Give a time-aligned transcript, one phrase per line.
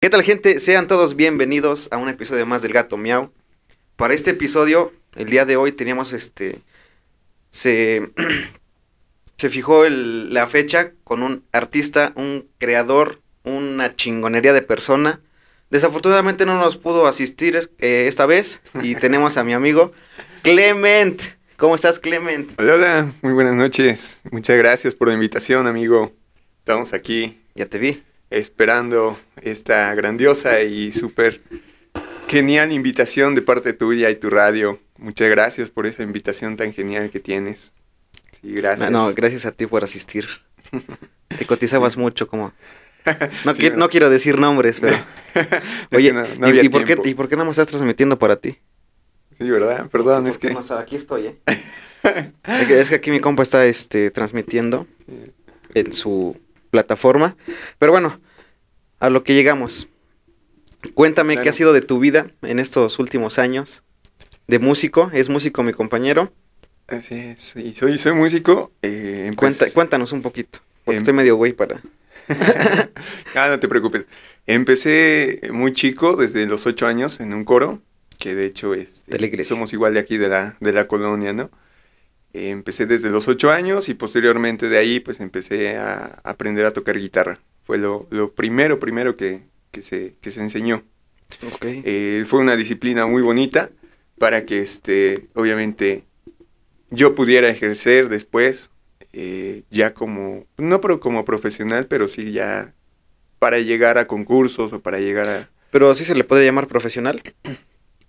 [0.00, 0.60] ¿Qué tal gente?
[0.60, 3.32] Sean todos bienvenidos a un episodio más del Gato Miau.
[3.96, 6.60] Para este episodio, el día de hoy teníamos este...
[7.50, 8.10] Se,
[9.36, 15.20] se fijó el- la fecha con un artista, un creador, una chingonería de persona.
[15.70, 19.92] Desafortunadamente no nos pudo asistir eh, esta vez y tenemos a mi amigo
[20.42, 21.20] Clement.
[21.56, 22.52] ¿Cómo estás Clement?
[22.60, 24.20] Hola, hola, muy buenas noches.
[24.30, 26.12] Muchas gracias por la invitación, amigo.
[26.60, 28.04] Estamos aquí Ya te vi.
[28.30, 31.40] Esperando esta grandiosa y súper
[32.28, 34.80] genial invitación de parte tuya y tu radio.
[34.98, 37.72] Muchas gracias por esa invitación tan genial que tienes.
[38.40, 38.90] Sí, gracias.
[38.90, 40.26] No, no, gracias a ti por asistir.
[41.28, 42.52] Te cotizabas mucho como...
[43.44, 43.76] No, Sí, qui- no.
[43.78, 44.96] no quiero decir nombres, pero...
[45.92, 46.98] Oye, no- no ¿y- había ¿y, por qué.
[47.04, 48.58] ¿y por qué no me estás transmitiendo para ti?
[49.38, 49.88] Sí, ¿verdad?
[49.88, 50.54] Perdón, es que...
[50.78, 51.36] aquí estoy, ¿eh?
[52.02, 54.86] es, que, es que aquí mi compa está este, transmitiendo
[55.74, 56.36] en su
[56.70, 57.36] plataforma.
[57.78, 58.20] Pero bueno,
[59.00, 59.88] a lo que llegamos.
[60.94, 63.82] Cuéntame qué ha sido de tu vida en estos últimos años.
[64.46, 66.32] De músico, es músico mi compañero.
[66.86, 68.72] Así es, sí, soy, soy músico.
[68.82, 70.60] eh, Cuenta, cuéntanos un poquito.
[70.84, 71.80] Porque Em- estoy medio güey para...
[73.34, 74.06] ah, no te preocupes.
[74.46, 77.82] Empecé muy chico, desde los ocho años, en un coro,
[78.18, 79.50] que de hecho es, De la iglesia.
[79.54, 81.50] somos igual de aquí de la, de la colonia, ¿no?
[82.34, 86.72] Eh, empecé desde los ocho años y posteriormente de ahí pues empecé a aprender a
[86.72, 87.40] tocar guitarra.
[87.68, 90.84] Fue lo, lo primero, primero que, que, se, que se enseñó.
[91.84, 93.68] Eh, fue una disciplina muy bonita
[94.18, 96.04] para que, este, obviamente,
[96.90, 98.70] yo pudiera ejercer después,
[99.12, 102.72] eh, ya como, no pro- como profesional, pero sí ya
[103.38, 105.50] para llegar a concursos o para llegar a...
[105.70, 107.20] Pero sí se le podría llamar profesional.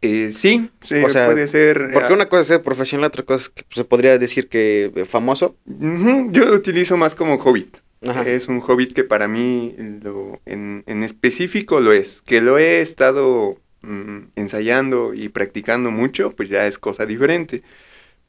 [0.01, 1.89] Eh, sí, sí, O sea, puede ser...
[1.91, 5.05] Porque ah, una cosa es ser profesional, otra cosa es que se podría decir que
[5.05, 5.57] famoso.
[5.65, 7.75] yo lo utilizo más como hobbit.
[8.01, 12.21] Es un hobbit que para mí lo, en, en específico lo es.
[12.21, 17.63] Que lo he estado mm, ensayando y practicando mucho, pues ya es cosa diferente.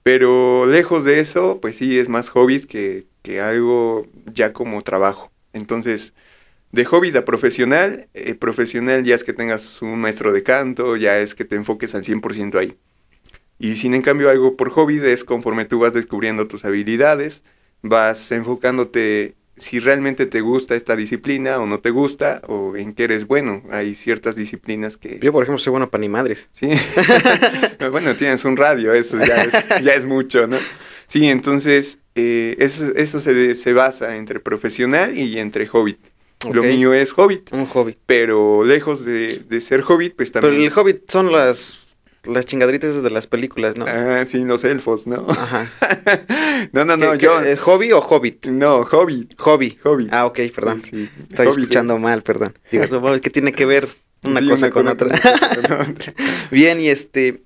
[0.03, 5.31] Pero lejos de eso, pues sí es más hobbit que, que algo ya como trabajo.
[5.53, 6.15] Entonces,
[6.73, 11.19] de hobbit a profesional, eh, profesional ya es que tengas un maestro de canto, ya
[11.19, 12.77] es que te enfoques al 100% ahí.
[13.59, 17.43] Y sin en cambio algo por hobbit es conforme tú vas descubriendo tus habilidades,
[17.83, 23.05] vas enfocándote si realmente te gusta esta disciplina o no te gusta o en qué
[23.05, 23.63] eres bueno.
[23.71, 25.19] Hay ciertas disciplinas que...
[25.23, 26.51] Yo, por ejemplo, soy bueno para ni madres.
[26.53, 26.71] Sí.
[27.91, 29.53] bueno, tienes un radio, eso ya es,
[29.85, 30.57] ya es mucho, ¿no?
[31.07, 35.99] Sí, entonces eh, eso, eso se, se basa entre profesional y entre hobbit.
[36.53, 37.99] Lo mío es hobbit, Un hobby.
[38.07, 40.73] pero lejos de, de ser hobbit, pues Pero también...
[40.73, 41.90] el hobbit son las,
[42.25, 43.87] las chingadritas de las películas, ¿no?
[43.89, 45.27] Ah, sí, los elfos, ¿no?
[45.29, 45.69] Ajá.
[46.73, 47.41] no, no, no, ¿Qué- yo...
[47.43, 48.47] eh, ¿Hobby o hobbit?
[48.47, 49.35] No, hobbit.
[49.39, 49.79] Hobby.
[49.83, 50.13] Hobbit.
[50.13, 50.83] Ah, ok, perdón.
[50.83, 51.11] Sí, sí.
[51.31, 52.55] Estoy escuchando mal, perdón.
[52.71, 52.85] Digo,
[53.23, 53.89] ¿qué tiene que ver
[54.23, 55.09] una Sí, cosa con otra?
[55.19, 56.15] cosa con otra.
[56.51, 57.43] Bien, y este...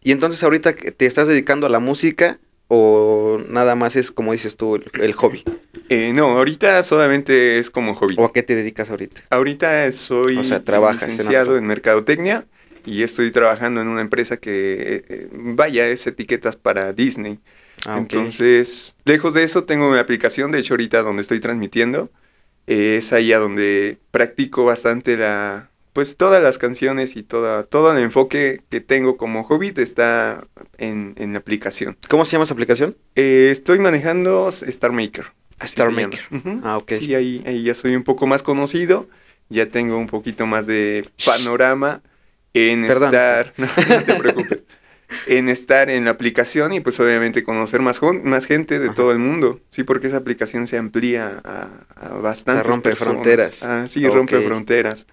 [0.00, 4.56] Y entonces ahorita te estás dedicando a la música o nada más es como dices
[4.56, 5.42] tú, el, el hobby.
[5.88, 8.14] Eh, no, ahorita solamente es como hobby.
[8.18, 9.22] ¿O a qué te dedicas ahorita?
[9.30, 12.46] Ahorita soy O sea, trabajas en licenciado en, mercadotecnia
[12.84, 17.38] y estoy trabajando en una empresa que, eh, eh, vaya, es etiquetas para Disney.
[17.86, 17.98] Ah.
[17.98, 22.10] Entonces, lejos de eso, tengo mi aplicación, de hecho ahorita donde estoy transmitiendo,
[22.66, 27.92] eh, es ahí a donde practico bastante la, pues todas las canciones y toda, todo
[27.92, 30.46] el enfoque que tengo como hobby está
[30.76, 31.96] en, en la aplicación.
[32.08, 32.96] ¿Cómo se llama esa aplicación?
[33.14, 35.26] Eh, estoy manejando Star Maker.
[35.60, 35.90] Star.
[35.90, 36.20] Maker.
[36.30, 36.60] Ujú.
[36.62, 36.92] Ah, ok.
[37.00, 39.08] Sí, ahí, ahí ya soy un poco más conocido,
[39.48, 42.02] ya tengo un poquito más de panorama
[42.54, 44.66] en Perdón, estar, no, no te preocupes,
[45.26, 48.94] en estar en la aplicación y pues obviamente conocer más, más gente de Ajá.
[48.94, 52.96] todo el mundo, sí, porque esa aplicación se amplía a, a bastantes rompe personas.
[52.96, 53.62] fronteras.
[53.62, 55.06] Ah, sí, rompe fronteras.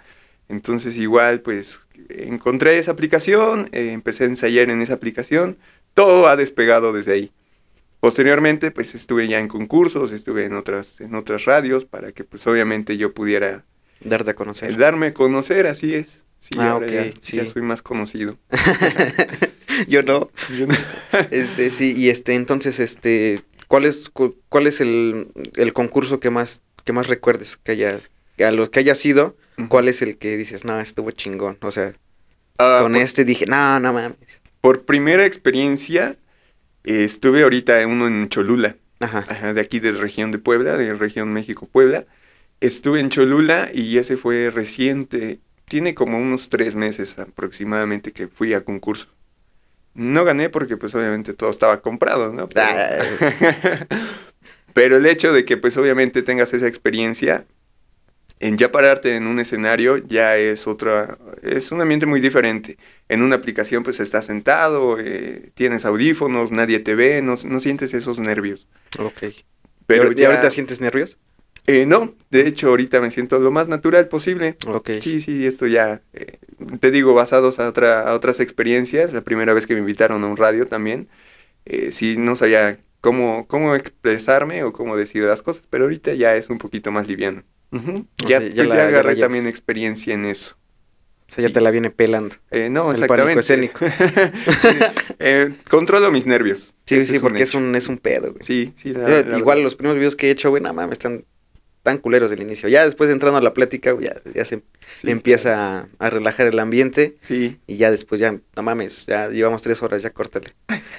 [0.50, 1.79] Entonces igual pues
[2.09, 5.57] encontré esa aplicación, eh, empecé a ensayar en esa aplicación,
[5.94, 7.34] todo ha despegado desde ahí.
[8.00, 12.45] Posteriormente, pues estuve ya en concursos, estuve en otras, en otras radios para que pues
[12.47, 13.66] obviamente yo pudiera
[14.00, 14.78] Darte a conocer.
[14.78, 16.25] darme a conocer, así es.
[16.45, 17.38] Sí, Ah, ahora ya, sí.
[17.38, 18.38] ya soy más conocido.
[19.88, 20.30] Yo no.
[20.57, 20.75] Yo no-
[21.31, 26.30] Este, sí, y este, entonces, este, ¿cuál es, cu- cuál es el, el concurso que
[26.30, 29.36] más, que más recuerdes que hayas, a los que haya sido?
[29.69, 31.57] ¿Cuál es el que dices, no, estuvo chingón?
[31.62, 31.94] O sea,
[32.59, 34.42] Ah, con por, este dije, no, no mames.
[34.62, 36.18] por primera experiencia,
[36.83, 39.25] eh, estuve ahorita en uno en Cholula, Ajá.
[39.27, 42.06] ajá, de aquí de región de Puebla, de región México-Puebla.
[42.62, 48.53] Estuve en Cholula y ese fue reciente, tiene como unos tres meses aproximadamente que fui
[48.53, 49.07] a concurso.
[49.94, 52.47] No gané porque pues obviamente todo estaba comprado, ¿no?
[52.50, 53.00] Pero, Ah.
[54.73, 57.45] pero el hecho de que pues obviamente tengas esa experiencia
[58.39, 62.77] En ya pararte en un escenario ya es otra, es un ambiente muy diferente.
[63.07, 67.94] En una aplicación pues estás sentado, eh, tienes audífonos, nadie te ve, no, no sientes
[67.94, 68.68] esos nervios.
[69.00, 69.23] Ok.
[69.88, 71.18] Pero ¿Y ahorita sientes nervios?
[71.67, 74.57] Eh, no, de hecho ahorita me siento lo más natural posible.
[75.01, 76.38] Sí, sí, esto ya, eh,
[76.79, 80.27] te digo, basados a, otra, a otras experiencias, la primera vez que me invitaron a
[80.27, 81.07] un radio también,
[81.65, 86.35] eh, sí no sabía cómo, cómo expresarme o cómo decir las cosas, pero ahorita ya
[86.35, 87.44] es un poquito más liviano.
[88.27, 90.56] ya, ya, agarré también experiencia en eso.
[91.27, 92.35] O sea, ya te la viene pelando.
[92.51, 93.39] Eh, no, exactamente.
[93.39, 93.83] escénico.
[95.19, 96.75] eh, controlo mis nervios.
[96.85, 98.44] Sí, sí, porque es un, es un pedo, güey.
[98.44, 98.94] Sí, sí.
[99.35, 101.25] igual los primeros videos que he hecho, güey, nada más están
[101.85, 102.67] tan culeros del inicio.
[102.67, 104.63] Ya después entrando a la plática, ya, ya se
[105.03, 107.15] empieza a, relajar el ambiente.
[107.21, 107.59] Sí.
[107.67, 110.47] Y ya después ya, no mames, ya llevamos tres horas, ya córtale.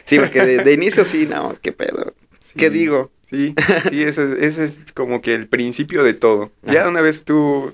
[0.04, 2.14] Sí, porque de, inicio sí, no, qué pedo.
[2.56, 3.10] ¿Qué digo?
[3.28, 3.52] Sí,
[3.90, 6.52] sí, ese, ese, es como que el principio de todo.
[6.62, 7.72] Ya una vez tú,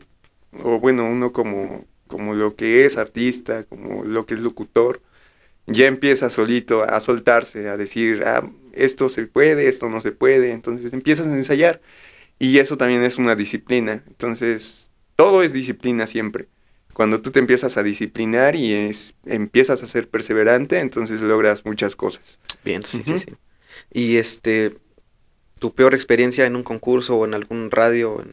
[0.64, 5.02] o bueno, uno como, como lo que es artista, como lo que es locutor,
[5.66, 10.52] ya empieza solito a soltarse, a decir, ah, esto se puede, esto no se puede.
[10.52, 11.82] Entonces empiezas a ensayar
[12.42, 14.02] y eso también es una disciplina.
[14.08, 16.48] Entonces, todo es disciplina siempre.
[16.92, 21.94] Cuando tú te empiezas a disciplinar y es, empiezas a ser perseverante, entonces logras muchas
[21.94, 22.40] cosas.
[22.64, 23.34] Bien, sí, sí, sí.
[23.92, 24.74] Y este,
[25.60, 28.24] tu peor experiencia en un concurso o en algún radio,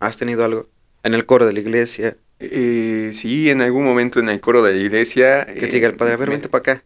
[0.00, 0.68] ¿has tenido algo?
[1.04, 2.16] ¿En el coro de la iglesia?
[2.40, 5.46] Eh, sí, en algún momento en el coro de la iglesia.
[5.46, 6.84] Que te diga el padre, a ver, vente para acá.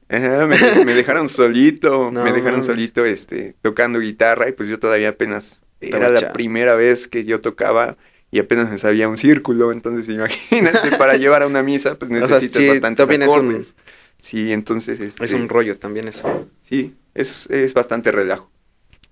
[0.85, 6.11] me, dejaron solito, me dejaron solito este, tocando guitarra y pues yo todavía apenas era
[6.11, 7.97] la primera vez que yo tocaba
[8.31, 12.67] y apenas me sabía un círculo, entonces imagínate, para llevar a una misa, pues necesitas
[12.67, 13.75] bastantes acordes.
[14.19, 15.01] sí, entonces...
[15.01, 16.49] Este, es un rollo también eso.
[16.69, 18.51] Sí, es, es bastante relajo.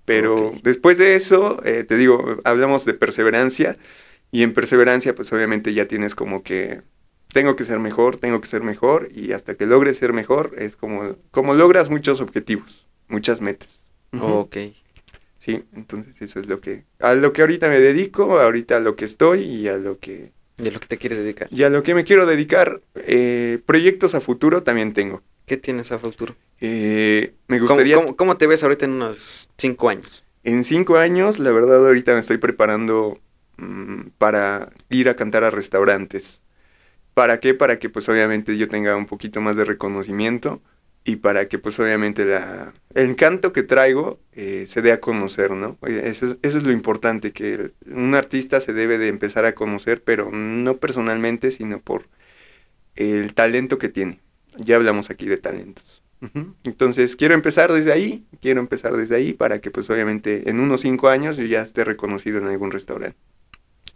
[0.05, 3.77] Pero después de eso, eh, te digo, hablamos de perseverancia,
[4.31, 6.81] y en perseverancia, pues obviamente ya tienes como que
[7.33, 10.75] tengo que ser mejor, tengo que ser mejor, y hasta que logres ser mejor, es
[10.75, 13.83] como, como logras muchos objetivos, muchas metas.
[14.19, 14.57] Ok.
[15.47, 18.97] Sí, entonces eso es lo que, a lo que ahorita me dedico, ahorita a lo
[18.97, 20.33] que estoy y a lo que...
[20.57, 21.47] Y a lo que te quieres dedicar.
[21.51, 25.23] Y a lo que me quiero dedicar, eh, proyectos a futuro también tengo.
[25.45, 26.35] ¿Qué tienes a futuro?
[26.59, 27.95] Eh, me gustaría...
[28.17, 30.25] ¿Cómo, te ves ahorita en unos cinco años?
[30.43, 33.17] En cinco años, la verdad ahorita me estoy preparando
[33.55, 36.41] mm, para ir a cantar a restaurantes.
[37.13, 37.53] ¿Para qué?
[37.53, 40.61] Para que pues obviamente yo tenga un poquito más de reconocimiento
[41.07, 45.51] y para que pues obviamente la, el canto que traigo eh, se dé a conocer,
[45.51, 45.77] ¿no?
[45.87, 50.03] Eso es, eso es lo importante, que un artista se debe de empezar a conocer,
[50.03, 52.09] pero no personalmente, sino por
[52.97, 54.19] el talento que tiene.
[54.57, 56.03] Ya hablamos aquí de talentos.
[56.65, 60.81] Entonces quiero empezar desde ahí, quiero empezar desde ahí para que pues obviamente en unos
[60.81, 63.17] cinco años yo ya esté reconocido en algún restaurante.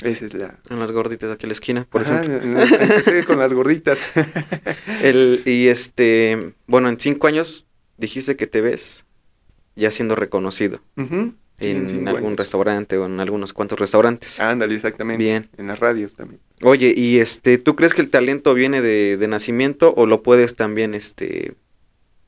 [0.01, 0.59] Esa es la...
[0.69, 2.38] En las gorditas de aquí a la esquina, por ejemplo.
[2.38, 4.03] Empecé con las gorditas.
[5.01, 7.65] El, y este, bueno, en cinco años
[7.98, 9.06] dijiste que te ves
[9.75, 10.81] ya siendo reconocido.
[10.95, 14.39] en, algún restaurante o en algunos cuantos restaurantes.
[14.39, 15.24] Ándale, exactamente.
[15.24, 15.50] Bien.
[15.57, 16.42] En las radios también.
[16.63, 20.56] Oye, y este, ¿tú crees que el talento viene de, de nacimiento o lo puedes
[20.56, 21.53] también, este...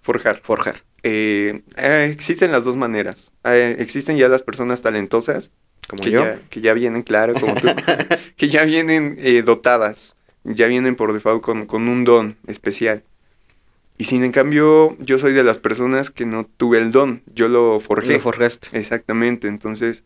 [0.02, 0.42] Forjar.
[0.44, 0.84] Forjar.
[1.04, 3.32] Eh, eh, existen las dos maneras.
[3.44, 5.52] Eh, existen ya las personas talentosas
[5.88, 6.24] como que yo.
[6.24, 7.68] Ya, que ya vienen, claro, como tú,
[8.38, 13.04] que ya vienen eh, dotadas, ya vienen por default con, con, un don especial.
[13.98, 17.48] Y sin en cambio, yo soy de las personas que no tuve el don, yo
[17.48, 18.14] lo forjé.
[18.14, 18.70] Lo forjaste.
[18.74, 20.04] Exactamente, entonces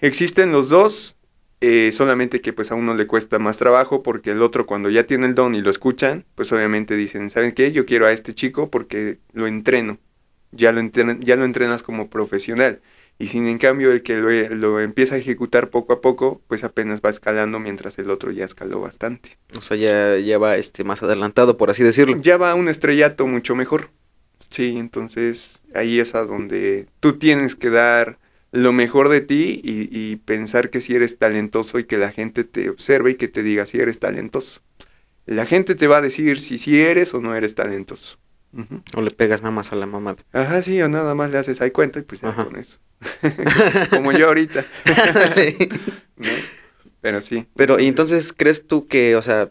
[0.00, 1.16] existen los dos,
[1.60, 5.04] eh, solamente que pues a uno le cuesta más trabajo porque el otro cuando ya
[5.04, 7.70] tiene el don y lo escuchan, pues obviamente dicen, ¿saben qué?
[7.70, 9.98] Yo quiero a este chico porque lo entreno,
[10.50, 10.82] ya lo,
[11.20, 12.80] ya lo entrenas como profesional.
[13.18, 17.00] Y sin en cambio el que lo, empieza a ejecutar poco a poco, pues apenas
[17.00, 19.38] va escalando mientras el otro ya escaló bastante.
[19.56, 22.20] O sea, ya, ya va este más adelantado, por así decirlo.
[22.20, 23.90] Ya va a un estrellato mucho mejor.
[24.50, 28.18] Sí, entonces ahí es a donde tú tienes que dar
[28.52, 32.68] lo mejor de ti y, pensar que si eres talentoso y que la gente te
[32.68, 34.60] observe y que te diga si eres talentoso.
[35.24, 38.18] La gente te va a decir si sí eres o no eres talentoso.
[38.94, 40.16] O le pegas nada más a la mamá.
[40.32, 42.78] Ajá, sí, o nada más le haces ahí cuenta y pues ya con eso.
[43.90, 44.64] Como yo ahorita.
[47.00, 47.46] Pero sí.
[47.56, 49.50] Pero, ¿y entonces crees tú que, o sea,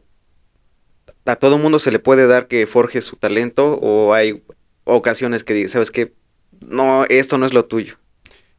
[1.25, 4.41] a todo mundo se le puede dar que forje su talento o hay
[4.83, 6.13] ocasiones que, sabes que,
[6.61, 7.97] no, esto no es lo tuyo?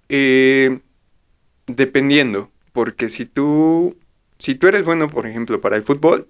[0.08, 0.80] Eh,
[1.66, 3.96] dependiendo, porque si tú,
[4.38, 6.28] si tú eres bueno, por ejemplo, para el fútbol,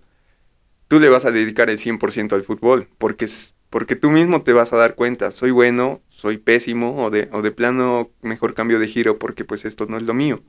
[0.89, 3.29] tú le vas a dedicar el 100% al fútbol, porque,
[3.73, 7.43] porque tú mismo te vas a dar cuenta, soy bueno, soy pésimo o de, o
[7.43, 10.45] de plano mejor cambio de giro porque pues esto no es lo mío.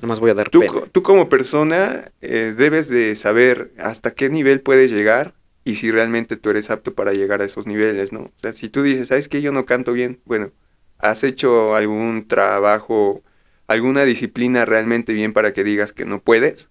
[0.00, 0.86] Nomás voy a dar Tú, pena.
[0.92, 5.34] tú como persona eh, debes de saber hasta qué nivel puedes llegar
[5.64, 8.20] y si realmente tú eres apto para llegar a esos niveles, ¿no?
[8.20, 9.42] O sea, si tú dices, ¿sabes qué?
[9.42, 10.20] Yo no canto bien.
[10.24, 10.52] Bueno,
[10.98, 13.22] ¿has hecho algún trabajo,
[13.66, 16.70] alguna disciplina realmente bien para que digas que no puedes?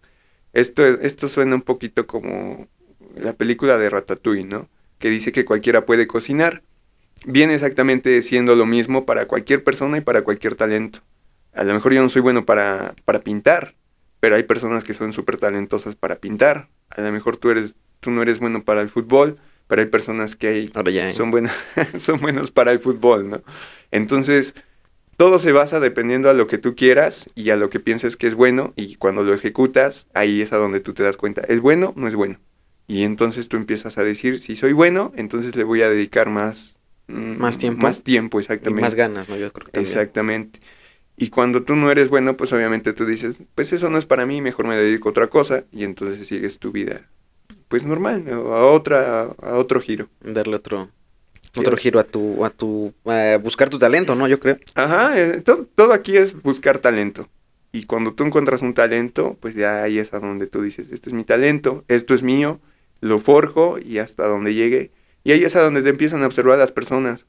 [0.53, 2.67] Esto, esto suena un poquito como
[3.15, 4.69] la película de Ratatouille, ¿no?
[4.99, 6.63] Que dice que cualquiera puede cocinar.
[7.25, 11.01] Viene exactamente siendo lo mismo para cualquier persona y para cualquier talento.
[11.53, 13.75] A lo mejor yo no soy bueno para, para pintar,
[14.19, 16.69] pero hay personas que son súper talentosas para pintar.
[16.89, 19.37] A lo mejor tú, eres, tú no eres bueno para el fútbol,
[19.67, 21.09] pero hay personas que hay, Ahora ya.
[21.09, 21.13] ¿eh?
[21.13, 21.55] son, buenas,
[21.97, 23.41] son buenos para el fútbol, ¿no?
[23.91, 24.53] Entonces,
[25.17, 28.27] todo se basa dependiendo a lo que tú quieras y a lo que pienses que
[28.27, 31.59] es bueno y cuando lo ejecutas, ahí es a donde tú te das cuenta, ¿es
[31.59, 31.93] bueno?
[31.95, 32.39] No es bueno.
[32.87, 36.77] Y entonces tú empiezas a decir, si soy bueno, entonces le voy a dedicar más...
[37.07, 37.81] mm, Más tiempo.
[37.83, 38.81] Más tiempo, Y exactamente.
[38.81, 39.35] más ganas, ¿no?
[39.35, 39.91] Yo creo que también.
[39.91, 40.59] Exactamente.
[41.17, 44.25] Y cuando tú no eres bueno, pues obviamente tú dices, pues eso no es para
[44.25, 47.09] mí, mejor me dedico a otra cosa y entonces sigues tu vida,
[47.67, 48.53] pues normal, ¿no?
[48.53, 50.09] a otra, a otro giro.
[50.21, 50.89] Darle otro,
[51.53, 51.61] Sí.
[51.61, 54.27] otro giro a tu, a tu, a buscar tu talento, ¿no?
[54.27, 54.59] Yo creo.
[54.75, 57.27] Ajá, eh, to- todo aquí es buscar talento.
[57.71, 61.09] Y cuando tú encuentras un talento, pues ya ahí es a donde tú dices, este
[61.09, 62.59] es mi talento, esto es mío,
[63.01, 64.91] lo forjo y hasta donde llegue.
[65.23, 67.25] Y ahí es a donde te empiezan a observar las personas.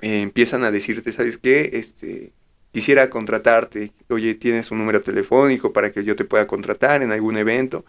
[0.00, 1.70] Eh, empiezan a decirte, ¿sabes qué?
[1.74, 2.32] Este,
[2.72, 3.92] quisiera contratarte.
[4.08, 7.84] Oye, tienes un número telefónico para que yo te pueda contratar en algún evento.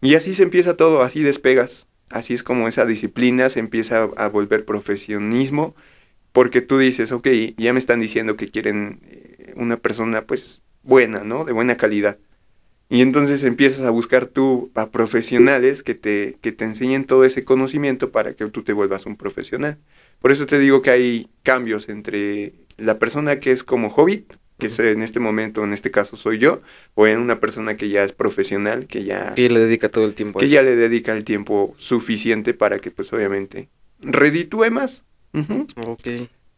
[0.00, 1.86] Y así se empieza todo, así despegas.
[2.08, 5.74] Así es como esa disciplina se empieza a, volver profesionismo
[6.32, 11.24] porque tú dices, ok, ya me están diciendo que quieren eh, una persona pues buena,
[11.24, 11.44] ¿no?
[11.44, 12.18] De buena calidad.
[12.88, 17.44] Y entonces empiezas a buscar tú a profesionales que te, que te enseñen todo ese
[17.44, 19.78] conocimiento para que tú te vuelvas un profesional.
[20.20, 24.68] Por eso te digo que hay cambios entre la persona que es como hobbit, que
[24.68, 26.62] es en este momento, en este caso soy yo,
[26.94, 30.14] o en una persona que ya es profesional, que ya, Que le dedica todo el
[30.14, 30.54] tiempo a que eso.
[30.54, 33.68] ya le dedica el tiempo suficiente para que pues obviamente
[34.00, 35.04] reditúe más.
[35.86, 36.06] Ok.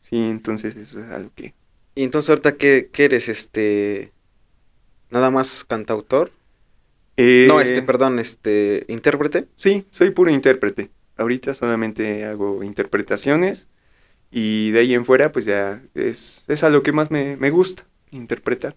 [0.03, 1.55] Sí, entonces eso es algo que...
[1.95, 3.29] Y entonces ahorita, ¿qué, qué eres?
[3.29, 4.13] Este...
[5.11, 6.33] Nada más cantautor.
[7.17, 9.47] Eh, No, este, perdón, este, intérprete.
[9.57, 10.91] Sí, soy puro intérprete.
[11.17, 13.67] Ahorita solamente hago interpretaciones
[14.31, 17.51] y de ahí en fuera pues ya es, es a lo que más me, me
[17.51, 18.77] gusta, interpretar.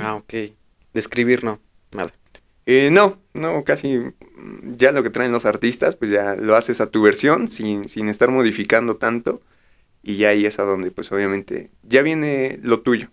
[0.00, 0.30] Ah, ok.
[0.32, 0.54] De
[0.94, 1.60] escribir, no.
[1.92, 2.12] Nada.
[2.66, 6.80] Eh, no, no, casi mm, ya lo que traen los artistas pues ya lo haces
[6.80, 9.40] a tu versión sin, sin estar modificando tanto
[10.02, 13.08] y ya ahí es a donde pues obviamente ya viene lo tuyo,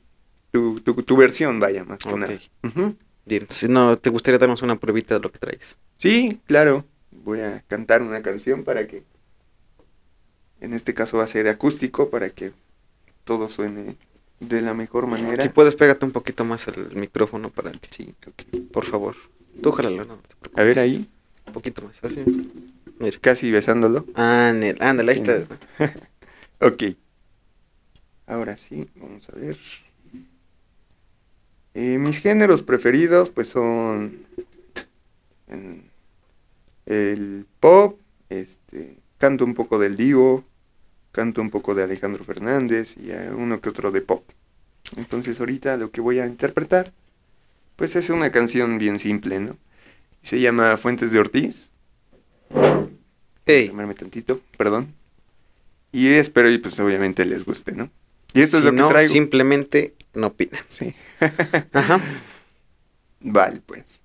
[0.58, 2.18] tu, tu, tu versión vaya más que Ok.
[2.20, 2.40] nada.
[2.64, 2.96] Ujú.
[3.26, 5.78] Bien, entonces, no, ¿te gustaría darnos una pruebita de lo que traes?
[5.98, 6.86] Sí, claro.
[7.12, 9.04] Voy a cantar una canción para que,
[10.62, 12.54] en este caso va a ser acústico, para que
[13.26, 13.98] todo suene
[14.40, 15.44] de la mejor manera.
[15.44, 18.72] Si puedes, pégate un poquito más el micrófono para que, Sí, ok.
[18.72, 19.16] por favor.
[19.62, 20.64] Tú jálalo, no, no te preocupes.
[20.64, 21.10] A ver ahí,
[21.48, 22.24] Un poquito más, así.
[23.00, 23.18] Mira.
[23.20, 24.06] casi besándolo.
[24.16, 25.48] Ándale, ándale, ahí Sí, está.
[26.62, 26.84] Ok.
[28.26, 29.58] Ahora sí, vamos a ver.
[31.80, 34.26] Eh, mis géneros preferidos pues son
[36.88, 40.44] el pop, este, canto un poco del Divo,
[41.12, 44.24] canto un poco de Alejandro Fernández y uno que otro de pop.
[44.96, 46.94] Entonces ahorita lo que voy a interpretar
[47.76, 49.56] pues es una canción bien simple, ¿no?
[50.24, 51.70] Se llama Fuentes de Ortiz.
[53.46, 54.96] Ey, Tomarme tantito, perdón.
[55.92, 57.92] Y espero y pues obviamente les guste, ¿no?
[58.38, 59.12] Y esto si es lo no, que traigo.
[59.12, 60.62] simplemente no opinan.
[60.68, 60.94] Sí.
[61.74, 62.00] Ajá.
[63.20, 64.02] Vale, pues.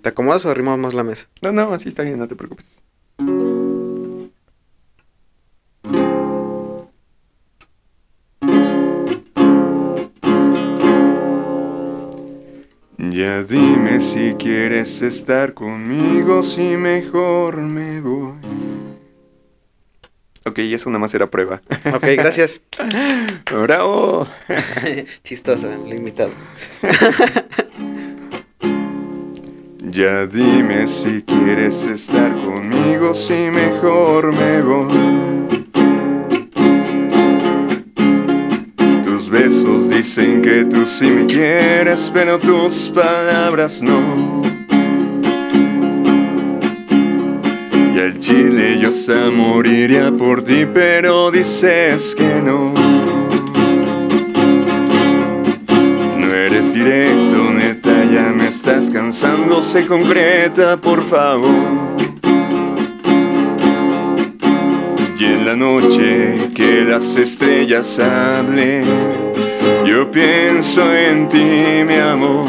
[0.00, 1.28] ¿Te acomodas o arrimamos más la mesa?
[1.42, 2.80] No, no, así está bien, no te preocupes.
[12.98, 18.75] Ya dime si quieres estar conmigo, si mejor me voy.
[20.46, 21.60] Ok, eso nada más era prueba.
[21.92, 22.60] Ok, gracias.
[23.50, 24.28] ¡Bravo!
[25.24, 26.30] Chistoso, el invitado.
[29.88, 35.46] Ya dime si quieres estar conmigo, si mejor me voy.
[39.04, 44.35] Tus besos dicen que tú sí me quieres, pero tus palabras no.
[48.18, 52.72] Chile yo se moriría por ti, pero dices que no.
[56.18, 61.96] No eres directo, neta, ya me estás cansando, sé concreta, por favor.
[65.18, 68.84] Y en la noche que las estrellas hablen,
[69.84, 72.46] Yo pienso en ti, mi amor.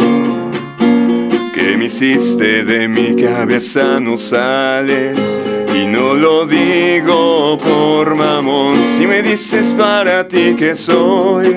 [1.53, 5.36] Que me hiciste de mi cabeza no sales.
[5.77, 8.75] Y no lo digo por mamón.
[8.97, 11.49] Si me dices para ti que soy,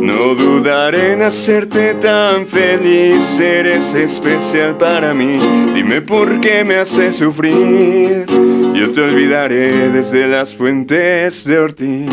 [0.00, 3.40] no dudaré en hacerte tan feliz.
[3.40, 5.40] Eres especial para mí.
[5.74, 8.26] Dime por qué me haces sufrir.
[8.74, 12.10] Yo te olvidaré desde las fuentes de Ortiz.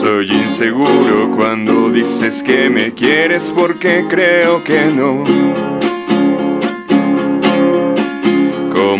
[0.00, 5.71] Soy inseguro cuando dices que me quieres porque creo que no.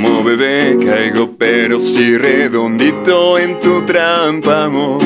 [0.02, 5.00] Como bebé caigo pero si redondito en tu trampa, amor.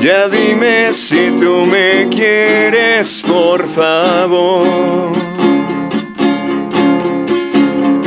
[0.00, 4.66] Ya dime si tú me quieres, por favor.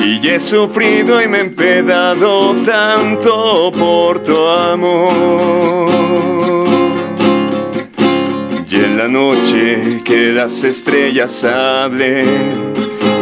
[0.06, 5.90] Y he sufrido y me he empedado tanto por tu amor.
[8.70, 12.89] Y en la noche que las estrellas hablen,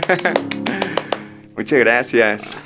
[1.56, 2.60] Muchas gracias.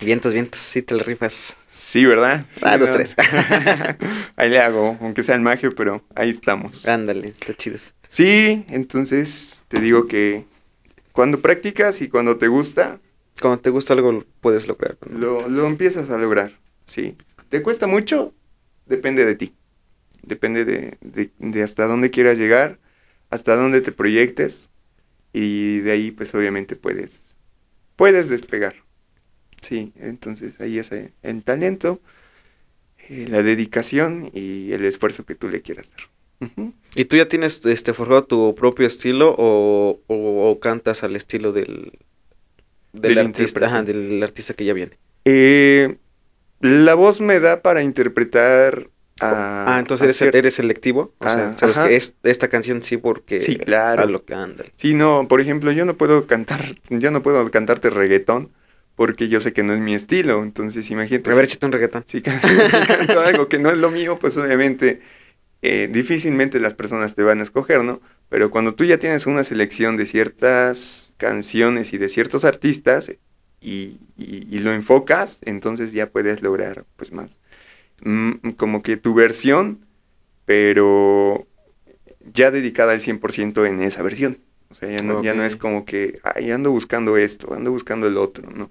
[0.00, 1.56] Vientos, vientos, sí te lo rifas.
[1.66, 2.44] Sí, ¿verdad?
[2.54, 3.06] Sí, Ah, los ¿verdad?
[3.16, 3.96] tres.
[4.36, 6.86] ahí le hago, aunque sea el magio, pero ahí estamos.
[6.86, 7.78] Ándale, está chido.
[8.08, 10.44] Sí, entonces te digo que
[11.12, 12.98] cuando practicas y cuando te gusta,
[13.40, 14.96] Cuando te gusta algo, lo puedes lograr.
[15.08, 15.18] ¿no?
[15.18, 16.52] lo, lo empiezas a lograr.
[16.84, 17.16] Sí.
[17.48, 18.34] ¿Te cuesta mucho?
[18.86, 19.54] Depende de ti.
[20.22, 22.78] Depende de, de- de hasta dónde quieras llegar,
[23.30, 24.68] hasta dónde te proyectes.
[25.32, 27.36] Y de ahí, pues obviamente puedes,
[27.96, 28.76] puedes despegar.
[29.60, 32.00] Sí, entonces ahí es eh, el talento,
[33.08, 36.08] eh, la dedicación y el esfuerzo que tú le quieras dar.
[36.96, 41.52] ¿Y tú ya tienes este forjado tu propio estilo o, o- o cantas al estilo
[41.52, 41.92] del,
[42.92, 44.98] del, Del artista, ajá, del artista que ya viene?
[45.24, 45.98] Eh,
[46.60, 48.90] la voz me da para interpretar.
[49.22, 51.14] Ah, entonces eres, selectivo.
[51.18, 51.88] O sea, Ah, sabes ajá.
[51.88, 54.02] que es, esta canción sí porque Sí, claro.
[54.02, 54.64] a lo que anda.
[54.76, 58.50] Sí, no, por ejemplo, yo no puedo cantar, yo no puedo cantarte reggaetón
[58.94, 61.30] porque yo sé que no es mi estilo, entonces imagínate.
[61.30, 62.04] A ver, si- un reggaetón.
[62.06, 65.00] si, can- si canto algo que no es lo mío, pues obviamente
[65.62, 68.00] eh, difícilmente las personas te van a escoger, ¿no?
[68.28, 73.10] Pero cuando tú ya tienes una selección de ciertas canciones y de ciertos artistas
[73.60, 77.38] y, y- y lo enfocas, entonces ya puedes lograr pues más.
[78.04, 79.86] Mm, como que tu versión,
[80.44, 81.46] pero
[82.32, 84.38] ya dedicada al 100% en esa versión.
[84.70, 88.06] O sea, ya no, ya no es como que, ay, ando buscando esto, ando buscando
[88.06, 88.70] el otro, ¿no?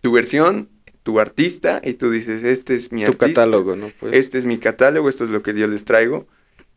[0.00, 0.68] Tu versión,
[1.02, 3.90] tu artista, y tú dices, este es mi tu artista, catálogo, ¿no?
[4.00, 6.26] Pues, este es mi catálogo, esto es lo que yo les traigo,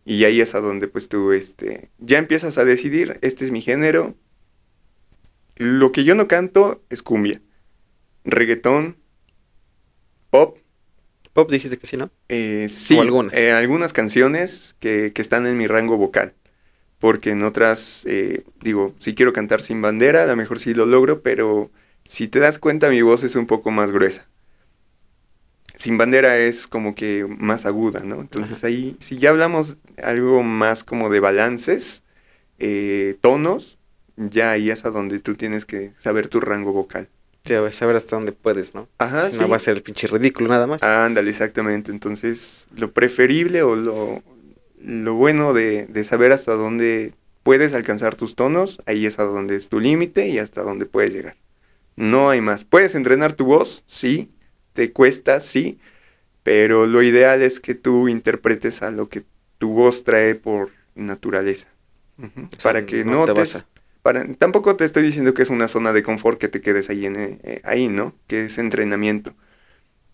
[0.06, 3.62] y ahí es a donde pues tú, este, ya empiezas a decidir, este es mi
[3.62, 4.16] género.
[5.56, 7.42] Lo que yo no canto es cumbia,
[8.24, 8.98] reggaetón,
[10.30, 10.58] pop,
[11.34, 12.10] Pop dijiste que sí, ¿no?
[12.30, 13.34] eh, sí, O algunas.
[13.34, 16.34] eh, algunas canciones que, que están en mi rango vocal.
[17.00, 20.86] Porque en otras, eh, digo, si quiero cantar sin bandera, a lo mejor sí lo
[20.86, 21.72] logro, pero
[22.06, 24.28] si te das cuenta, mi voz es un poco más gruesa.
[25.76, 28.22] Sin bandera es como que más aguda, ¿no?
[28.22, 28.68] Entonces Ajá.
[28.68, 32.04] ahí, si ya hablamos algo más como de balances,
[32.60, 33.80] eh, tonos,
[34.18, 37.10] ya ahí es a donde tú tienes que saber tu rango vocal.
[37.50, 38.88] A ver, saber hasta dónde puedes, ¿no?
[38.98, 40.84] Ajá, si no va a ser el pinche ridículo nada más.
[40.84, 41.92] Ándale, exactamente.
[41.92, 44.24] Entonces, lo preferible o lo,
[44.80, 49.56] lo bueno de, de saber hasta dónde puedes alcanzar tus tonos, ahí es a donde
[49.56, 51.36] es tu límite y hasta dónde puedes llegar.
[51.96, 52.64] No hay más.
[52.64, 53.84] ¿Puedes entrenar tu voz?
[53.88, 54.30] Sí.
[54.74, 55.40] ¿Te cuesta?
[55.40, 55.80] Sí.
[56.44, 59.24] Pero lo ideal es que tú interpretes a lo que
[59.58, 61.68] tu voz trae por naturaleza.
[62.20, 63.40] O sea, Para que no no, te te...
[63.40, 63.66] vas a-
[64.02, 67.06] Para, tampoco te estoy diciendo que es una zona de confort que te quedes ahí,
[67.06, 68.16] en, eh, ahí, ¿no?
[68.28, 69.36] Que es entrenamiento.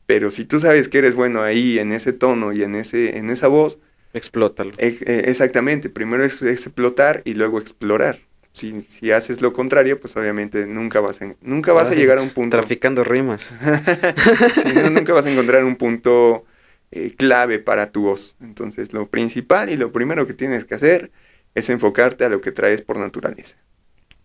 [0.05, 3.29] Pero si tú sabes que eres bueno ahí, en ese tono y en, ese, en
[3.29, 3.77] esa voz,
[4.13, 4.71] Explótalo.
[4.77, 8.19] e- eh, exactamente, primero es explotar y luego explorar.
[8.53, 12.21] Si, si haces lo contrario, pues obviamente nunca vas a, nunca vas a llegar a
[12.23, 12.57] un punto.
[12.57, 13.53] Traficando rimas.
[14.73, 16.45] No, nunca vas a encontrar un punto
[16.91, 18.35] eh, clave para tu voz.
[18.41, 21.11] Entonces, lo principal y lo primero que tienes que hacer
[21.53, 23.57] es enfocarte a lo que traes por naturaleza.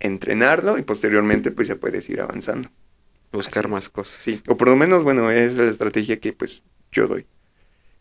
[0.03, 2.69] Entrenarlo y posteriormente, pues ya puedes ir avanzando.
[3.31, 4.21] Buscar Así más cosas.
[4.21, 7.27] Sí, o por lo menos, bueno, es la estrategia que pues yo doy.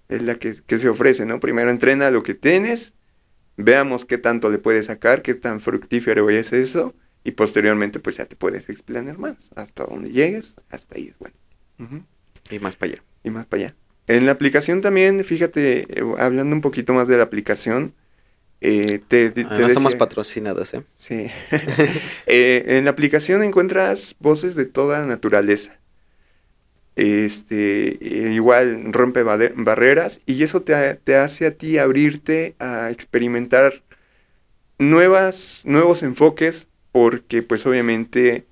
[0.09, 1.39] Es la que, que se ofrece, ¿no?
[1.39, 2.95] Primero entrena lo que tienes,
[3.55, 8.25] veamos qué tanto le puedes sacar, qué tan fructífero es eso, y posteriormente pues ya
[8.25, 9.49] te puedes explanar más.
[9.55, 11.35] Hasta donde llegues, hasta ahí es bueno.
[12.49, 13.03] Y más para allá.
[13.23, 13.75] Y más para allá.
[14.07, 17.93] En la aplicación también, fíjate, eh, hablando un poquito más de la aplicación,
[18.61, 20.83] eh, te, te- te Además somos patrocinados, ¿eh?
[20.97, 21.27] Sí.
[22.27, 25.79] Eh, en la aplicación encuentras voces de toda naturaleza.
[26.95, 33.81] Este, eh, igual rompe barreras y eso te, te hace a ti abrirte a experimentar
[34.79, 38.45] nuevas, nuevos enfoques porque pues obviamente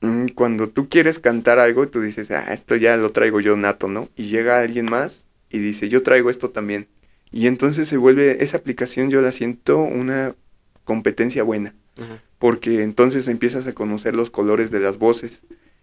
[0.00, 3.88] mm, cuando tú quieres cantar algo tú dices, ah, esto ya lo traigo yo nato,
[3.88, 4.08] ¿no?
[4.16, 6.88] Y llega alguien más y dice, yo traigo esto también.
[7.32, 10.34] Y entonces se vuelve, esa aplicación yo la siento una
[10.84, 12.22] competencia buena Ajá.
[12.38, 15.40] porque entonces empiezas a conocer los colores de las voces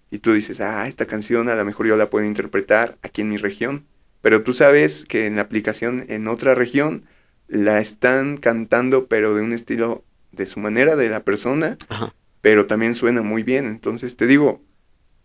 [0.10, 3.30] y tú dices, ah, esta canción a lo mejor yo la puedo interpretar aquí en
[3.30, 3.86] mi región,
[4.22, 7.04] pero tú sabes que en la aplicación en otra región
[7.48, 12.14] la están cantando pero de un estilo de su manera de la persona, Ajá.
[12.42, 14.62] pero también suena muy bien, entonces te digo,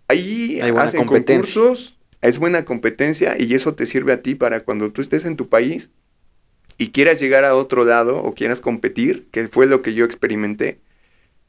[0.09, 4.90] ahí Hay hacen concursos, es buena competencia y eso te sirve a ti para cuando
[4.90, 5.90] tú estés en tu país
[6.79, 10.79] y quieras llegar a otro lado o quieras competir, que fue lo que yo experimenté,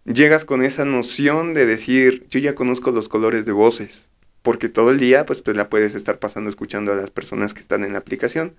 [0.06, 4.10] llegas con esa noción de decir, yo ya conozco los colores de voces,
[4.42, 7.62] porque todo el día pues te la puedes estar pasando escuchando a las personas que
[7.62, 8.56] están en la aplicación.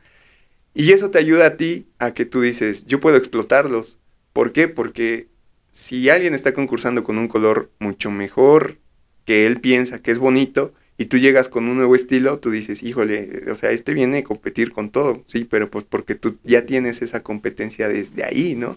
[0.73, 3.99] Y eso te ayuda a ti a que tú dices, yo puedo explotarlos.
[4.33, 4.69] ¿Por qué?
[4.69, 5.29] Porque
[5.73, 8.79] si alguien está concursando con un color mucho mejor
[9.25, 12.83] que él piensa que es bonito, y tú llegas con un nuevo estilo, tú dices,
[12.83, 16.67] híjole, o sea, este viene a competir con todo, sí, pero pues porque tú ya
[16.67, 18.77] tienes esa competencia desde ahí, ¿no?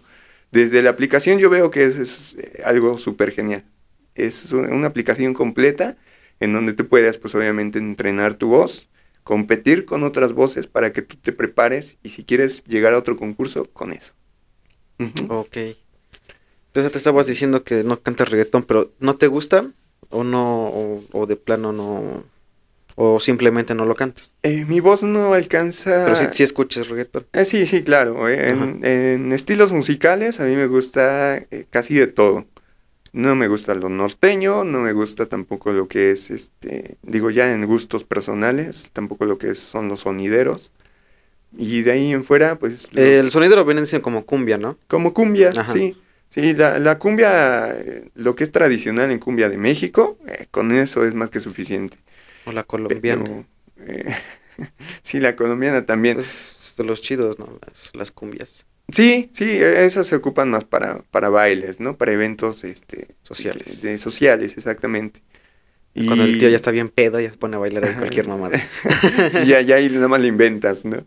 [0.50, 3.66] Desde la aplicación yo veo que es, es, eh, algo súper genial.
[4.16, 5.98] Es una aplicación completa
[6.40, 8.88] en donde tú puedes, pues obviamente, entrenar tu voz,
[9.26, 13.18] competir con otras voces para que tú te prepares y si quieres llegar a otro
[13.18, 14.14] concurso, con eso.
[15.28, 15.58] Ok.
[16.68, 19.74] Entonces te estabas diciendo que no cantas reggaetón, pero ¿no te gusta?
[20.14, 20.68] ¿O no?
[20.68, 22.24] O, o de plano no?
[22.96, 24.32] ¿O simplemente no lo cantas?
[24.44, 26.04] Eh, mi voz no alcanza...
[26.06, 27.26] Pero sí, sí escuchas reggaetón.
[27.34, 28.30] Eh, sí, sí, claro.
[28.30, 32.46] eh, En, en estilos musicales a mí me gusta eh, casi de todo.
[33.12, 37.52] No me gusta lo norteño, no me gusta tampoco lo que es, este, digo ya
[37.52, 40.72] en gustos personales, tampoco lo que es- son los sonideros.
[41.58, 42.90] Y de ahí en fuera, pues...
[42.94, 43.32] los- El
[43.66, 44.78] vienen diciendo como cumbia, ¿no?
[44.88, 45.74] como cumbia, Ajá.
[45.74, 45.96] sí.
[46.34, 47.78] Sí, la, la cumbia,
[48.16, 51.98] lo que es tradicional en cumbia de México, eh, con eso es más que suficiente.
[52.46, 53.24] O la colombiana.
[53.24, 53.46] Pero,
[53.88, 54.16] eh,
[55.04, 56.20] sí, la colombiana también.
[56.20, 57.60] Es de los chidos, ¿no?
[57.66, 58.66] Las, las cumbias.
[58.92, 61.98] Sí, sí, e- esas se ocupan más para, para bailes, ¿no?
[61.98, 63.84] Para eventos este, Sociales.
[63.84, 65.22] De, sociales, exactamente.
[65.94, 68.28] Y Cuando el tío ya está bien pedo, ya se pone a bailar ahí cualquier
[68.28, 68.60] mamada.
[69.30, 71.06] sí, ya, ya ahí nada más le inventas, ¿no?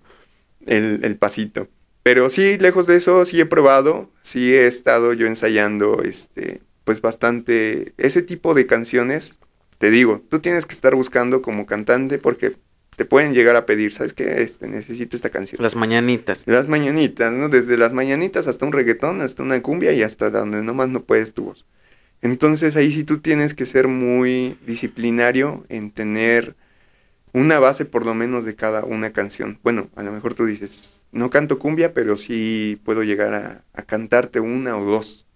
[0.66, 1.68] El, el pasito.
[2.07, 7.01] Pero sí, lejos de eso, sí he probado, sí he estado yo ensayando, este, pues
[7.01, 9.40] bastante, ese tipo de canciones,
[9.79, 12.59] te digo, tú tienes que estar buscando como cantante porque
[12.95, 14.40] te pueden llegar a pedir, ¿sabes qué?
[14.40, 15.61] Este, necesito esta canción.
[15.61, 16.45] Las mañanitas.
[16.47, 17.49] Las mañanitas, ¿no?
[17.49, 21.35] Desde las mañanitas hasta un reggaetón, hasta una cumbia y hasta donde nomás no puedes
[21.35, 21.66] tu voz.
[22.23, 26.55] Entonces ahí sí tú tienes que ser muy disciplinario en tener
[27.37, 29.59] una base por lo menos de cada una canción.
[29.62, 33.83] Bueno, a lo mejor tú dices, no canto cumbia, pero sí puedo llegar a, a
[33.83, 35.27] cantarte una o dos,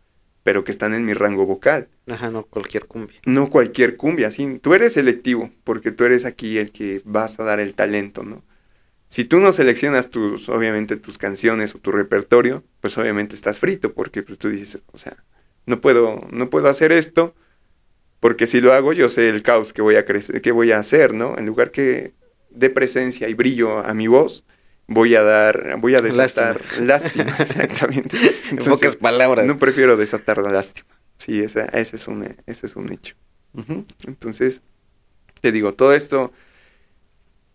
[0.43, 1.89] pero que están en mi rango vocal.
[2.09, 3.21] Ajá, no cualquier cumbia.
[3.27, 4.59] No cualquier cumbia, sí.
[4.63, 8.43] Tú eres selectivo, porque tú eres aquí el que vas a dar el talento, ¿no?
[9.11, 13.93] Si tú no seleccionas tus, obviamente, tus canciones o tu repertorio, pues obviamente estás frito,
[13.93, 15.23] porque pues tú dices, o sea,
[15.67, 17.35] no puedo, no puedo hacer esto,
[18.21, 20.79] porque si lo hago yo sé el caos que voy a crecer, que voy a
[20.79, 21.37] hacer, ¿no?
[21.39, 22.13] En lugar que
[22.51, 24.45] dé presencia y brillo a mi voz,
[24.87, 28.17] voy a dar, voy a desatar lástima, exactamente.
[28.51, 29.47] En pocas palabras.
[29.47, 30.89] No prefiero desatar la lástima.
[31.17, 33.15] Sí, esa, ese, es un, ese es un hecho.
[34.07, 34.63] Entonces,
[35.41, 36.33] te digo, todo esto,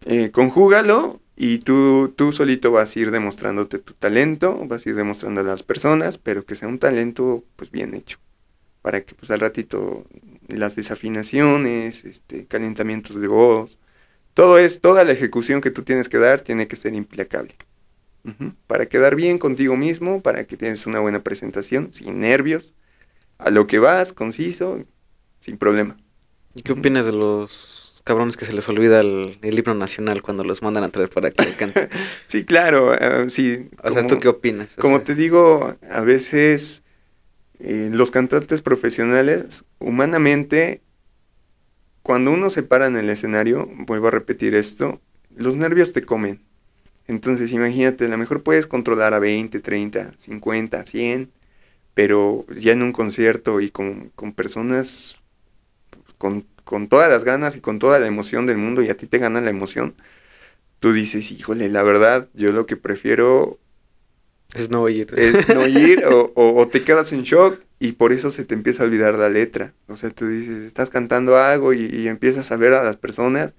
[0.06, 4.96] eh, conjúgalo y tú, tú solito vas a ir demostrándote tu talento, vas a ir
[4.96, 8.20] demostrando a las personas, pero que sea un talento pues bien hecho.
[8.82, 10.06] Para que pues al ratito
[10.48, 13.78] las desafinaciones, este, calentamientos de voz,
[14.34, 17.56] todo es, toda la ejecución que tú tienes que dar tiene que ser implacable.
[18.66, 22.74] Para quedar bien contigo mismo, para que tienes una buena presentación, sin nervios,
[23.38, 24.84] a lo que vas, conciso,
[25.40, 25.98] sin problema.
[26.56, 30.44] ¿Y qué opinas de los cabrones que se les olvida el, el himno nacional cuando
[30.44, 31.90] los mandan a traer para que canten?
[32.28, 33.70] Sí, claro, eh, sí.
[33.84, 34.78] O sea, ¿tú qué opinas?
[34.78, 36.84] O Como sea, te digo, a veces
[37.60, 40.82] eh, los cantantes profesionales, humanamente,
[42.04, 45.02] cuando uno se para en el escenario, vuelvo a repetir esto,
[45.36, 46.42] los nervios te comen.
[47.08, 51.32] Entonces, imagínate, a lo mejor puedes controlar a 20, 30, 50, 100,
[51.94, 55.18] pero ya en un concierto y con, con personas
[56.18, 59.08] con, con todas las ganas y con toda la emoción del mundo y a ti
[59.08, 59.96] te gana la emoción,
[60.80, 63.60] tú dices, híjole, la verdad, yo lo que prefiero
[64.54, 65.12] Es no oír.
[65.18, 68.54] es no ir o, o- o te quedas en shock y por eso se te
[68.54, 69.74] empieza a olvidar la letra.
[69.88, 73.54] O sea, tú dices, estás cantando algo y, y empiezas a ver a las personas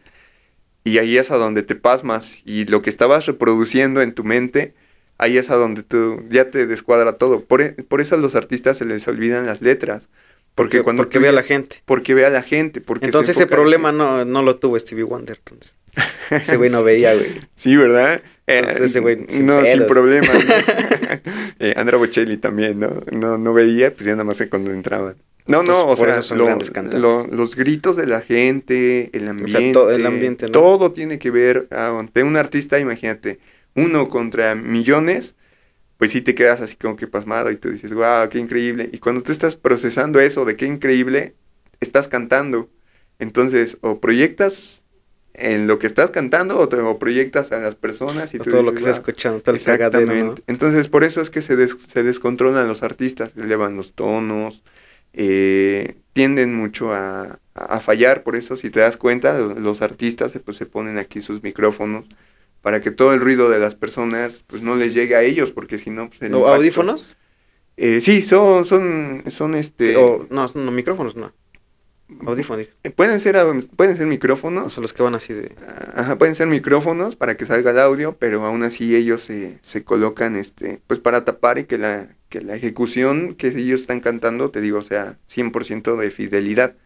[0.85, 4.75] y ahí es a donde te pasmas y lo que estabas reproduciendo en tu mente,
[5.19, 7.45] ahí es a donde tú ya te descuadra todo.
[7.45, 10.09] Por, e- por eso a los artistas se les olvidan las letras.
[10.55, 11.83] Porque, Porque, cuando porque ve a la gente.
[11.85, 12.81] Porque ve a la gente.
[12.81, 15.75] Porque Entonces ese en problema no, no lo tuvo Stevie Wonder, entonces.
[16.31, 17.41] Ese güey no veía, güey.
[17.55, 18.21] Sí, ¿verdad?
[18.47, 20.27] Eh, ese güey sin no, sin problema.
[20.33, 20.41] ¿no?
[21.59, 23.03] Eh, Andrea Bocelli también, ¿no?
[23.11, 23.39] ¿no?
[23.39, 25.17] No veía, pues ya nada más que cuando entraban.
[25.47, 29.91] No, no, o Entonces, sea, lo- lo- los gritos de la gente, el ambiente, todo
[29.93, 30.53] el ambiente, ¿no?
[30.53, 33.39] todo tiene que ver, ah, ante un artista, imagínate,
[33.75, 35.35] uno contra millones,
[35.99, 38.91] pues sí te quedas así como que pasmado y tú dices, wow, qué increíble.
[38.93, 41.35] Y cuando tú estás procesando eso de qué increíble,
[41.81, 42.69] estás cantando.
[43.19, 44.83] Entonces, o proyectas
[45.39, 48.51] en lo que estás cantando o, te- o proyectas a las personas y O tú
[48.51, 49.11] todo lo que dices, está "Wow".
[49.11, 50.13] escuchando, todo el cagadero, ¿no?
[50.13, 50.43] Exactamente.
[50.47, 54.63] Entonces, por eso es que se, des- se descontrolan los artistas, elevan los tonos,
[55.13, 58.23] eh, tienden mucho a, a fallar.
[58.23, 62.05] Por eso, si te das cuenta, lo- los artistas pues, se ponen aquí sus micrófonos
[62.63, 65.79] para que todo el ruido de las personas pues no les llegue a ellos, porque
[65.79, 67.17] si no, pues el ¿O impacto- audífonos?
[67.77, 69.97] Eh, sí, son, son, son este...
[69.97, 71.33] O, no, no, micrófonos, no.
[72.25, 72.69] Audífonos.
[72.95, 75.55] Pueden ser, au- pueden ser O micrófonos, sea, los que van así de...
[75.95, 79.83] Ajá, pueden ser micrófonos para que salga el audio, pero aún así ellos se, se
[79.85, 84.51] colocan este, pues para tapar y que la, que la ejecución que ellos están cantando,
[84.51, 86.77] te digo, sea 100% de fidelidad.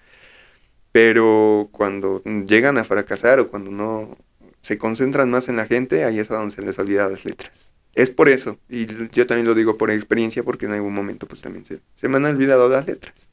[0.93, 4.19] Pero cuando llegan a fracasar o cuando no
[4.63, 7.73] se concentran más en la gente, ahí es a donde se les olvida las letras.
[7.95, 11.43] Es por eso, y yo también lo digo por experiencia, porque en algún momento pues
[11.43, 13.30] también se, se me han olvidado las letras.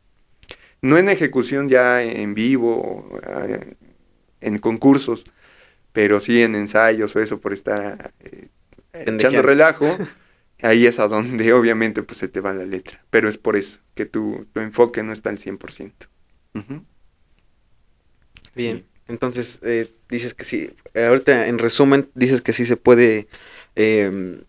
[0.81, 3.75] No en ejecución ya en vivo, eh,
[4.41, 5.25] en concursos,
[5.91, 8.49] pero sí en ensayos o eso por estar eh,
[8.93, 9.97] echando relajo,
[10.61, 13.03] ahí es a donde obviamente pues se te va la letra.
[13.09, 16.07] Pero es por eso que tu, tu enfoque no está al 100%.
[16.53, 16.83] Ujú.
[18.55, 18.85] Bien.
[19.07, 20.71] Entonces, eh, dices que sí.
[20.93, 23.27] ahorita, en resumen, dices que sí se puede
[23.75, 24.41] eh,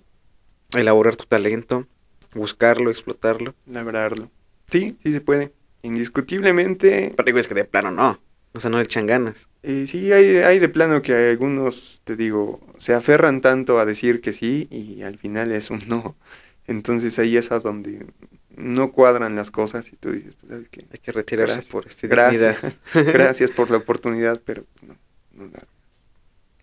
[0.73, 1.87] elaborar tu talento,
[2.35, 3.55] buscarlo, explotarlo.
[3.67, 4.31] Labrarlo.
[4.71, 5.53] Sí, sí se puede.
[5.83, 8.21] Indiscutiblemente, Pero digo, es que de plano no.
[8.53, 9.49] O sea, no le echan ganas.
[9.63, 14.21] eh, sí hay, hay de plano que algunos, te digo, se aferran tanto a decir
[14.21, 16.17] que sí y al final es un no.
[16.67, 18.07] Entonces ahí es a donde
[18.57, 20.87] no cuadran las cosas y tú dices, pues, ¿sabes qué?
[20.93, 21.73] Hay que retirarse Gracias.
[21.73, 22.59] por este Gracias.
[22.95, 24.97] Gracias por la oportunidad, pero no,
[25.33, 25.63] no da.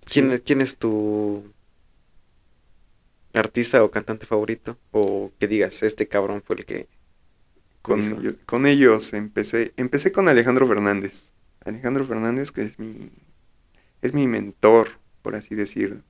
[0.05, 1.43] ¿Quién, ¿Quién es tu
[3.33, 4.77] artista o cantante favorito?
[4.91, 6.87] O que digas, este cabrón fue el que...
[7.85, 11.31] Con, con ellos empecé, empecé con Alejandro Fernández.
[11.63, 13.11] Alejandro Fernández, que es mi,
[14.01, 14.89] es mi mentor,
[15.21, 16.01] por así decirlo.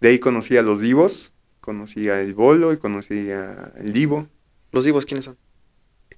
[0.00, 4.28] De ahí conocí a los divos, conocí a El Bolo y conocí a El Divo.
[4.72, 5.36] ¿Los divos quiénes son?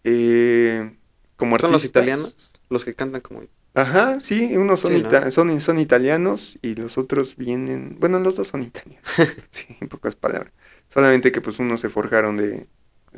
[0.04, 0.96] Eh,
[1.36, 2.52] como ¿Son los italianos?
[2.68, 3.42] Los que cantan como...
[3.74, 5.08] Ajá, sí, unos son, Sí, ¿no?
[5.10, 9.04] ita- son, son italianos y los otros vienen, bueno, los dos son italianos,
[9.50, 10.52] sí, en pocas palabras.
[10.88, 12.66] Solamente que pues unos se forjaron de,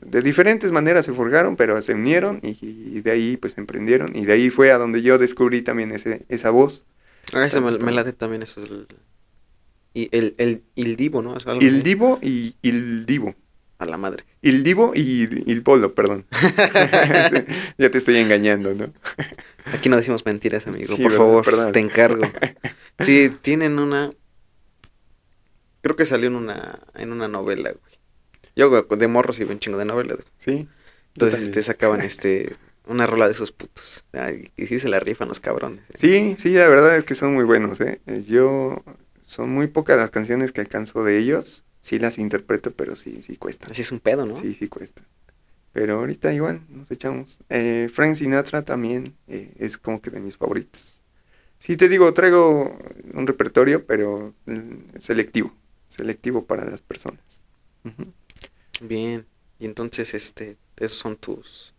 [0.04, 4.24] de diferentes maneras se forjaron, pero se unieron y, y de ahí pues emprendieron y
[4.24, 6.84] de ahí fue a donde yo descubrí también ese, esa voz.
[7.32, 8.86] Ah, me, me late también, eso es el...
[9.94, 11.34] Y el, el, el divo, ¿no?
[11.34, 11.70] Algo así.
[11.82, 13.34] Divo y Il Divo.
[13.78, 14.24] A la madre.
[14.42, 16.24] Il Divo y Il Polo, perdón.
[17.78, 18.92] ya te estoy engañando, ¿no?
[19.72, 20.94] Aquí no decimos mentiras, amigo.
[20.96, 21.72] Sí, por favor, Perdón.
[21.72, 22.22] te encargo.
[23.00, 24.10] Sí, tienen una...
[25.82, 27.87] Creo que salió en una, en una novela, güey.
[28.58, 30.18] Yo de morro sí un chingo de novelas.
[30.38, 30.68] Sí.
[31.14, 32.56] Entonces, este, sacaban, este...
[32.88, 34.02] Una rola de esos putos.
[34.12, 35.84] Ay, y sí se la rifan los cabrones.
[35.90, 35.94] ¿eh?
[35.94, 38.00] Sí, sí, la verdad es que son muy buenos, ¿eh?
[38.06, 38.82] Eh, Yo,
[39.26, 41.64] son muy pocas las canciones que alcanzo de ellos.
[41.82, 43.70] Sí las interpreto, pero sí, sí cuesta.
[43.70, 44.36] Así es un pedo, ¿no?
[44.36, 45.02] Sí, sí cuesta.
[45.72, 47.38] Pero ahorita igual nos echamos.
[47.50, 51.00] Eh, Frank Sinatra también eh, es como que de mis favoritos.
[51.58, 52.76] Sí, te digo, traigo
[53.12, 55.54] un repertorio, pero mm, selectivo.
[55.88, 57.20] Selectivo para las personas.
[57.84, 58.12] Ujú.
[58.80, 59.26] Bien.
[59.58, 61.74] Y entonces, este, esos son tus...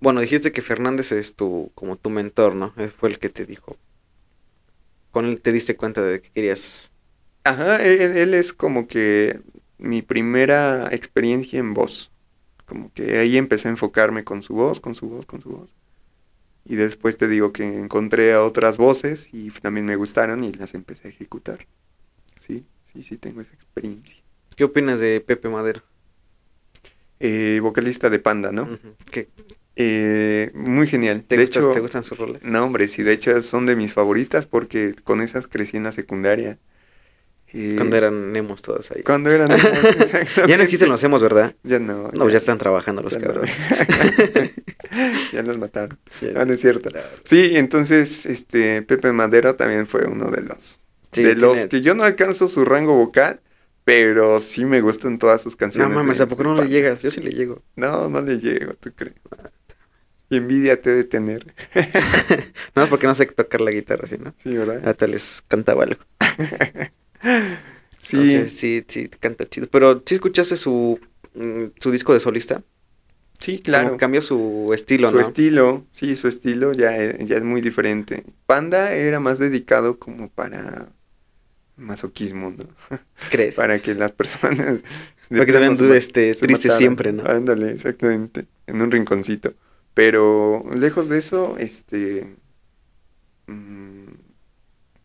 [0.00, 2.72] Bueno, dijiste que Fernández es tu, como tu mentor, ¿no?
[2.98, 3.76] Fue el que te dijo.
[5.10, 6.90] Con él te diste cuenta de que querías.
[7.44, 9.40] Ajá, él, él es como que
[9.76, 12.10] mi primera experiencia en voz.
[12.64, 15.70] Como que ahí empecé a enfocarme con su voz, con su voz, con su voz.
[16.64, 20.74] Y después te digo que encontré a otras voces y también me gustaron y las
[20.74, 21.66] empecé a ejecutar.
[22.38, 24.16] Sí, sí, sí tengo esa experiencia.
[24.60, 25.80] ¿Qué opinas de Pepe Madero?
[27.18, 28.68] Eh, vocalista de Panda, ¿no?
[29.10, 29.30] ¿Qué-
[29.74, 31.24] Eh, muy genial.
[31.26, 32.44] ¿Te, de gustas- hecho, ¿Te gustan sus roles?
[32.44, 35.92] no, hombre, sí, de hecho son de mis favoritas porque con esas crecí en la
[35.92, 36.58] secundaria.
[37.54, 39.02] Eh, Cuando eran nemos todos ahí.
[39.02, 39.66] Cuando eran emos,
[40.46, 41.54] Ya no existen los hemos, ¿verdad?
[41.62, 42.10] Ya no.
[42.12, 43.20] No, ya están trabajando los no.
[43.22, 43.56] cabrones.
[45.32, 45.98] ya los mataron.
[46.20, 46.32] Ya.
[46.36, 46.90] Ah, no es cierto.
[47.24, 50.80] Sí, entonces, este, Pepe Madero también fue uno de los,
[51.12, 53.40] Sí, de los que yo no alcanzo su rango vocal,
[53.90, 55.96] pero sí me gustan todas sus No canciones.
[55.96, 57.02] mames, de- ¿a poco no le llegas?
[57.02, 57.62] Yo sí le llego.
[57.76, 59.16] No, no le llego, tú crees.
[60.28, 61.54] Y envidia te de tener.
[62.76, 64.32] No, porque no sé tocar la guitarra, ¿sí, no?
[64.42, 64.80] Sí, ¿verdad?
[64.86, 66.00] Ahorita les cantaba algo.
[67.98, 69.68] Sí, Entonces, sí, sí, canta chido.
[69.70, 70.98] Pero, ¿sí escuchaste su,
[71.34, 72.62] mm, su disco de solista?
[73.38, 73.98] sí, Como claro.
[73.98, 75.20] cambió su estilo, su ¿no?
[75.20, 78.24] estilo, sí, su estilo ya, ya es muy diferente.
[78.46, 80.88] Panda era más dedicado como para
[81.80, 82.64] masoquismo, ¿no?
[83.30, 83.54] ¿Crees?
[83.56, 84.78] Para que las personas...
[85.30, 87.24] Para que se vean este, tristes siempre, ¿no?
[87.24, 89.54] Ándale, exactamente, en un rinconcito.
[89.94, 92.34] Pero lejos de eso, este...
[93.46, 94.06] mm,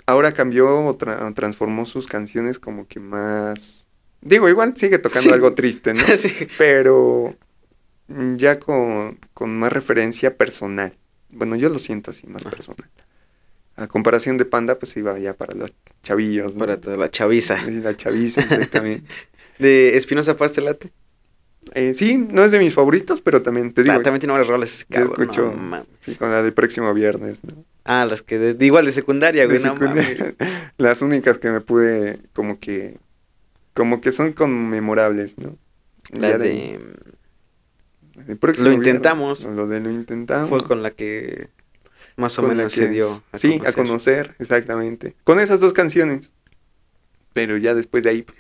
[0.08, 3.88] ahora cambió o tra- transformó sus canciones como que más...
[4.22, 5.34] Digo, igual sigue tocando Sí.
[5.34, 6.04] algo triste, ¿no?
[6.18, 6.48] Sí.
[6.58, 7.36] pero
[8.38, 10.98] ya con, con más referencia personal.
[11.30, 12.50] Bueno, yo lo siento así, más Ajá.
[12.52, 12.90] personal.
[13.78, 16.60] A comparación de Panda, pues iba ya para los chavillos, ¿no?
[16.60, 17.64] Para toda la chaviza.
[17.66, 19.10] Sí, la chaviza, exactamente.
[19.60, 20.92] ¿De Espinosa Paz te late?
[21.74, 24.48] Eh, sí, no es de mis favoritos, pero también te digo, Ah, también tiene varios
[24.48, 25.12] roles yo cabrón.
[25.24, 27.66] escucho no sí, con la del próximo viernes, ¿no?
[27.84, 30.36] Ah, las que de, de- igual de secundaria, güey, De no secundaria.
[30.78, 32.98] Las únicas que me pude, como que,
[33.74, 35.58] como que son conmemorables, ¿no?
[36.12, 36.80] La Ya de...
[38.40, 39.44] próximo Lo viernes, intentamos.
[39.46, 40.50] Lo de lo intentamos.
[40.50, 41.50] Fue con la que
[42.18, 43.68] más o menos se dio a sí, conocer.
[43.68, 45.16] a conocer, exactamente.
[45.24, 46.32] Con esas dos canciones.
[47.34, 48.38] Pero ya después de ahí, pues,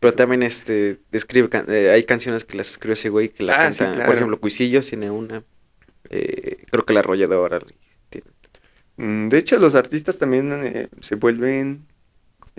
[0.00, 3.54] Pero también este escribe can- eh, hay canciones que las escribió ese güey que la
[3.66, 3.94] Ah, sí, canta.
[3.94, 4.06] claro.
[4.08, 5.44] Por ejemplo, Cuisillos tiene una.
[6.10, 7.58] eh, creo que la arrolladora.
[8.10, 8.26] tiene-
[8.96, 11.86] mm, de hecho, los artistas también eh, se vuelven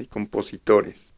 [0.09, 1.13] compositores.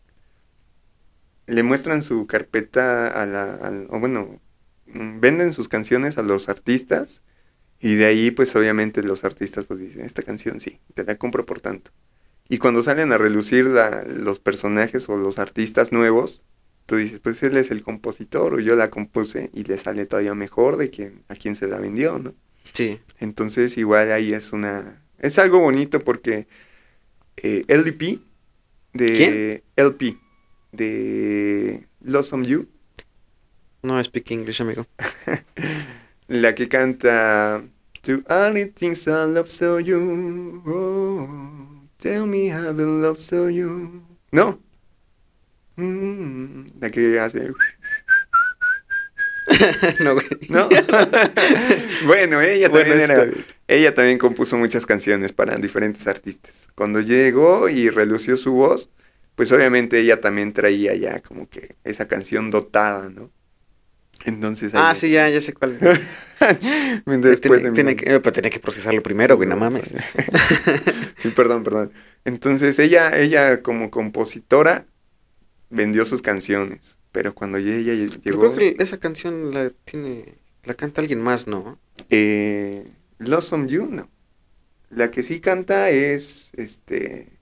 [1.48, 4.40] Le muestran su carpeta a la, al- o bueno,
[4.88, 7.22] mm, venden sus canciones a los artistas
[7.80, 11.46] y de ahí, pues obviamente los artistas pues dicen, esta canción sí, te la compro
[11.46, 11.92] por tanto.
[12.50, 16.42] Y cuando salen a relucir la- los personajes o los artistas nuevos,
[16.88, 20.34] tú dices, pues él es el compositor o yo la compuse y le sale todavía
[20.34, 22.34] mejor de quien, a quien se la vendió, ¿no?
[22.74, 23.00] Sí.
[23.20, 25.04] Entonces igual ahí es una...
[25.20, 26.48] Es algo bonito porque
[27.38, 28.20] eh, LP
[28.94, 29.64] de...
[29.76, 30.18] LP
[30.72, 32.68] de Lost on You,
[33.84, 34.86] No speak English, amigo.
[36.30, 37.64] la que canta
[38.04, 41.28] To only things I love so you oh,
[42.00, 44.60] Tell me how I love so you No
[45.80, 47.52] Mm, La que hace
[50.04, 50.28] no, güey.
[50.50, 50.70] ¿No?
[52.06, 53.28] bueno, ella también era,
[53.68, 56.68] ella también compuso muchas canciones para diferentes artistas.
[56.76, 58.90] Cuando llegó y relució su voz,
[59.36, 63.32] pues obviamente ella también traía ya como que esa canción dotada, ¿no?
[64.26, 65.78] Entonces Ah, sí, ya, ya sé cuál.
[67.06, 69.94] Después tiene, de tiene que, pero tenía que procesarlo primero, güey, no mames.
[71.18, 71.92] sí, perdón, perdón.
[72.26, 74.86] Entonces ella, ella como compositora
[75.70, 80.74] vendió sus canciones, pero cuando ella Yo llegó, creo que esa canción la tiene, la
[80.76, 81.80] canta alguien más, ¿no?
[82.10, 84.10] eh, Lost on You, no.
[84.90, 87.40] La que sí canta es este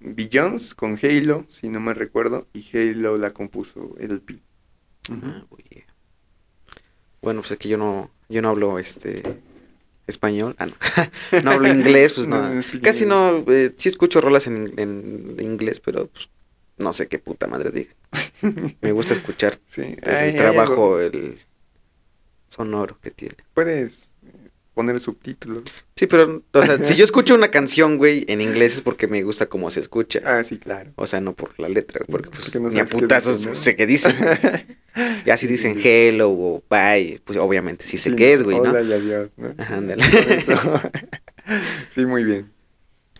[0.00, 4.42] Beyoncé con Halo, si no me recuerdo, y Halo la compuso LP.
[5.10, 5.44] Ah.
[7.22, 9.40] Bueno, pues es que yo no, yo no hablo este
[10.06, 10.72] español, ah, no,
[11.42, 12.50] no hablo inglés, pues No,
[12.82, 16.28] casi no, eh, sí escucho rolas en, en inglés, pero pues,
[16.78, 17.92] no sé qué puta madre diga.
[18.80, 21.38] Me gusta escuchar Sí, el trabajo, el
[22.48, 23.36] sonoro que tiene.
[23.54, 24.10] Puedes
[24.76, 25.62] poner subtítulos.
[25.96, 29.22] Sí, pero, o sea, si yo escucho una canción, güey, en inglés es porque me
[29.22, 30.20] gusta cómo se escucha.
[30.22, 30.92] Ah, sí, claro.
[30.96, 33.52] O sea, no por la letra, porque pues Porque no ni a qué putazos dicen,
[33.54, 33.62] ¿no?
[33.62, 34.14] sé qué dicen.
[35.26, 38.70] Ya si dicen hello o bye, pues obviamente sí sé Sí, qué es, güey, ¿no?
[38.70, 39.54] Hola y adiós, ¿no?
[39.58, 40.02] Ajá, ándale.
[41.94, 42.50] sí, muy bien.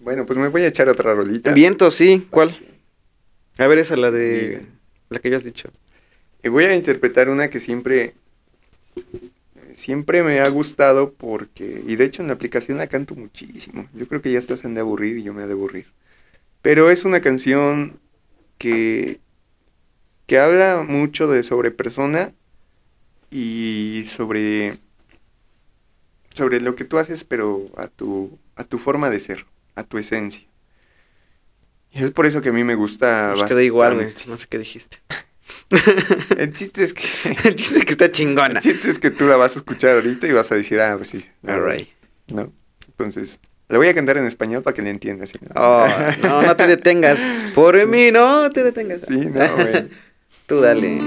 [0.00, 1.52] Bueno, pues me voy a echar otra rolita.
[1.52, 2.58] Viento, sí, ¿cuál?
[3.58, 4.64] A ver, esa la de
[5.10, 5.70] la que ya has dicho.
[6.42, 8.14] Y voy a interpretar una que siempre
[9.76, 13.88] siempre me ha gustado porque, y de hecho en la aplicación la canto muchísimo.
[13.94, 15.86] Yo creo que ya estás en de aburrir y yo me he de aburrir.
[16.62, 18.00] Pero es una canción
[18.58, 19.20] que,
[20.26, 22.32] que habla mucho de sobre persona
[23.30, 24.78] y sobre,
[26.32, 29.98] sobre lo que tú haces, pero a tu, a tu forma de ser, a tu
[29.98, 30.46] esencia.
[31.92, 34.14] Y es por eso que a mí me gusta Pues queda igual, güey.
[34.26, 34.98] No sé qué dijiste.
[36.38, 37.04] El chiste es que.
[37.44, 38.60] El chiste es que está chingona.
[38.60, 40.94] El chiste es que tú la vas a escuchar ahorita y vas a decir, ah,
[40.96, 41.24] pues sí.
[41.46, 41.88] Alright.
[42.28, 42.52] ¿No?
[42.88, 45.30] Entonces, la voy a cantar en español para que le entiendas.
[45.30, 45.38] ¿sí?
[45.54, 45.86] Oh,
[46.22, 47.18] no, no te detengas.
[47.54, 49.02] Por mí, no te detengas.
[49.02, 49.88] Sí, no, güey.
[50.46, 50.98] Tú dale.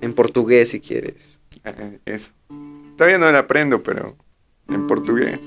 [0.00, 1.40] En portugués si quieres.
[1.64, 1.72] Ah,
[2.04, 2.32] Eso.
[2.96, 4.16] Todavía no la aprendo, pero
[4.68, 5.38] en portugués.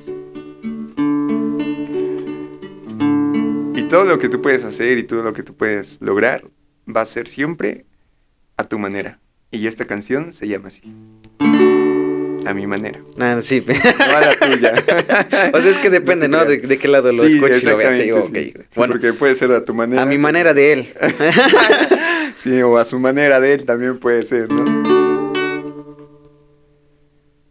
[3.75, 6.45] Y todo lo que tú puedes hacer y todo lo que tú puedes lograr
[6.87, 7.85] va a ser siempre
[8.59, 9.19] a tu manera.
[9.51, 10.81] Y esta canción se llama así.
[12.45, 12.99] A mi manera.
[13.19, 13.63] Ah, sí.
[13.65, 13.73] No
[14.17, 14.73] a la tuya.
[15.53, 16.43] o sea, es que depende, ¿no?
[16.45, 17.95] De, de qué lado lo Sí, escuches y lo veas.
[17.95, 18.51] Sí, exactamente, ok, sí.
[18.51, 18.65] güey.
[18.69, 20.01] Sí, Bueno, porque puede ser a tu manera.
[20.01, 20.93] a mi manera de él.
[22.37, 24.63] Sí, o a su manera de él también puede ser, ¿no?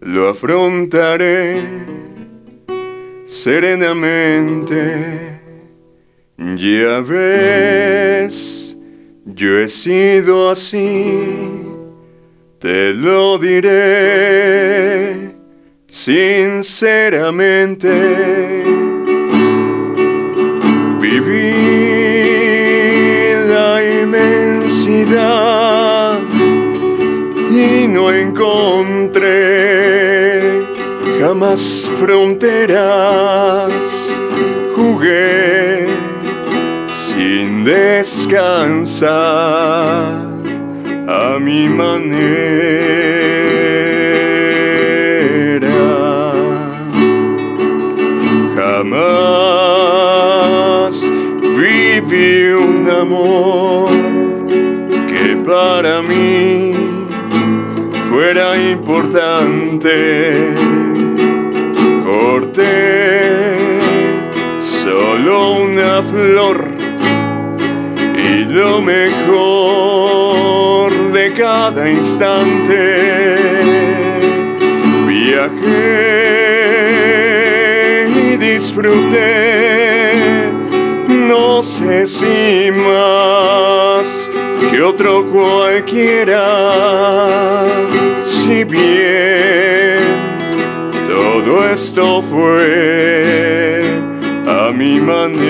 [0.00, 1.56] lo afrontaré
[3.28, 5.38] serenamente.
[6.38, 8.76] Ya ves,
[9.26, 11.20] yo he sido así,
[12.58, 15.32] te lo diré
[15.86, 17.90] sinceramente.
[21.00, 21.52] Viví
[23.48, 25.38] la inmensidad
[27.50, 29.57] y no encontré
[31.38, 33.70] jamás fronteras.
[34.74, 35.86] Jugué
[36.88, 39.12] sin descansar
[41.06, 42.08] a mi manera.
[48.56, 48.88] Jamás
[51.56, 53.90] viví un amor
[55.08, 56.74] que para mí
[58.10, 60.67] fuera importante.
[62.10, 63.52] Corté
[64.62, 66.70] solo una flor
[68.16, 69.30] y lo mejor
[71.12, 73.36] de cada instante.
[75.06, 75.58] Viajé
[78.08, 80.14] y disfruté,
[81.08, 84.08] no sé si más
[84.70, 86.46] que otro cualquiera.
[88.22, 89.67] Si bien
[91.48, 93.82] todo esto fue
[94.46, 95.40] a mi manera,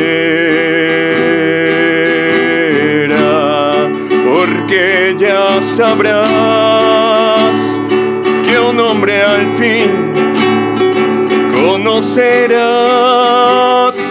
[4.32, 7.56] porque ya sabrás
[8.48, 10.12] que un hombre al fin
[11.60, 12.36] conocerás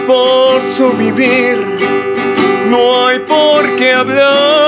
[0.06, 1.56] por su vivir.
[2.68, 4.67] No hay por qué hablar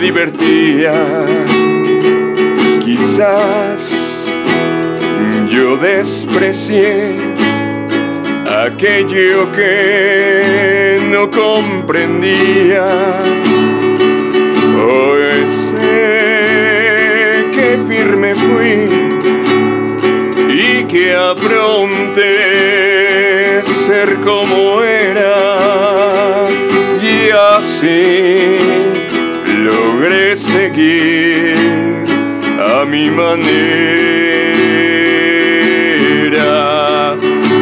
[0.00, 0.94] divertía.
[2.82, 3.92] Quizás
[5.50, 7.16] yo desprecié
[8.64, 12.88] aquello que no comprendía.
[14.82, 18.88] Hoy sé que firme fui
[20.48, 22.79] y que afronté
[32.58, 33.40] a mi manera.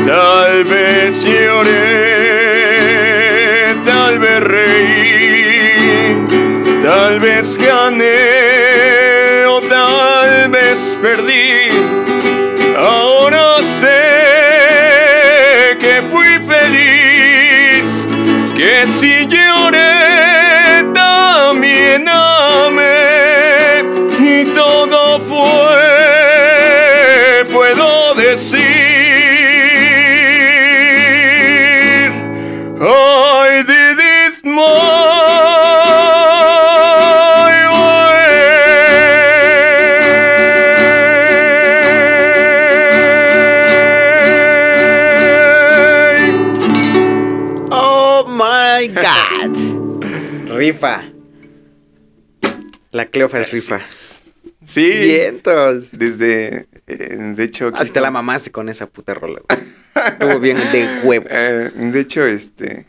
[0.07, 1.77] Tal vez lloré,
[3.85, 6.15] tal vez reí,
[6.83, 11.78] tal vez gané o tal vez perdí.
[53.19, 53.81] La Cleofa es rifa.
[54.65, 54.91] Sí.
[54.91, 55.91] Vientos.
[55.93, 57.73] Desde, eh, de hecho...
[57.73, 59.61] te la mamaste con esa puta rola, güey.
[60.07, 61.29] Estuvo bien de huevos.
[61.33, 62.87] Eh, de hecho, este...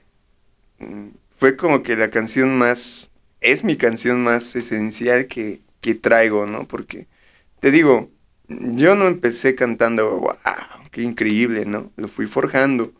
[1.37, 3.11] Fue como que la canción más...
[3.41, 6.67] Es mi canción más esencial que, que traigo, ¿no?
[6.67, 7.07] Porque,
[7.61, 8.11] te digo,
[8.49, 10.35] yo no empecé cantando, wow,
[10.91, 11.91] qué increíble, ¿no?
[11.95, 12.91] Lo fui forjando,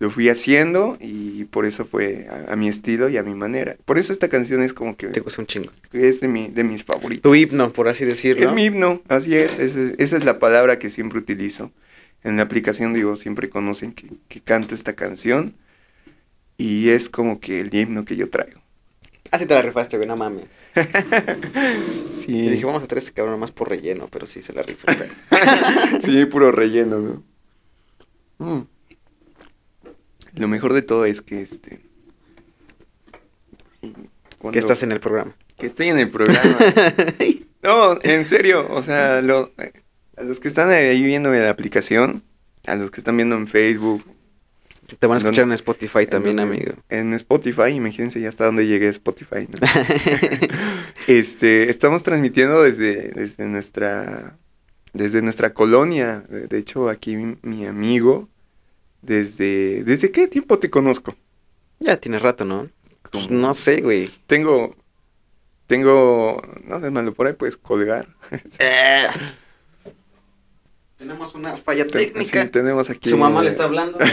[0.00, 3.76] lo fui haciendo y por eso fue a, a mi estilo y a mi manera.
[3.84, 5.70] Por eso esta canción es como que Te gusta un chingo.
[5.92, 7.22] es de, mi, de mis favoritos.
[7.22, 8.46] Tu himno, por así decirlo.
[8.46, 11.72] Es mi himno, así es, esa es la palabra que siempre utilizo.
[12.24, 15.54] En la aplicación, digo, siempre conocen que, que canto esta canción
[16.56, 18.60] y es como que el himno que yo traigo.
[19.30, 20.44] Así te la rifaste, güey, no mames.
[22.08, 24.52] Sí, Y dije, vamos a traer a ese cabrón nomás por relleno, pero sí se
[24.52, 24.86] la rifó.
[26.04, 27.22] sí, puro relleno, ¿no?
[28.38, 28.62] Mm.
[30.38, 31.80] Lo mejor de todo es que este...
[34.38, 35.34] cuando- que estás en el programa.
[35.56, 36.58] que estoy en el programa.
[37.60, 39.50] No, en serio, o sea, lo-
[40.16, 42.22] a los que están ahí viendo en la aplicación,
[42.66, 44.04] a los que están viendo en Facebook,
[45.00, 46.72] Te van a escuchar en Spotify también, en, amigo.
[46.88, 49.48] En Spotify, imagínense ya hasta dónde llegué Spotify.
[49.50, 49.58] ¿no?
[51.08, 54.38] este, estamos transmitiendo desde, desde nuestra
[54.92, 56.24] desde nuestra colonia.
[56.28, 58.28] De, de hecho, aquí mi, mi amigo,
[59.02, 61.16] desde ¿desde qué tiempo te conozco?
[61.80, 62.68] ya tiene rato, ¿no?
[63.10, 64.10] Pues, no sé, güey.
[64.26, 64.74] Tengo
[65.66, 68.08] tengo no sé malo por ahí puedes colgar.
[70.98, 72.42] Tenemos una falla técnica.
[72.42, 73.98] sí, tenemos aquí Su mamá le está hablando.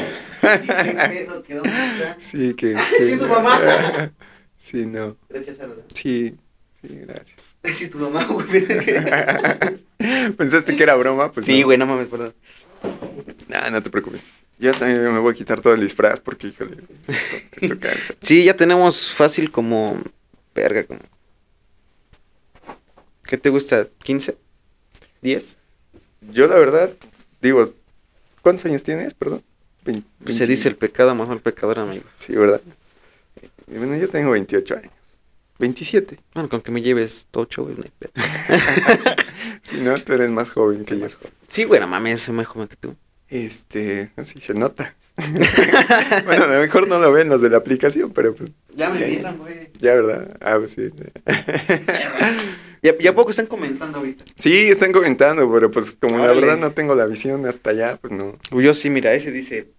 [2.20, 3.60] Sí, que, Ah, que- sí, su mamá.
[4.58, 5.18] sí, no.
[5.94, 6.36] Sí,
[6.82, 7.38] sí, gracias.
[7.64, 8.46] Sí, es tu mamá, güey.
[10.38, 11.32] ¿Pensaste que era broma?
[11.32, 11.66] Pues Sí, no.
[11.66, 12.36] güey, no mames, perdón.
[13.48, 14.22] Nah, no te preocupes.
[14.58, 16.78] Yo también me voy a quitar todo el disfraz porque, híjole,
[17.08, 18.14] esto, esto cansa.
[18.22, 20.02] Sí, ya tenemos fácil como.
[20.54, 21.02] Verga, como.
[23.24, 23.88] ¿Qué te gusta?
[24.04, 24.36] ¿15?
[25.24, 25.56] ¿10?
[26.32, 26.92] Yo, la verdad,
[27.42, 27.74] digo,
[28.42, 29.14] ¿cuántos años tienes?
[29.14, 29.44] Perdón.
[29.84, 30.48] Vein- Pues se 20.
[30.48, 32.06] dice el pecado más el pecador, amigo.
[32.18, 32.62] Sí, ¿verdad?
[33.42, 34.92] Eh, Bueno, yo tengo 28 años.
[35.60, 36.20] 27.
[36.34, 38.12] Bueno, con que me lleves 8, güey, no hay pedo.
[39.64, 41.08] Si no, tú eres más joven que yo.
[41.50, 42.96] Sí, güey, no mames, soy más joven que tú.
[43.30, 44.96] Este, así se nota.
[46.26, 49.06] bueno, a lo mejor no lo ven los de la aplicación, pero pues, Ya me
[49.06, 49.70] vieron, güey.
[49.80, 50.38] ya, ¿verdad?
[50.42, 50.90] Ah, pues sí.
[52.84, 54.26] ¿Ya, ¿Ya poco están comentando ahorita?
[54.36, 58.14] Sí, están comentando, pero pues como la verdad no tengo la visión hasta allá, pues
[58.14, 58.38] no.
[58.52, 59.72] Yo sí, mira, ese dice.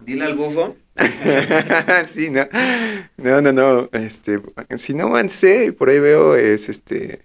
[0.00, 0.76] Dile al bufo.
[2.06, 2.46] sí, no.
[3.16, 3.88] No, no, no.
[3.92, 4.40] Este,
[4.76, 7.22] si no avancé, por ahí veo es este.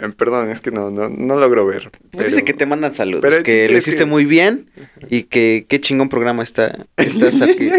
[0.00, 1.90] Eh, Perdón, es que no, no, no logro ver.
[2.12, 4.70] Pues Dice pero- que te mandan saludos, pero que lo hiciste que- muy bien
[5.10, 6.86] y que qué chingón programa está.
[6.96, 7.68] Estás aquí.
[7.68, 7.72] Eso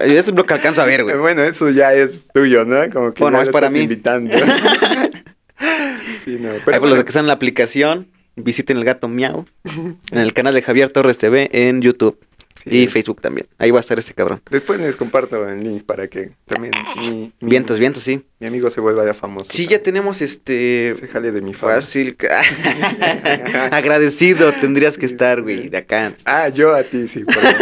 [0.30, 1.16] es lo que alcanzo a ver, güey.
[1.18, 2.76] Bueno, eso ya es tuyo, ¿no?
[2.90, 3.82] Como que Bueno, ya es lo para estás mí.
[3.84, 4.34] invitando.
[6.24, 6.50] sí, no.
[6.50, 10.32] Ahí Pero por los que están en la aplicación, visiten el gato Miau en el
[10.32, 12.18] canal de Javier Torres TV en YouTube
[12.62, 12.70] sí.
[12.70, 13.46] y Facebook también.
[13.58, 14.40] Ahí va a estar este cabrón.
[14.50, 18.22] Después les comparto el link para que también mi, mi- Vientos, vientos, sí.
[18.40, 19.52] mi amigo se vuelva ya famoso.
[19.52, 20.94] Sí, ya tenemos este.
[20.94, 21.74] Se jale de mi fama.
[21.74, 22.16] Fácil.
[23.70, 26.14] Agradecido tendrías que estar, güey, de acá.
[26.24, 27.24] Ah, yo a ti, sí.
[27.24, 27.54] perdón.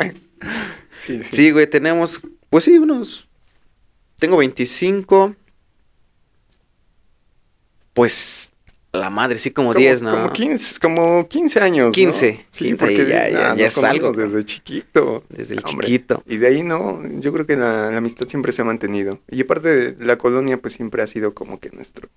[1.06, 1.28] sí, sí.
[1.32, 2.20] Sí, güey, tenemos,
[2.50, 3.28] pues sí, unos...
[4.18, 5.34] Tengo 25.
[7.92, 8.51] Pues
[8.92, 10.10] la madre, sí, como, 10, ¿no?
[10.10, 11.86] Como 15, como 15 años.
[11.86, 11.92] ¿no?
[11.92, 15.24] 15, Sí, 15, porque ya, ya, ah, ya nos es algo, Desde chiquito.
[15.30, 16.22] Desde el Hombre, chiquito.
[16.26, 19.18] Y de ahí no, yo creo que la, la amistad siempre se ha mantenido.
[19.30, 22.08] Y aparte, la colonia, pues siempre ha sido como que nuestro.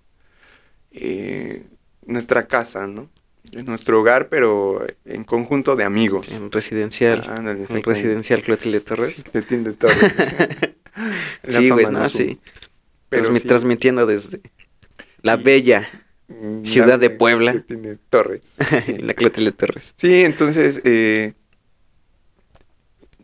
[0.92, 1.64] eh,
[2.06, 3.10] nuestra casa, ¿no?
[3.52, 6.30] Es nuestro hogar, pero en conjunto de amigos.
[6.30, 7.24] En residencial.
[7.28, 9.16] Ah, ándale, en residencial Clotilde Torres.
[9.18, 9.98] Sí, de Tilde Torres.
[11.48, 12.40] Sí, güey, no, sí.
[13.10, 14.40] Pero Transmi- sí, Transmitiendo desde
[15.22, 16.05] la Y- bella
[16.64, 17.54] ciudad de Puebla.
[17.54, 18.56] que tiene Torres.
[18.82, 18.98] Sí.
[18.98, 19.94] la Clotilde Torres.
[19.98, 21.34] Sí, entonces, eh,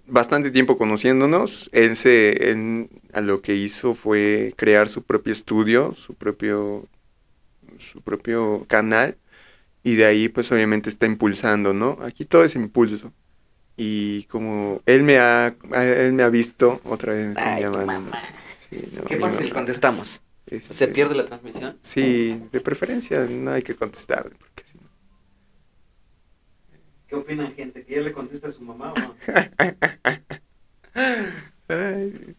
[0.07, 1.69] bastante tiempo conociéndonos.
[1.73, 6.87] Él se, él a lo que hizo fue crear su propio estudio, su propio,
[7.77, 9.17] su propio canal.
[9.83, 11.97] Y de ahí, pues obviamente está impulsando, ¿no?
[12.01, 13.11] Aquí todo es impulso.
[13.77, 18.11] Y como él me ha, él me ha visto, otra vez me Ay, mamá.
[18.69, 20.21] Sí, no, ¿Qué pasa si contestamos?
[20.47, 21.77] Este, ¿Se pierde la transmisión?
[21.81, 24.29] Sí, de preferencia no hay que contestar.
[24.37, 24.89] Porque si no-
[27.07, 27.83] ¿Qué opinan, gente?
[27.85, 29.15] ¿Que ya le contesta a su mamá o no?
[31.67, 32.35] Ay,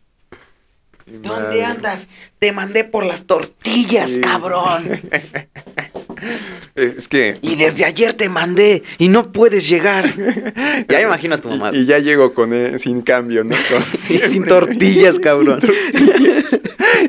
[1.06, 2.06] ¿Dónde andas?
[2.38, 4.20] Te mandé por las tortillas, Sí.
[4.20, 4.84] cabrón.
[6.74, 7.38] es que...
[7.42, 10.14] Y desde ayer te mandé y no puedes llegar.
[10.88, 11.70] ya imagino a tu mamá.
[11.72, 13.56] Y, y ya llego con él, sin cambio, ¿no?
[13.70, 15.60] Con- Sí, sin tortillas, cabrón.
[15.60, 16.60] tortillas.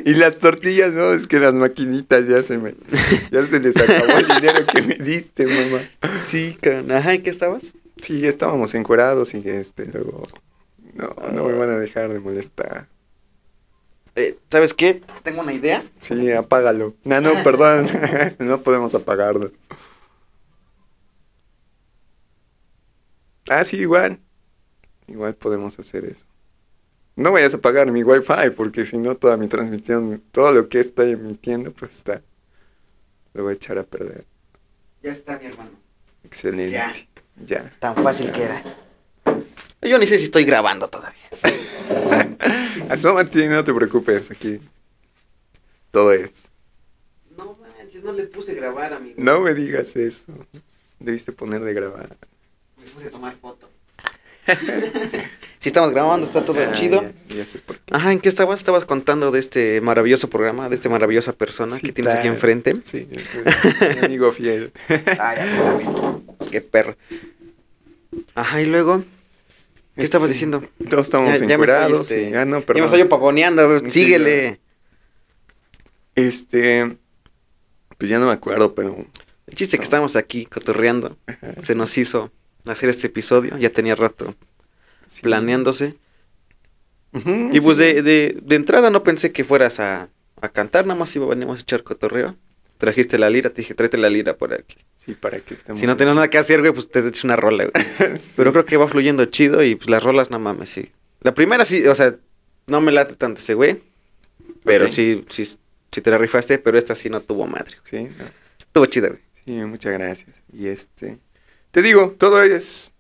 [0.06, 2.74] Y las tortillas, no, es que las maquinitas ya se me...
[3.32, 5.82] Ya se les acabó el dinero que me diste, mamá.
[6.26, 6.92] Sí, cabrón.
[6.92, 7.74] Ajá, ¿en qué estabas?
[8.02, 10.24] Sí, estábamos encuerados y este, luego...
[10.94, 12.88] No, no me van a dejar de molestar.
[14.16, 15.02] Eh, ¿Sabes qué?
[15.24, 15.84] Tengo una idea.
[16.00, 16.96] Sí, apágalo.
[17.04, 17.88] No, no, perdón.
[18.40, 19.52] no podemos apagarlo.
[23.50, 24.20] Ah, sí, igual.
[25.08, 26.26] Igual podemos hacer eso.
[27.16, 30.80] No vayas a apagar mi wifi porque si no toda mi transmisión, todo lo que
[30.80, 32.24] está emitiendo, pues está.
[33.34, 34.26] Lo voy a echar a perder.
[35.04, 35.72] Ya está, mi hermano.
[36.24, 36.72] Excelente.
[36.72, 36.94] Ya.
[37.46, 37.74] Ya.
[37.80, 38.64] Tan fácil que era.
[39.86, 41.20] Yo ni sé si estoy grabando todavía.
[42.90, 44.60] Asómate, no te preocupes, aquí.
[45.92, 46.32] Todo es.
[47.38, 49.16] No manches, no le puse grabar, amigo.
[49.18, 50.26] No me digas eso.
[51.00, 52.16] Debiste poner de grabar.
[52.84, 53.70] Le puse tomar foto.
[55.60, 57.02] si estamos grabando, está todo Ah, chido.
[57.30, 57.96] Ya, ya sé por qué.
[57.96, 58.60] Ajá, ¿en qué estabas?
[58.60, 62.76] Estabas contando de este maravilloso programa, de esta maravillosa persona Sí, que tienes aquí enfrente.
[62.84, 63.08] Sí,
[64.00, 64.72] mi amigo fiel.
[65.20, 66.22] Ay, amigo.
[66.52, 66.96] Qué perro.
[68.36, 69.04] Ajá, y luego,
[69.96, 70.68] ¿qué estabas Este, diciendo?
[70.90, 72.86] Todos estamos Ya- ya me estoy, este, Ah, no, Ya me perdón.
[72.86, 73.02] estoy
[73.90, 74.60] Sí, síguele.
[76.16, 76.98] Este.
[77.98, 79.06] Pues ya no me acuerdo, pero.
[79.48, 81.18] El chiste que estábamos aquí cotorreando,
[81.62, 82.32] se nos hizo
[82.66, 84.36] hacer este episodio, ya tenía rato
[85.08, 85.22] sí.
[85.22, 85.96] planeándose.
[87.52, 87.84] Y pues sí.
[87.84, 90.10] de, de, de entrada no pensé que fueras a,
[90.42, 92.36] a cantar, nada más iba venimos a echar cotorreo.
[92.78, 94.78] Trajiste la lira, te dije, tráete la lira por aquí.
[95.06, 95.80] Sí, para que estemos.
[95.80, 98.18] Si no tenemos nada que hacer, güey, pues te echas una rola, güey.
[98.20, 98.34] Sí.
[98.38, 100.92] Pero creo que va fluyendo chido y pues las rolas, no mames, sí.
[101.22, 102.16] La primera sí, o sea,
[102.68, 103.82] no me late tanto ese güey.
[104.64, 105.58] Pero sí, sí, sí
[106.02, 107.76] te la rifaste, pero esta sí no tuvo madre.
[107.84, 108.26] Sí, no.
[108.60, 109.20] Estuvo chida, güey.
[109.46, 110.36] Sí, muchas gracias.
[110.54, 111.20] Y este.
[111.72, 112.94] Te digo, todo es.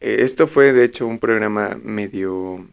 [0.00, 2.68] eh, esto fue, de hecho, un programa medio.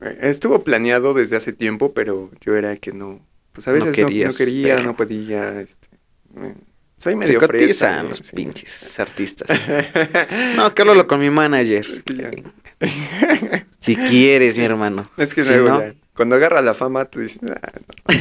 [0.00, 3.20] eh, estuvo planeado desde hace tiempo, pero yo era que no.
[3.52, 4.86] Pues a No veces no, no querías, quería, perro.
[4.86, 5.60] no podía.
[5.60, 5.88] Este,
[6.36, 6.54] eh,
[6.98, 7.52] soy Se medio fresa.
[7.52, 8.08] cotizan ¿no?
[8.10, 8.36] los Sí.
[8.36, 9.48] pinches artistas.
[10.56, 11.86] No, que hablo con mi manager.
[13.80, 15.10] Si quieres, mi hermano.
[15.16, 17.72] Es que Si luego no- ya, cuando agarra la fama, tú dices, "Ah,
[18.08, 18.14] no,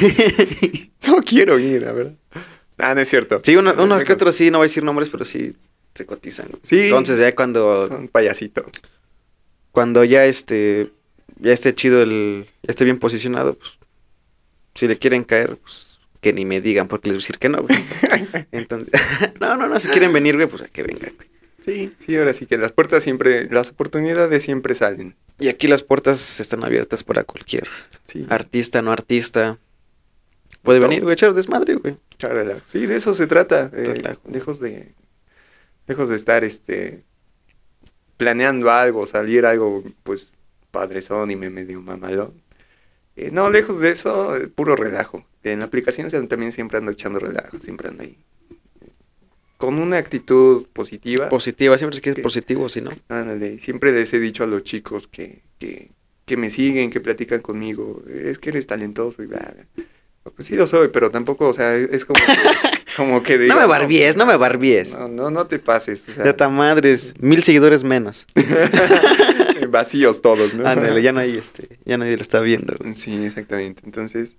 [1.15, 2.13] no quiero ir, la verdad.
[2.77, 3.41] Ah, no es cierto.
[3.43, 5.55] Sí, uno, uno que otro sí, no voy a decir nombres, pero sí
[5.95, 6.47] se cotizan.
[6.61, 6.81] Sí.
[6.85, 8.65] Entonces ya cuando, Son payasitos.
[9.71, 10.91] cuando ya este,
[11.39, 13.77] ya esté chido el, ya esté bien posicionado, pues,
[14.75, 15.86] si le quieren caer, pues,
[16.27, 17.77] que ni me digan, porque les voy a decir que no, güey.
[18.51, 18.89] Entonces,
[19.39, 21.29] no, no, no, si quieren venir, güey, pues a que vengan, güey.
[21.63, 25.15] Sí, sí, ahora sí que las puertas siempre, las oportunidades siempre salen.
[25.39, 27.67] Y aquí las puertas están abiertas para cualquier
[28.07, 29.57] Sí, artista, no artista.
[30.63, 31.95] Puede venir, güey, echar desmadre, güey.
[32.67, 33.69] Sí, de eso se trata.
[33.73, 34.93] eh, lejos de,
[35.87, 37.03] lejos de estar, este,
[38.17, 40.29] planeando algo, salir algo, pues,
[40.71, 42.33] padrezón y me medio mamalón.
[43.17, 45.25] Eh, no, lejos de eso, eh, puro relajo.
[45.43, 48.15] En la aplicación también siempre ando echando relajo, siempre ando ahí.
[49.57, 51.27] Con una actitud positiva.
[51.29, 52.21] Positiva, siempre se quiere ¿Qué?
[52.21, 52.91] positivo, si no.
[53.09, 55.89] Ándale, siempre les he dicho a los chicos que, que,
[56.25, 59.85] que me siguen, que platican conmigo, es que eres talentoso y bla, bla.
[60.35, 62.33] Pues sí lo soy, pero tampoco, o sea, es como que,
[62.97, 64.93] como que No me barbies, no me barbies.
[64.93, 66.03] No, no, no te pases.
[66.07, 68.27] o sea, De ta madres, mil seguidores menos.
[69.71, 70.67] vacíos todos, ¿no?
[70.67, 72.73] Ándale, ya no hay este, ya nadie lo está viendo.
[72.79, 72.95] güey.
[72.95, 73.81] Sí, exactamente.
[73.85, 74.35] Entonces,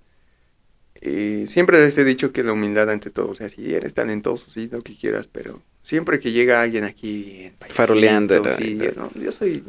[1.01, 4.49] eh, siempre les he dicho que la humildad ante todo, o sea, si eres talentoso,
[4.49, 9.31] sí, lo que quieras, pero siempre que llega alguien aquí en Faroleando, sí, no, yo
[9.31, 9.63] soy...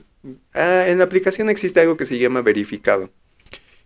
[0.52, 3.10] Ah, en la aplicación existe algo que se llama verificado.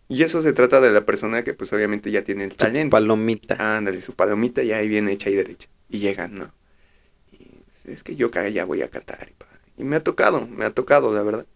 [0.08, 2.90] Y eso se trata de la persona que pues obviamente ya tiene el Su talento.
[2.90, 3.76] palomita.
[3.76, 5.68] Ándale, su palomita ya ahí viene hecha y derecha.
[5.88, 6.52] Y llegan, ¿no?
[7.32, 7.46] Y
[7.90, 9.30] es que yo ya voy a cantar.
[9.38, 9.46] Pa-
[9.78, 11.46] y me ha tocado, me ha tocado, la verdad.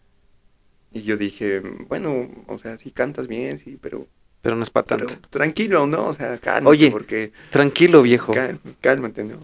[0.98, 4.06] Y yo dije, bueno, o sea, sí cantas bien, sí, pero,
[4.42, 5.28] Pero no es para pero tanto.
[5.30, 6.08] tranquilo, ¿no?
[6.08, 6.90] O sea, cálmate, Oye.
[6.90, 8.32] porque Tranquilo, viejo.
[8.32, 9.38] cá- cálmate, ¿no?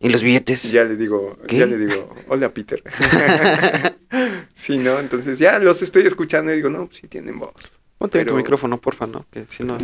[0.00, 0.70] ¿Y los billetes?
[0.70, 1.58] Ya le digo, ¿Qué?
[1.58, 2.82] ya le digo, hola Peter.
[4.54, 4.98] sí, ¿no?
[5.00, 7.52] Entonces ya los estoy escuchando y digo, no, sí tienen voz.
[7.98, 9.26] Ponte bien tu pero- micrófono, porfa, ¿no?
[9.30, 9.76] Que si no,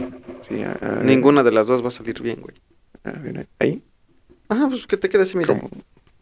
[0.48, 2.54] Sí, a- a ver, ninguna de las dos va a salir bien, güey.
[3.04, 3.82] A ver, ahí,
[4.48, 5.58] Ajá, pues que te quedes así, mira.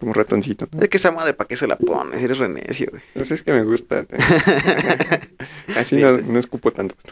[0.02, 0.66] Como ratoncito.
[0.72, 0.82] ¿no?
[0.82, 2.20] Es que esa madre, ¿para qué se la pones?
[2.20, 3.00] Eres renecio, güey.
[3.14, 4.04] Pues es que me gusta.
[5.76, 6.96] Así no, no escupo tanto.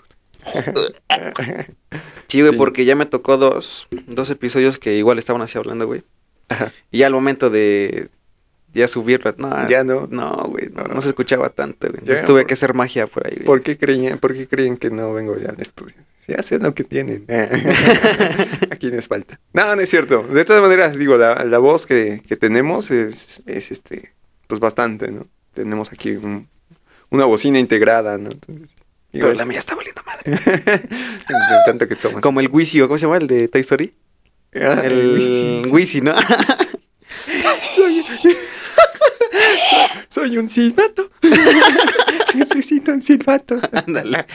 [2.29, 2.59] Sí, güey, Sí.
[2.59, 6.03] porque ya me tocó dos, dos episodios que igual estaban así hablando, güey.
[6.49, 6.73] Ajá.
[6.91, 8.09] Y ya al momento de
[8.73, 9.69] ya subirlo, no.
[9.69, 10.07] Ya no.
[10.11, 10.95] No, güey, no, No.
[10.95, 11.95] no se escuchaba tanto, güey.
[11.99, 13.47] Ya, Entonces tuve por- que hacer magia por ahí, güey.
[13.47, 15.95] ¿Por qué creían, por qué creen que no vengo ya al estudio?
[16.37, 17.25] Ya sé lo que tienen.
[18.71, 19.41] ¿A quiénes falta?
[19.53, 20.23] No, no es cierto.
[20.23, 24.13] De todas maneras, digo, la, la voz que, que tenemos es, es, este,
[24.47, 25.27] pues bastante, ¿no?
[25.55, 26.49] Tenemos aquí un-
[27.11, 28.31] una bocina integrada, ¿no?
[28.31, 28.71] Entonces,
[29.13, 30.31] digo, Pero es- la mía está valiendo madre.
[30.47, 32.23] de tanto que tomas.
[32.23, 33.17] Como el Wisi, ¿o ¿cómo se llama?
[33.19, 33.93] El de Toy Story.
[34.55, 35.63] Ah, El.
[35.73, 36.15] Wisi, ¿no?
[37.75, 38.05] Soy,
[40.09, 41.11] soy un silbato.
[42.35, 43.61] Necesito un silbato.
[43.73, 44.27] Ándale.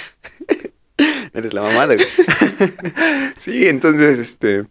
[1.33, 2.07] Eres la mamada, güey.
[3.37, 4.65] Sí, entonces, este.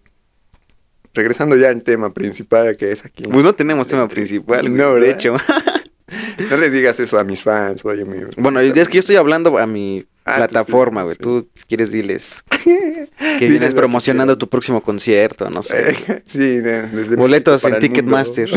[1.12, 3.22] Regresando ya al tema principal que es aquí.
[3.24, 5.36] Pues no tenemos tema principal, güey, No, de hecho.
[6.50, 8.18] No le digas eso a mis fans, oye, mi...
[8.36, 11.14] Bueno, es que yo estoy hablando a mi Ah, plataforma, güey.
[11.16, 11.22] sí.
[11.22, 12.42] Tú, si quieres, diles
[13.38, 15.90] que vienes promocionando tu próximo concierto, no sé.
[15.90, 17.78] Eh, sí, de- desde Boletos en.
[17.78, 18.50] Ticketmaster.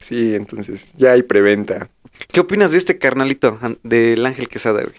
[0.00, 1.88] Sí, entonces ya hay preventa.
[2.32, 4.96] ¿Qué opinas de este carnalito del Ángel Quesada, güey?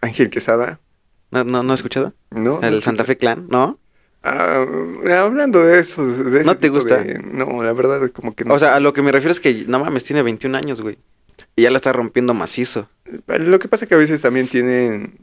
[0.00, 0.80] Ángel Quesada,
[1.30, 2.12] ¿No, no, no has escuchado?
[2.30, 2.60] ¿no?
[2.62, 3.78] El Santa Fe Clan, ¿no?
[4.22, 4.66] Ah,
[5.22, 6.06] hablando de eso.
[6.06, 6.96] de ¿No te gusta?
[7.02, 8.54] de- No, la verdad es como que no.
[8.54, 10.98] O sea, a lo que me refiero es que, no mames, tiene 21 años, güey.
[11.56, 12.88] Y ya la está rompiendo macizo.
[13.26, 15.14] Lo que pasa que a veces también tienen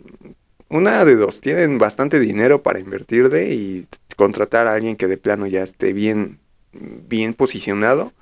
[0.70, 5.18] una de dos, tienen bastante dinero para invertir de y contratar a alguien que de
[5.18, 6.40] plano ya esté bien,
[6.74, 8.14] bien posicionado.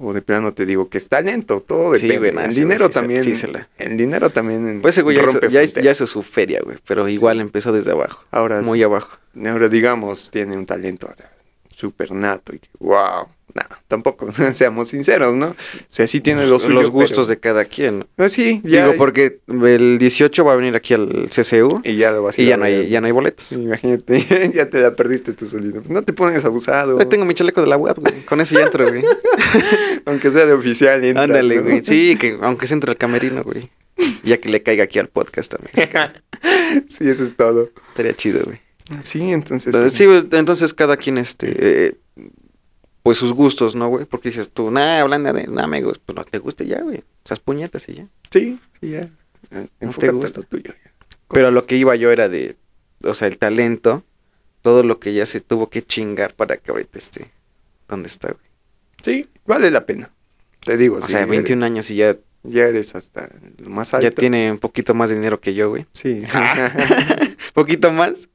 [0.00, 2.44] O de plano te digo que es talento, todo Sí, depende.
[2.44, 5.62] el ese dinero sí también, sí se la- el dinero también Pues ese güey ya,
[5.62, 6.78] hizo, ya, hizo su feria, güey.
[6.86, 8.24] Pero igual empezó desde abajo.
[8.30, 9.18] Ahora, Muy abajo.
[9.44, 11.12] ahora digamos, tiene un talento
[11.70, 15.48] súper nato y wow, no, tampoco, seamos sinceros, ¿no?
[15.48, 15.56] O
[15.88, 18.06] sea, sí tiene los, Los gustos de cada quien.
[18.16, 18.28] ¿no?
[18.28, 22.22] sí, ya, Digo, porque el 18 va a venir aquí al CCU y ya lo
[22.22, 23.52] vas a y ya no hay, ya no hay boletos.
[23.52, 25.82] Imagínate, ya te la perdiste tú solito.
[25.88, 26.98] No te pones abusado.
[27.00, 28.14] Ahí tengo mi chaleco de la web, güey.
[28.26, 29.02] Con ese ya entro, güey.
[30.04, 31.04] Aunque sea de oficial.
[31.04, 31.62] entras, Ándale, ¿no?
[31.62, 31.84] güey.
[31.84, 33.70] Sí, que aunque se entre al camerino, güey.
[34.22, 36.12] Ya que le caiga aquí al podcast también.
[36.88, 37.70] sí, eso es todo.
[37.90, 38.60] Estaría chido, güey.
[39.02, 39.74] Sí, entonces.
[39.74, 40.04] Entonces, sí,
[40.36, 41.94] entonces cada quien, este, eh,
[43.02, 44.04] pues sus gustos, ¿no, güey?
[44.04, 47.02] Porque dices tú, nah, hablando de, nah, amigos, pues no te guste ya, güey.
[47.24, 48.06] Esas puñetas y ya.
[48.30, 49.08] Sí, sí, ya.
[49.50, 50.40] Eh, enfócate en gusta?
[50.40, 50.74] lo tuyo.
[51.28, 52.56] Pero a lo que iba yo era de,
[53.04, 54.04] o sea, el talento,
[54.62, 57.30] todo lo que ya se tuvo que chingar para que ahorita esté
[57.88, 58.44] donde está, güey.
[59.02, 60.10] Sí, vale la pena.
[60.60, 64.04] Te digo, O sea, 21 años y ya, Eres, ya eres hasta lo más alto.
[64.04, 65.86] ya tiene un poquito más de dinero que yo, güey.
[65.92, 66.22] Sí.
[67.54, 68.28] ¿Poquito más?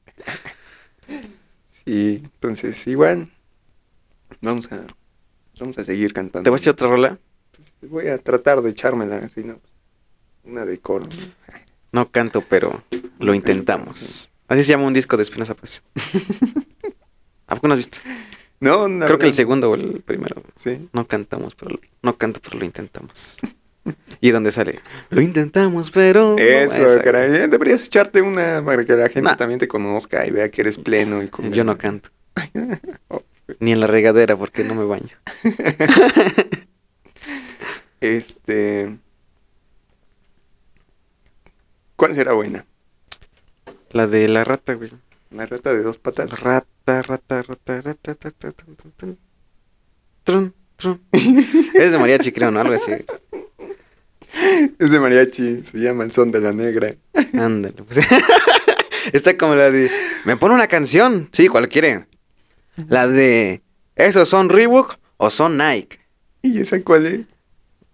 [1.84, 3.28] sí, entonces, igual.
[4.40, 4.84] Vamos a.
[5.60, 6.44] Vamos a seguir cantando.
[6.44, 7.18] ¿Te voy a echar otra rola?
[7.82, 9.60] Voy a tratar de echármela, así, ¿no?
[10.44, 11.06] Una de coro.
[11.92, 12.82] No canto, pero
[13.20, 14.30] lo intentamos.
[14.48, 15.82] Así se llama un disco de Espinosa Paz.
[17.46, 17.98] ¿A poco no has visto?
[18.60, 19.06] No, no.
[19.06, 19.36] Creo que el no.
[19.36, 20.42] segundo o el primero.
[20.56, 20.88] Sí.
[20.92, 23.36] No cantamos, pero no canto, pero lo intentamos.
[24.20, 24.80] ¿Y dónde sale?
[25.10, 26.30] Lo intentamos, pero.
[26.32, 27.34] no Eso, esa, caray.
[27.34, 29.36] eh, Deberías echarte una para que la gente Nah.
[29.36, 32.10] también te conozca y vea que eres pleno y con Yo no canto.
[33.08, 33.22] Oh.
[33.60, 35.16] Ni en la regadera porque no me baño.
[38.00, 38.98] Este.
[41.96, 42.66] ¿Cuál será buena?
[43.90, 44.90] La de la rata, güey.
[45.30, 46.38] ¿La rata de dos patas?
[46.40, 49.16] Rata, rata, rata, rata, rata, rata, rata.
[50.24, 51.00] Trun, trun.
[51.74, 52.60] Es de mariachi, creo, ¿no?
[52.60, 52.92] Algo así.
[54.78, 56.94] Es de mariachi, se llama El Son de la Negra.
[57.32, 57.82] Ándale.
[57.82, 58.06] Pues.
[59.14, 59.90] Está como la de.
[60.24, 61.28] ¿Me pone una canción?
[61.32, 61.48] Sí,
[62.88, 63.62] La de.
[63.96, 66.00] ¿Esos son Reebok o son Nike?
[66.42, 67.20] ¿Y esa cuál es?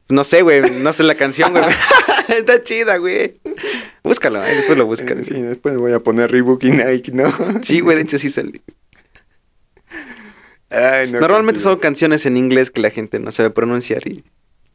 [0.08, 0.60] No sé, güey.
[0.82, 1.64] No sé la canción, güey.
[2.28, 3.40] Está chida, güey.
[4.02, 5.18] Búscalo, ahí después lo buscas.
[5.18, 7.32] Eh, sí, después voy a poner Reebok y Nike, ¿no?
[7.62, 8.28] Sí, güey, de hecho sí.
[10.70, 14.22] Ay, no, Normalmente son canciones en inglés que la gente no sabe pronunciar y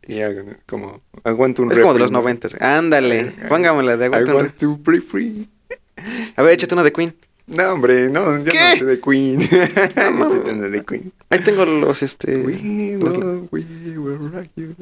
[0.07, 0.19] Y
[0.67, 2.55] como, aguanto un es como de los noventas.
[2.61, 5.47] Ándale, póngamela de I aguanta un want to be free.
[5.69, 7.15] re- A ver, échate una de Queen.
[7.47, 8.59] No, hombre, no, ya ¿Qué?
[8.71, 9.39] no sé de Queen.
[10.17, 10.33] mames.
[10.33, 11.13] Sí, tengo de Queen.
[11.29, 12.37] Ahí tengo los, este...
[12.37, 14.75] We los- will, we will rock you.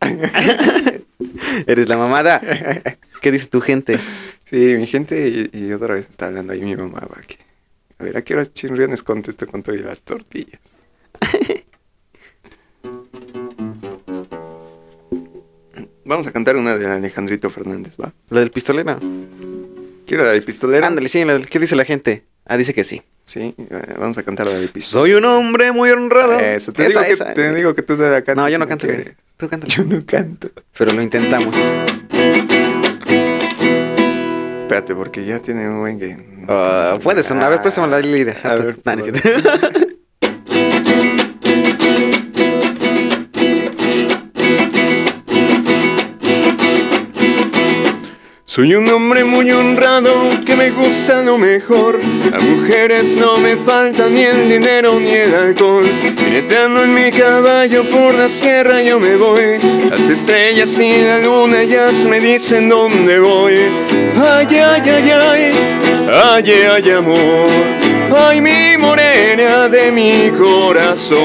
[1.66, 2.40] Eres la mamada.
[3.20, 3.98] ¿Qué dice tu gente?
[4.44, 7.38] Sí, mi gente, y, y otra vez está hablando ahí mi mamá, va, que...
[7.98, 10.60] A ver, ¿a qué horas chinriones contesto con todo y las tortillas?
[16.04, 18.12] Vamos a cantar una de Alejandrito Fernández, ¿va?
[18.30, 18.98] ¿La del pistolero?
[20.10, 20.88] ¿Quiero la de pistolera?
[20.88, 22.24] Ándale, sí, la del- ¿qué dice la gente?
[22.44, 23.00] Ah, dice que sí.
[23.26, 25.06] Sí, eh, vamos a cantar la de pistolera.
[25.08, 26.40] Soy un hombre muy honrado.
[26.40, 27.28] Eso, te, Esa, digo, esa.
[27.28, 28.34] que, te digo que tú te la cantas.
[28.34, 29.14] No, yo no canto, güey.
[29.36, 29.72] Tú cántala.
[29.72, 30.50] Yo no canto.
[30.76, 31.54] Pero lo intentamos.
[34.62, 36.16] Espérate, porque ya tiene un buen que...
[36.48, 37.44] Ah, puede sonar.
[37.44, 38.36] A ver, préstame la lira.
[38.42, 39.50] A ver, Nah, no es por cierto.
[48.50, 50.12] Soy un hombre muy honrado
[50.44, 52.00] que me gusta lo mejor.
[52.32, 55.84] Las mujeres no me faltan ni el dinero ni el alcohol.
[56.18, 59.58] Jineteando en mi caballo por la sierra yo me voy.
[59.88, 63.54] Las estrellas y la luna ya me dicen dónde voy.
[64.20, 65.52] Ay, ay, ay, ay,
[66.10, 67.48] ay, ay, amor.
[68.12, 71.20] Ay, mi morena de mi corazón.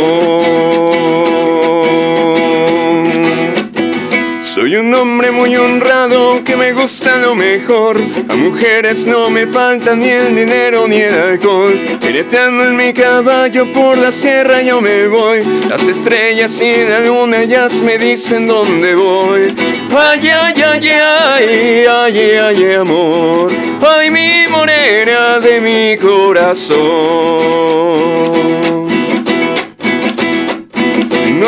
[4.78, 7.98] Un hombre muy honrado que me gusta lo mejor.
[8.28, 11.80] A mujeres no me falta ni el dinero ni el alcohol.
[12.02, 15.44] Jineteando en mi caballo por la sierra yo me voy.
[15.70, 19.56] Las estrellas y la luna ya me dicen dónde voy.
[19.96, 23.52] Ay, ay, ay, ay, ay, ay, amor.
[23.82, 26.76] Ay, mi morena de mi corazón.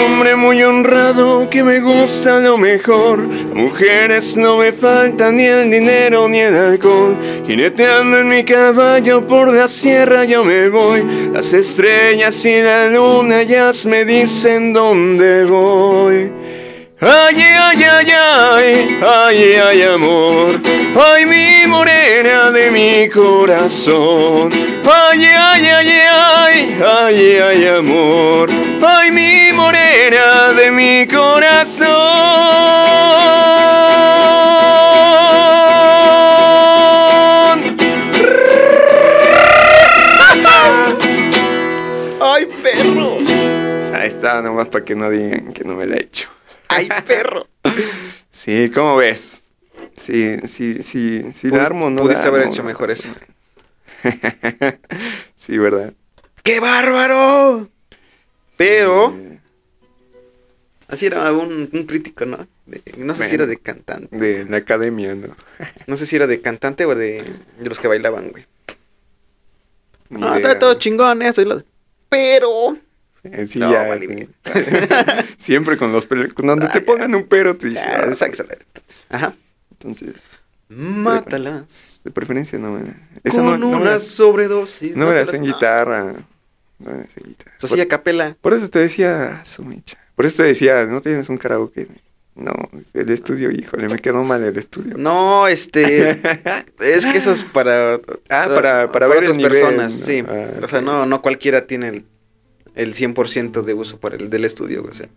[0.06, 3.20] Hombre muy honrado que me gusta lo mejor.
[3.20, 7.16] Mujeres no me faltan ni el dinero ni el alcohol.
[7.48, 11.04] Jineteando en mi caballo por la sierra yo me voy.
[11.34, 16.32] Las estrellas y la luna ya me dicen dónde voy.
[17.00, 20.60] Ay, ay, ay, ay, ay, ay, amor.
[21.00, 24.50] Ay, mi morena de mi corazón.
[24.84, 28.50] Ay, ay, ay, ay, ay, ay, amor.
[28.82, 31.88] Ay, mi morena de mi corazón.
[42.20, 43.18] ¡Ay, perro!
[43.94, 46.37] Ahí está, nomás para que no digan que no me la he hecho.
[46.70, 47.48] ¡Ay, perro!
[48.30, 49.42] Sí, ¿cómo ves?
[49.96, 52.04] Sí, sí, sí, sí, la armo, ¿no?
[52.04, 52.68] pudiste haber hecho ¿no?
[52.70, 53.10] mejor eso.
[55.36, 55.94] sí, ¿verdad?
[56.44, 57.70] ¡Qué bárbaro!
[58.58, 59.40] Pero, Sí,
[60.88, 62.48] así era un, un crítico, ¿no?
[62.66, 64.16] De- no sé si era de cantante.
[64.16, 65.36] de la academia, ¿no?
[65.88, 67.24] No sé si era de cantante o de,
[67.60, 68.46] de los que bailaban, güey.
[70.10, 70.36] Idea.
[70.38, 71.62] está todo chingón eso y lo...
[72.10, 72.78] Pero...
[73.34, 74.14] Eh, sí, No, ya, vale, sí.
[74.16, 74.30] bien.
[75.38, 76.34] Siempre con los pelos.
[76.34, 77.84] Cuando te pongan un pero, te dices.
[77.86, 78.46] Ya,
[79.10, 79.16] ah.
[79.16, 79.36] Ajá.
[79.72, 80.16] Entonces,
[80.70, 82.02] Mátalas.
[82.04, 82.94] de preferencia no me.
[83.24, 84.96] Esa Con no, no me una la- sobredosis.
[84.96, 85.30] no me la mátalas.
[85.30, 86.04] sé en guitarra.
[86.80, 87.52] No me la sé en guitarra.
[87.58, 88.36] Eso sí, a capela.
[88.42, 89.98] Por, eso te decía, su mecha.
[90.16, 91.88] Por eso te decía, no tienes un karaoke.
[92.36, 92.54] No,
[92.94, 94.96] el estudio, híjole, me quedó mal el estudio.
[94.96, 96.12] No, este...
[96.80, 97.96] es que eso es para...
[98.30, 100.06] Ah, para- para ver el otras nivel, personas, ¿no?
[100.06, 100.24] sí.
[100.28, 102.06] Ah, o sea, no, no cualquiera tiene el,
[102.78, 105.10] el 100% de uso para el del estudio, o sea.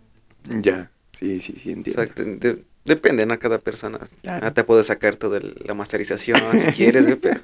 [0.49, 2.01] Ya, sí, sí, sí, entiendo.
[2.01, 3.37] Exacto, de- depende, ¿no?
[3.39, 3.99] Cada persona.
[4.21, 4.47] Claro.
[4.47, 7.41] Ah, te puedes sacar toda la masterización si quieres, güey, pero...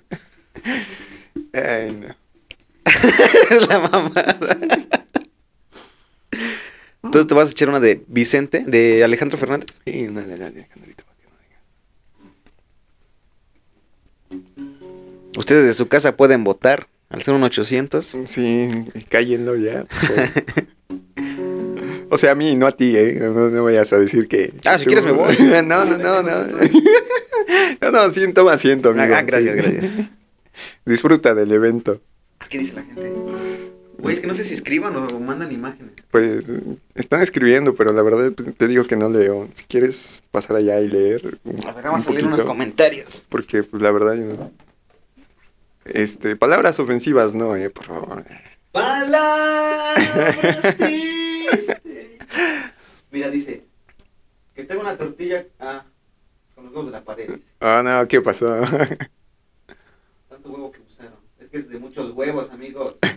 [1.54, 2.16] Ay, no.
[2.86, 4.38] es la mamada.
[7.04, 9.70] Entonces te vas a echar una de Vicente, de Alejandro Fernández.
[9.86, 11.04] Sí, dale, dale, Alejandrito.
[15.38, 18.16] Ustedes de su casa pueden votar al 01800.
[18.26, 18.70] Sí,
[19.10, 19.86] cállenlo ya.
[19.86, 20.30] favor.
[22.10, 23.18] o sea, a mí, no a ti, ¿eh?
[23.22, 24.54] No, no vayas a decir que...
[24.66, 25.36] Ah, si quieres me voy.
[25.40, 26.44] no, no, no, no.
[27.82, 29.14] no, no, siento más, siento, amigo.
[29.16, 29.62] Ah, gracias, sí.
[29.62, 30.10] gracias.
[30.86, 32.02] Disfruta del evento.
[32.50, 33.14] ¿Qué dice la gente?
[34.00, 35.92] Güey, es que no sé si escriban o mandan imágenes.
[36.12, 36.46] Pues
[36.94, 39.50] están escribiendo, pero la verdad te digo que no leo.
[39.56, 41.40] Si quieres pasar allá y leer.
[41.44, 43.26] un- A ver, vamos un a leer unos comentarios.
[43.28, 44.52] Porque, pues la verdad, yo no.
[45.94, 48.24] Este, palabras ofensivas, no, eh, por favor.
[48.72, 49.96] Palabras
[50.78, 51.78] tristes.
[53.12, 53.64] Mira, dice
[54.54, 55.86] que tengo una tortilla ah,
[56.56, 57.40] con los huevos de la pared.
[57.60, 58.62] Ah, no, ¿qué pasó?
[60.30, 61.14] Tanto huevo que usaron.
[61.40, 62.98] Es que es de muchos huevos, amigos.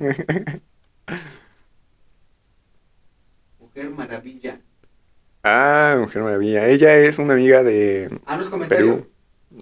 [3.59, 4.61] Mujer maravilla.
[5.43, 6.69] ah, Mujer Maravilla.
[6.69, 8.97] Ella es una amiga de Ah, no es comentario.
[8.97, 9.10] Perú.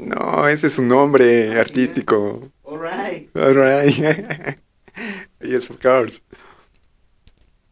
[0.01, 2.51] No, ese es su nombre Ah, artístico.
[2.65, 3.35] Alright.
[3.37, 3.95] Alright.
[5.41, 6.21] yes, of course.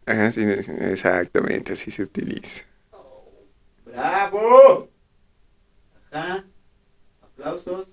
[0.06, 2.64] Ajá, sí, es- exactamente, así se utiliza.
[3.84, 4.88] ¡Bravo!
[6.10, 6.44] Ajá.
[7.22, 7.88] Aplausos.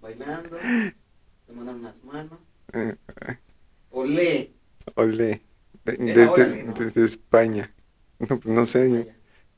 [0.00, 0.56] Bailando.
[0.56, 2.38] Te mandan unas manos.
[2.72, 2.94] Eh,
[3.90, 4.52] Olé.
[4.94, 5.42] Olé.
[5.84, 7.72] Era Desde, desde España.
[8.18, 9.04] No, no sé, yo,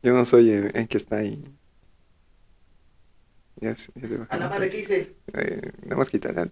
[0.03, 1.45] yo no soy el, el que está ahí.
[3.63, 5.15] Ya, ya A la madre, ¿qué hice?
[5.35, 6.49] Eh, nada más quita la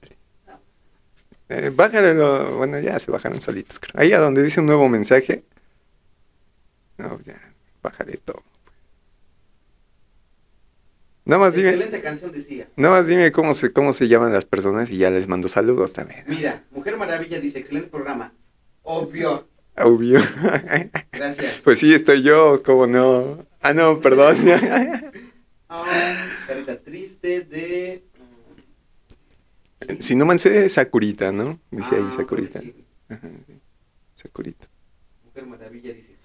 [1.48, 4.00] eh, bájale lo- Bueno, ya se bajaron solitos, creo.
[4.00, 5.42] Ahí a donde dice un nuevo mensaje.
[6.96, 7.34] No, ya,
[7.82, 8.44] bájale todo.
[11.24, 12.68] Nada más dime, Excelente canción decía.
[12.76, 15.92] nada más dime cómo se, cómo se llaman las personas y ya les mando saludos
[15.92, 16.24] también.
[16.28, 18.32] Mira, Mujer Maravilla dice, excelente programa.
[18.82, 19.48] Obvio.
[19.76, 20.20] Obvio.
[21.12, 21.60] Gracias.
[21.64, 23.44] Pues sí, estoy yo, ¿cómo no?
[23.60, 24.36] Ah, no, perdón.
[25.72, 28.04] Ah, carita triste de.
[30.00, 31.60] Si no sé, Sakurita, ¿no?
[31.70, 32.60] Dice ahí Ah, Sakurita.
[32.60, 32.74] sí.
[33.08, 33.54] Ajá, sí.
[34.16, 34.66] Sakurita.
[35.24, 36.16] Mujer Maravilla dice.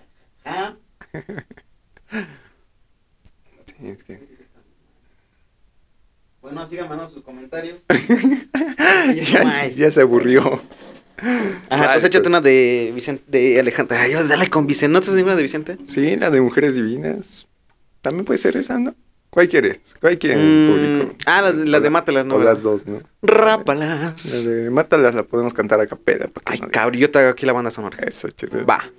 [0.44, 0.76] Ah,
[3.78, 4.20] Sí, es que...
[6.42, 7.80] bueno, sigan mandando sus comentarios.
[9.32, 10.62] ya, ya se aburrió.
[11.70, 12.28] Ajá, pues échate pues.
[12.28, 13.98] una de Vicente, de Alejandro.
[13.98, 14.94] Ay, dale con Vicente.
[14.94, 15.78] ¿No te ninguna de Vicente?
[15.86, 17.48] Sí, la de Mujeres Divinas.
[18.02, 18.96] También puede ser esa, ¿no?
[19.30, 19.80] ¿Cuál quieres?
[20.00, 21.16] ¿Cuál quiere el Mm, público?
[21.26, 22.36] ah, la de- la de Mátalas, ¿no?
[22.36, 23.02] O las dos, ¿no?
[23.22, 24.26] Rápalas.
[24.26, 26.30] La de Mátalas la podemos cantar a capela.
[26.46, 27.98] Ay, no cabrón, yo te hago aquí la banda sonora.
[28.08, 28.66] Eso, chido.
[28.66, 28.90] Va.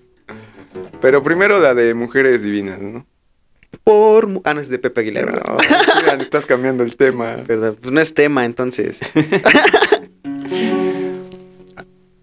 [1.01, 3.07] Pero primero la de Mujeres Divinas, ¿no?
[3.83, 4.29] Por.
[4.45, 5.27] Ah, no, es de Pepe Aguilera.
[5.33, 5.47] ¿verdad?
[5.47, 5.57] No,
[6.01, 7.37] mira, estás cambiando el tema.
[7.47, 7.75] ¿Verdad?
[7.81, 9.01] Pues no es tema, entonces.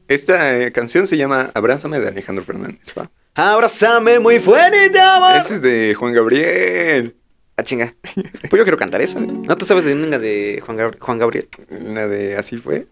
[0.08, 3.10] Esta eh, canción se llama Abrázame de Alejandro Fernández, ¿va?
[3.36, 5.30] Abrázame muy fuerte, te amo.
[5.32, 7.16] Ese es de Juan Gabriel.
[7.58, 7.94] Ah, chinga.
[8.14, 9.20] Pues yo quiero cantar eso.
[9.20, 9.28] ¿eh?
[9.28, 11.48] ¿No te sabes de ninguna de Juan, Gab- Juan Gabriel?
[11.70, 12.88] La de Así fue.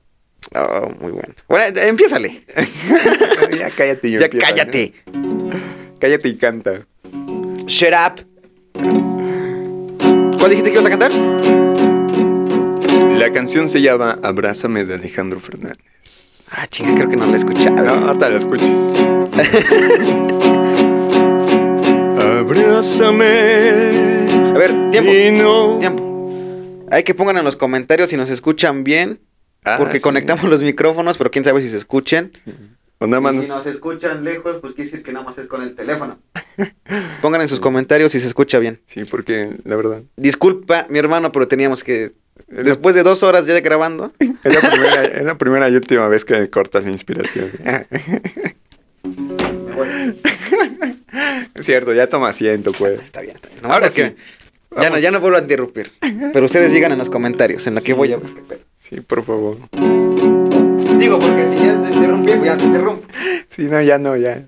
[0.55, 1.34] Oh, muy bueno.
[1.47, 2.43] Bueno, empiézale.
[3.57, 4.55] ya cállate y Ya empieza, ¿no?
[4.55, 4.93] cállate.
[5.99, 6.88] Cállate y canta.
[7.68, 8.26] Shut up.
[10.39, 11.12] ¿Cuál dijiste que ibas a cantar?
[13.18, 15.78] La canción se llama Abrázame de Alejandro Fernández.
[16.49, 17.76] Ah, chinga, creo que no la he escuchado.
[17.76, 18.72] No, ahorita la escuches.
[22.41, 24.01] Abrázame.
[24.54, 25.12] A ver, tiempo.
[25.43, 26.86] no- Tiempo.
[26.91, 29.20] Hay que pongan en los comentarios si nos escuchan bien.
[29.64, 30.02] Ah, porque sí.
[30.02, 32.32] conectamos los micrófonos, pero quién sabe si se escuchen.
[32.97, 35.38] O nada más Y nos- si nos escuchan lejos, pues quiere decir que nada más
[35.38, 36.20] es con el teléfono.
[37.22, 38.80] Pongan en sus comentarios si se escucha bien.
[38.88, 40.02] Sí, porque la verdad.
[40.18, 42.12] Disculpa, mi hermano, pero teníamos que.
[42.47, 44.12] Después de dos horas ya de grabando.
[44.43, 47.52] Es la primera, es la primera y última vez que me cortas la inspiración.
[49.04, 49.88] me voy.
[51.54, 53.02] Es cierto, ya toma asiento, pues.
[53.02, 53.60] Está bien, está bien.
[53.66, 54.02] Ahora sí.
[54.80, 55.92] Ya no, ya no vuelvo a interrumpir.
[56.34, 58.32] Pero ustedes digan en los comentarios, en lo que voy a ver.
[58.80, 59.58] Sí, por favor.
[60.98, 63.06] Digo, porque si ya se interrumpí, pues ya te interrumpo.
[63.50, 64.44] Sí, no, ya no, ya.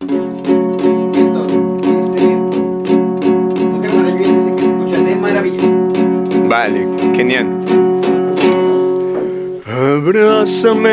[0.00, 2.20] Entonces, dice.
[3.64, 5.62] Mujer Maravilla dice que se escucha de maravilla.
[6.48, 7.46] Vale, genial.
[9.66, 10.90] Abrázame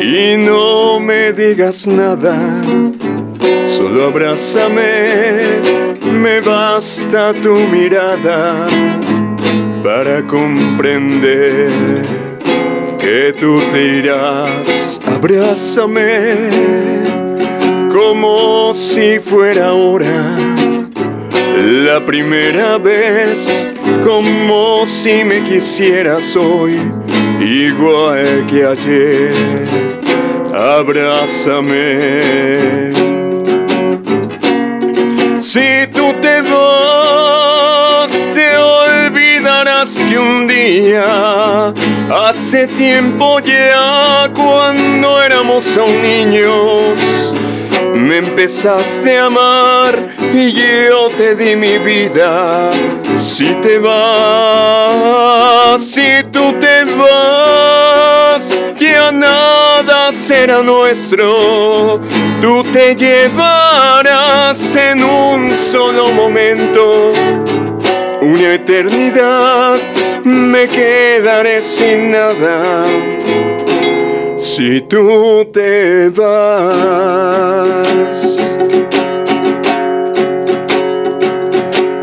[0.00, 2.36] y no me digas nada.
[3.64, 5.60] Solo abrázame,
[6.18, 8.66] me basta tu mirada
[9.82, 11.70] para comprender
[12.98, 15.00] que tú te irás.
[15.06, 16.36] Abrázame
[17.92, 20.36] como si fuera ahora.
[21.56, 23.70] La primera vez,
[24.04, 26.78] como si me quisieras hoy,
[27.40, 29.32] igual que ayer,
[30.54, 32.08] abrázame.
[35.40, 35.87] Si
[36.20, 41.72] te vas, te olvidarás que un día,
[42.10, 46.98] hace tiempo ya, cuando éramos aún niños,
[47.94, 52.70] me empezaste a amar y yo te di mi vida.
[53.16, 55.10] Si te vas,
[55.82, 59.37] si tú te vas, ya nada
[60.56, 62.00] nuestro.
[62.40, 67.12] Tú te llevarás en un solo momento.
[68.22, 69.76] Una eternidad,
[70.24, 72.84] me quedaré sin nada
[74.38, 76.78] si tú te vas.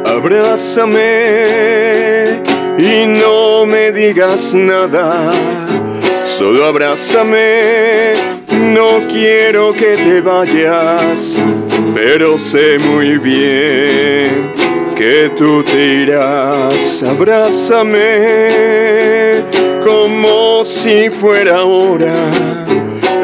[0.06, 1.02] Abrázame
[2.78, 5.32] y no me digas nada,
[6.22, 8.14] solo abrázame,
[8.52, 11.36] no quiero que te vayas,
[11.94, 14.52] pero sé muy bien
[14.96, 17.04] que tú te irás.
[17.04, 17.94] Abrázame
[19.84, 22.32] como si fuera ahora.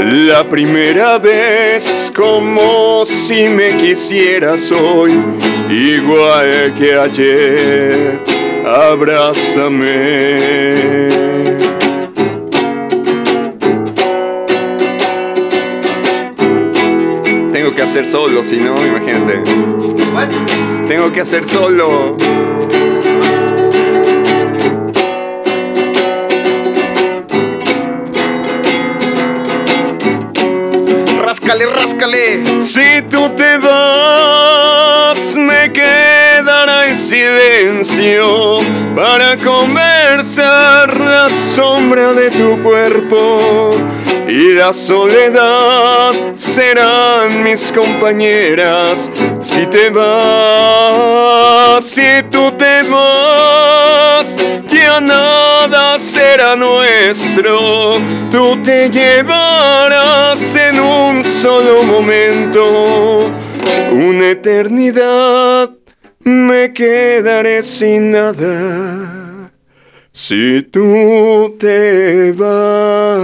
[0.04, 5.12] La primera vez como si me quisieras hoy,
[5.70, 8.20] igual que ayer,
[8.66, 9.92] abrázame.
[17.72, 19.42] Tengo que hacer solo, si no, imagínate.
[20.90, 22.18] Tengo que hacer solo.
[31.24, 32.62] Ráscale, ráscale.
[32.62, 38.58] Si tú te vas, me quedará en silencio
[38.94, 43.78] para conversar la sombra de tu cuerpo
[44.32, 49.12] y la soledad serán mis compañeras.
[49.44, 54.38] Si te vas, si tú te vas,
[54.70, 58.00] ya nada será nuestro.
[58.32, 63.30] Tú te llevarás en un solo momento
[63.92, 65.72] una eternidad.
[66.24, 69.21] Me quedaré sin nada
[70.12, 73.20] si tú te vas.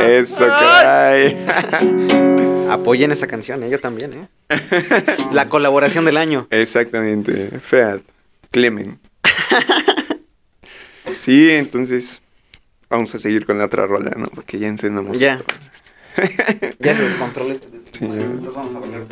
[0.00, 1.36] Eso, caray.
[2.70, 3.70] Apoyen esa canción, ¿eh?
[3.70, 4.28] yo también, ¿eh?
[5.32, 6.46] La colaboración del año.
[6.50, 7.58] Exactamente.
[7.60, 8.02] Feat.
[8.50, 8.98] Clemen.
[11.18, 12.20] Sí, entonces
[12.88, 14.26] vamos a seguir con la otra rola, ¿no?
[14.26, 15.34] Porque ya encendamos Ya.
[15.36, 15.54] esto.
[16.78, 18.04] Ya se descontrola este Sí.
[18.04, 19.06] Entonces vamos a bailar.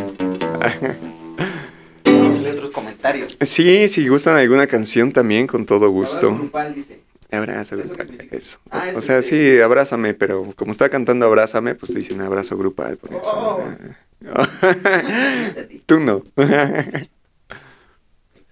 [3.12, 3.36] Comentarios.
[3.40, 6.34] Sí, si gustan alguna canción también, con todo Abrazo gusto.
[6.34, 7.00] grupal, dice.
[7.30, 8.58] Abrazo, ¿Eso qué grupal, eso.
[8.70, 12.96] Ah, eso o sea, sí, abrázame, pero como está cantando abrázame, pues dicen abrazo grupal,
[12.98, 13.22] por eso.
[13.24, 13.60] Oh.
[15.86, 16.22] Tú no.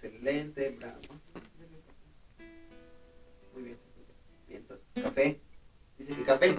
[0.02, 0.94] Excelente, bravo.
[3.55, 3.78] Muy bien.
[4.48, 4.78] Vientos.
[5.00, 5.40] Café.
[5.98, 6.59] Dice que café.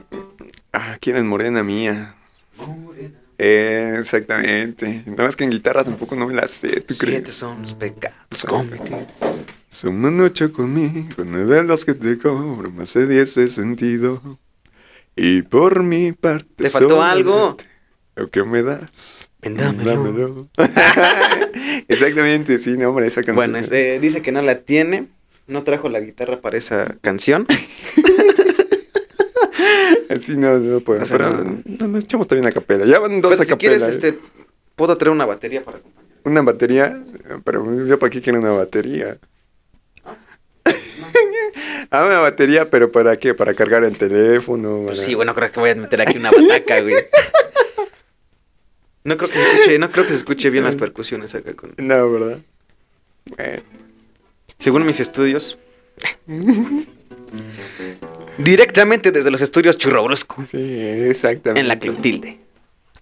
[0.74, 2.16] ah, quieren morena mía.
[2.58, 3.20] Morena.
[3.38, 5.04] Eh, exactamente.
[5.06, 7.36] Nada más que en guitarra tampoco no me la sé, ¿tú Siete crees?
[7.36, 9.04] son los pecados cometidos.
[9.70, 14.40] Son ocho conmigo, nueve los que te cobro, más de diez he sentido.
[15.18, 16.46] Y por mi parte.
[16.56, 17.58] ¿Te faltó algo?
[18.16, 19.30] Lo que me das.
[19.42, 19.92] Ven, dámelo.
[19.92, 20.50] dámelo.
[21.90, 23.36] Exactamente, sí, no, hombre, esa canción.
[23.36, 25.08] Bueno, este, dice que no la tiene.
[25.48, 27.46] No trajo la guitarra para esa canción.
[30.20, 31.02] Sí, no, no puedo.
[31.02, 31.62] O sea, pero no.
[31.66, 32.86] no, nos echamos también a capela.
[32.86, 33.78] Ya van dos Pero a si capela.
[33.78, 34.20] quieres, este,
[34.76, 36.06] puedo traer una batería para acompañar.
[36.24, 37.04] Una batería,
[37.44, 39.18] pero yo para qué quiero una batería.
[41.92, 43.34] ah, una batería, pero ¿para qué?
[43.34, 44.84] ¿Para cargar el teléfono?
[44.88, 46.96] Pues sí, bueno, creo que voy a meter aquí una bataca, güey.
[49.04, 51.74] No creo que se escuche, no creo que se escuche bien las percusiones acá con.
[51.78, 52.40] No, ¿verdad?
[53.26, 53.62] Bueno,
[54.58, 55.58] Según mis estudios.
[58.38, 60.46] directamente desde los estudios Churrobrusco.
[60.50, 61.62] sí, exactamente.
[61.62, 62.40] En la Clotilde.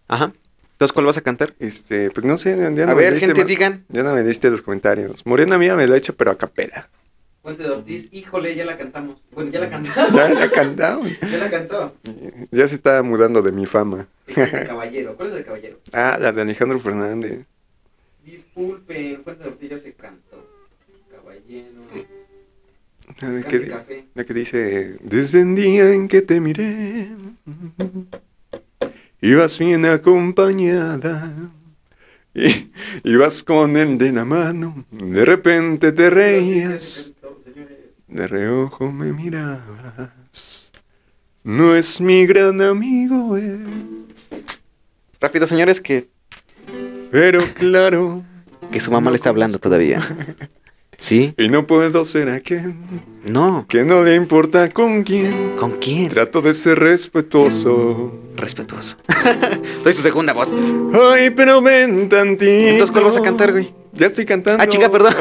[0.08, 0.34] Ajá.
[0.74, 1.54] Entonces, ¿cuál vas a cantar?
[1.60, 3.86] Este, pues no sé, ya no A me ver, diste gente, digan.
[3.90, 5.26] Ya no me diste los comentarios.
[5.26, 6.90] Morena mía me la he hecho, pero a capela.
[7.42, 9.22] Fuente de Ortiz, híjole, ya la cantamos.
[9.32, 10.14] Bueno, ya la cantamos.
[10.14, 11.08] Ya la cantamos.
[11.32, 11.96] Ya la cantó.
[12.52, 14.08] Ya se está mudando de mi fama.
[14.28, 15.16] El caballero.
[15.16, 15.78] ¿Cuál es el caballero?
[15.92, 17.46] Ah, la de Alejandro Fernández.
[18.26, 20.48] Disculpen, Fuente de Ortiz ya se cantó.
[21.12, 21.70] Caballero.
[23.22, 24.06] La de Cante que, café.
[24.16, 27.10] la que dice, desde el día en que te miré,
[29.22, 31.34] ibas bien acompañada,
[32.34, 32.72] y,
[33.04, 37.12] ibas con el de la mano, de repente te reías,
[38.08, 40.72] de reojo me mirabas,
[41.44, 43.66] no es mi gran amigo él,
[45.24, 46.10] Rápido, señores, que,
[47.10, 48.24] pero claro,
[48.74, 50.02] que su mamá le está hablando todavía.
[50.98, 51.34] ¿Sí?
[51.38, 52.74] y no puedo ser aquel
[53.26, 53.66] No.
[53.68, 56.08] que no le importa con quién, ¿Con quién?
[56.10, 58.14] trato de ser respetuoso.
[58.36, 58.98] Respetuoso.
[59.84, 60.54] Soy su segunda voz.
[61.14, 62.50] Ay, pero ven tantito.
[62.52, 63.72] Entonces, ¿cuál vas a cantar, güey?
[63.94, 64.64] Ya estoy cantando.
[64.64, 65.14] Ah, chica, perdón.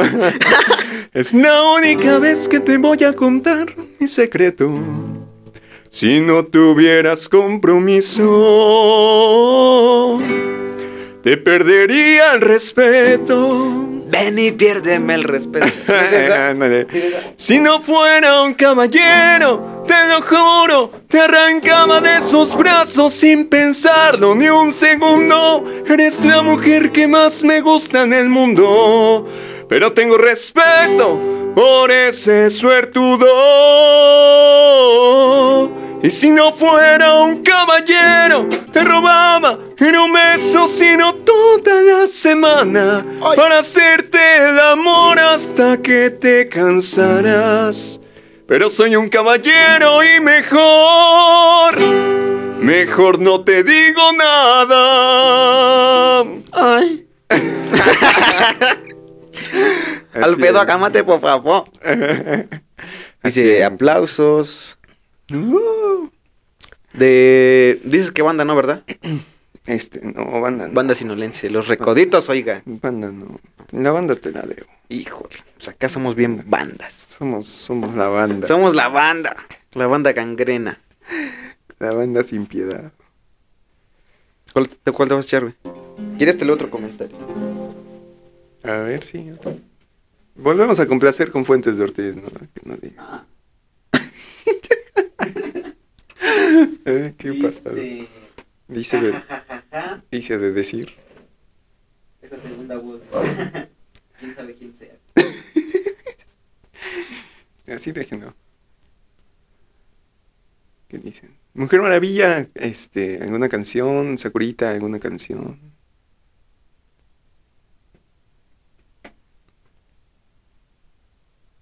[1.12, 4.70] es la única vez que te voy a contar mi secreto.
[5.90, 8.22] Si no tuvieras compromiso,
[11.22, 13.88] te perdería el respeto.
[14.13, 15.67] Ven y piérdeme el respeto.
[17.37, 24.34] Si no fuera un caballero, te lo juro, te arrancaba de sus brazos sin pensarlo
[24.34, 25.64] ni un segundo.
[25.87, 29.26] Eres la mujer que más me gusta en el mundo,
[29.67, 31.18] pero tengo respeto
[31.55, 33.30] por ese suertudo.
[36.03, 43.07] Y si no fuera un caballero, te robaba en un beso, sino toda la semana
[43.22, 43.37] Ay.
[43.37, 48.00] para hacerte el amor hasta que te cansarás.
[48.49, 51.79] Pero soy un caballero y mejor,
[52.58, 54.83] mejor no te digo nada.
[56.50, 57.07] Ay.
[60.14, 61.64] Alfredo, acámate, por favor.
[63.22, 64.76] Dice, aplausos.
[65.33, 66.11] Uh,
[66.92, 67.80] De.
[67.84, 68.83] Dices que banda, ¿no, verdad?
[69.67, 70.75] este, no, banda no.
[70.75, 71.50] Banda sinolense.
[71.50, 72.63] Los recoditos, oiga.
[72.67, 73.41] Banda no.
[73.71, 74.67] La banda te la debo.
[74.88, 75.37] Híjole.
[75.57, 77.07] Pues acá somos bien bandas.
[77.18, 78.46] Somos, somos la banda.
[78.46, 79.37] Somos la banda.
[79.72, 80.80] La banda gangrena.
[81.79, 82.92] La banda sin piedad.
[84.53, 85.54] ¿Cuál, te- cuál te vas a echar, güey?
[86.18, 87.17] ¿Quieres te leo otro comentario?
[88.64, 89.30] A ver, sí.
[90.34, 92.22] Volvemos a complacer con Fuentes de Ortiz, ¿no?
[92.22, 92.96] Que no diga.
[92.99, 93.25] Ah.
[96.84, 97.71] Eh, ¿Qué pasa?
[97.71, 98.09] Dice...
[98.68, 99.14] Dice de,
[100.11, 100.92] dice de decir.
[102.22, 103.03] Esa segunda voz.
[104.18, 104.96] ¿Quién sabe quién sea?
[107.75, 108.34] Así déjenlo.
[110.88, 111.37] ¿Qué dicen?
[111.54, 115.59] Mujer Maravilla, este, alguna canción, Sakurita, alguna canción.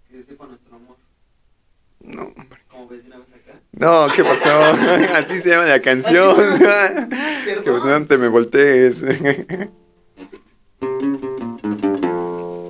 [0.08, 0.96] Que sepa nuestro amor.
[2.00, 2.60] No, hombre.
[2.68, 3.60] Como ves una vez acá.
[3.80, 4.50] No, ¿qué pasó?
[5.14, 6.36] Así se llama la canción.
[7.64, 9.02] que no te me voltees.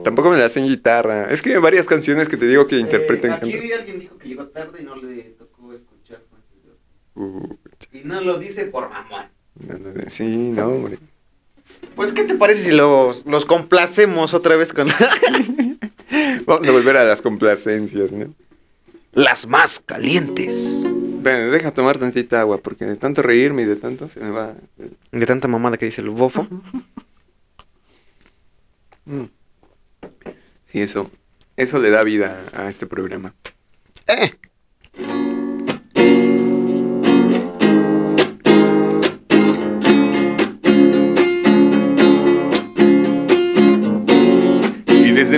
[0.05, 1.29] Tampoco me la hacen guitarra.
[1.33, 3.33] Es que hay varias canciones que te digo que interpreten.
[3.33, 6.23] Eh, aquí alguien dijo que llegó tarde y no le tocó escuchar.
[7.17, 7.57] Uh,
[7.91, 9.27] Y no lo dice por mamón.
[9.57, 10.99] no, no, no, sí, no, hombre.
[11.97, 14.87] Pues, ¿qué te parece si los, los complacemos otra vez con
[16.47, 18.33] Vamos a volver a las complacencias, ¿no?
[19.13, 20.85] las más calientes?
[21.23, 24.55] Bueno, deja tomar tantita agua, porque de tanto reírme y de tanto se me va.
[25.13, 26.47] De tanta mamada que dice el bofo.
[29.05, 29.25] Mm.
[30.69, 31.11] Sí, eso.
[31.57, 33.35] Eso le da vida a este programa.
[34.07, 34.35] Eh.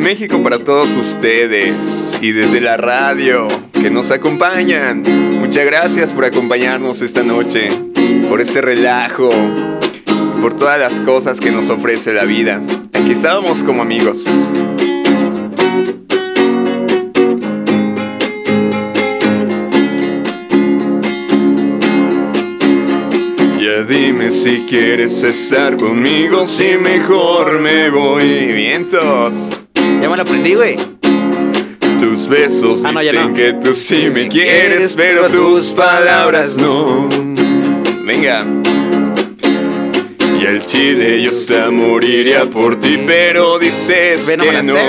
[0.02, 5.02] México para todos ustedes y desde la radio que nos acompañan,
[5.38, 7.68] muchas gracias por acompañarnos esta noche,
[8.28, 9.30] por este relajo,
[10.40, 12.60] por todas las cosas que nos ofrece la vida.
[12.92, 14.26] Aquí estábamos como amigos.
[23.88, 28.52] Dime si quieres estar conmigo, si mejor me voy.
[28.52, 29.61] Vientos.
[30.00, 30.76] Ya me lo aprendí, güey.
[32.00, 33.34] Tus besos Ah, no, dicen no.
[33.34, 37.08] que tú sí me quieres, pero tus palabras no.
[38.04, 38.44] Venga.
[40.40, 44.74] Y al chile yo hasta moriría por ti, pero dices Ve, no me que no.
[44.74, 44.82] sé.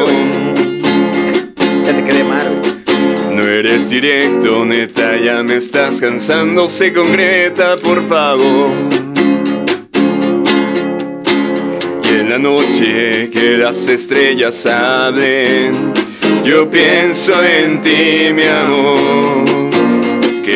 [1.86, 2.74] Ya te quedé mal, güey.
[3.36, 8.70] No eres directo, neta, ya me estás cansando, se concreta, por favor.
[12.20, 15.94] En la noche que las estrellas hablen,
[16.44, 19.63] yo pienso en ti, mi amor.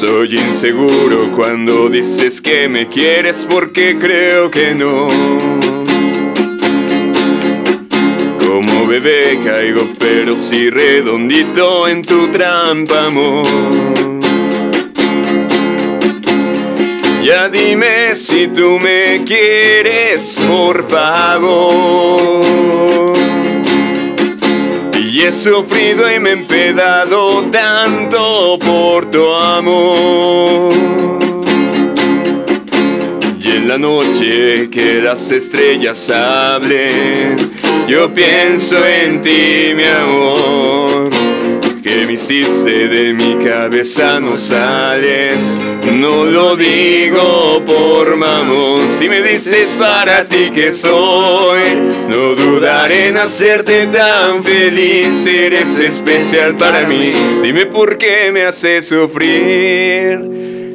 [0.00, 5.06] Soy inseguro cuando dices que me quieres porque creo que no.
[8.38, 13.46] Como bebé caigo pero sí redondito en tu trampa, amor.
[17.24, 22.36] Ya dime si tú me quieres, por favor.
[25.16, 30.74] Y he sufrido y me he empedado tanto por tu amor.
[33.40, 37.50] Y en la noche que las estrellas hablen,
[37.88, 41.15] yo pienso en ti, mi amor.
[41.86, 45.38] Que me hiciste de mi cabeza no sales,
[45.92, 48.90] no lo digo por mamón.
[48.90, 51.60] Si me dices para ti que soy,
[52.08, 55.28] no dudaré en hacerte tan feliz.
[55.28, 60.18] Eres especial para mí, dime por qué me haces sufrir.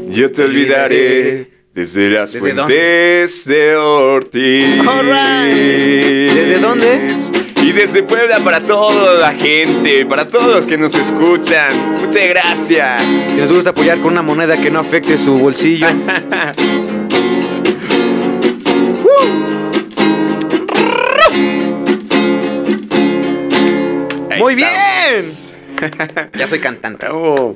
[0.10, 4.80] Yo te olvidaré desde las ¿Desde fuentes de Ortiz.
[4.86, 5.54] Alright.
[6.34, 7.16] ¿Desde dónde?
[7.64, 11.94] Y desde Puebla para toda la gente, para todos los que nos escuchan.
[12.02, 13.02] Muchas gracias.
[13.04, 15.88] Si les gusta apoyar con una moneda que no afecte su bolsillo.
[24.38, 24.68] Muy bien.
[26.38, 27.06] ya soy cantante.
[27.06, 27.54] Bravo.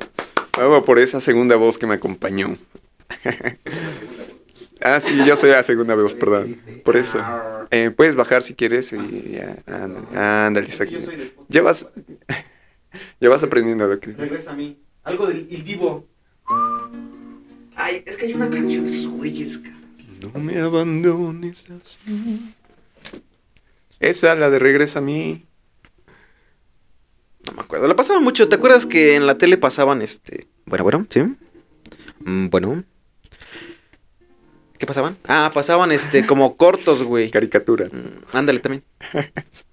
[0.56, 2.56] Bravo por esa segunda voz que me acompañó.
[4.80, 6.56] ah, sí, yo soy la segunda voz, perdón.
[6.84, 7.20] Por eso.
[7.70, 9.62] Eh, puedes bajar si quieres y ya.
[9.66, 10.98] Ándale, ándale, exacto.
[11.48, 11.88] Ya vas,
[13.20, 14.12] ya vas aprendiendo lo que...
[14.12, 14.78] Regresa a mí.
[15.04, 16.08] Algo del Il Divo.
[17.76, 19.76] Ay, es que hay una canción de esos güeyes, cabrón.
[20.34, 22.54] No me abandones así.
[24.00, 25.46] Esa, la de Regresa a mí.
[27.46, 27.86] No me acuerdo.
[27.86, 28.48] La pasaban mucho.
[28.48, 30.48] ¿Te acuerdas que en la tele pasaban este.
[30.64, 31.20] Bueno, bueno, sí.
[32.20, 32.84] Mm, bueno.
[34.78, 35.16] ¿Qué pasaban?
[35.26, 37.30] Ah, pasaban este como cortos, güey.
[37.30, 37.86] Caricatura.
[37.86, 38.82] Mm, ándale también.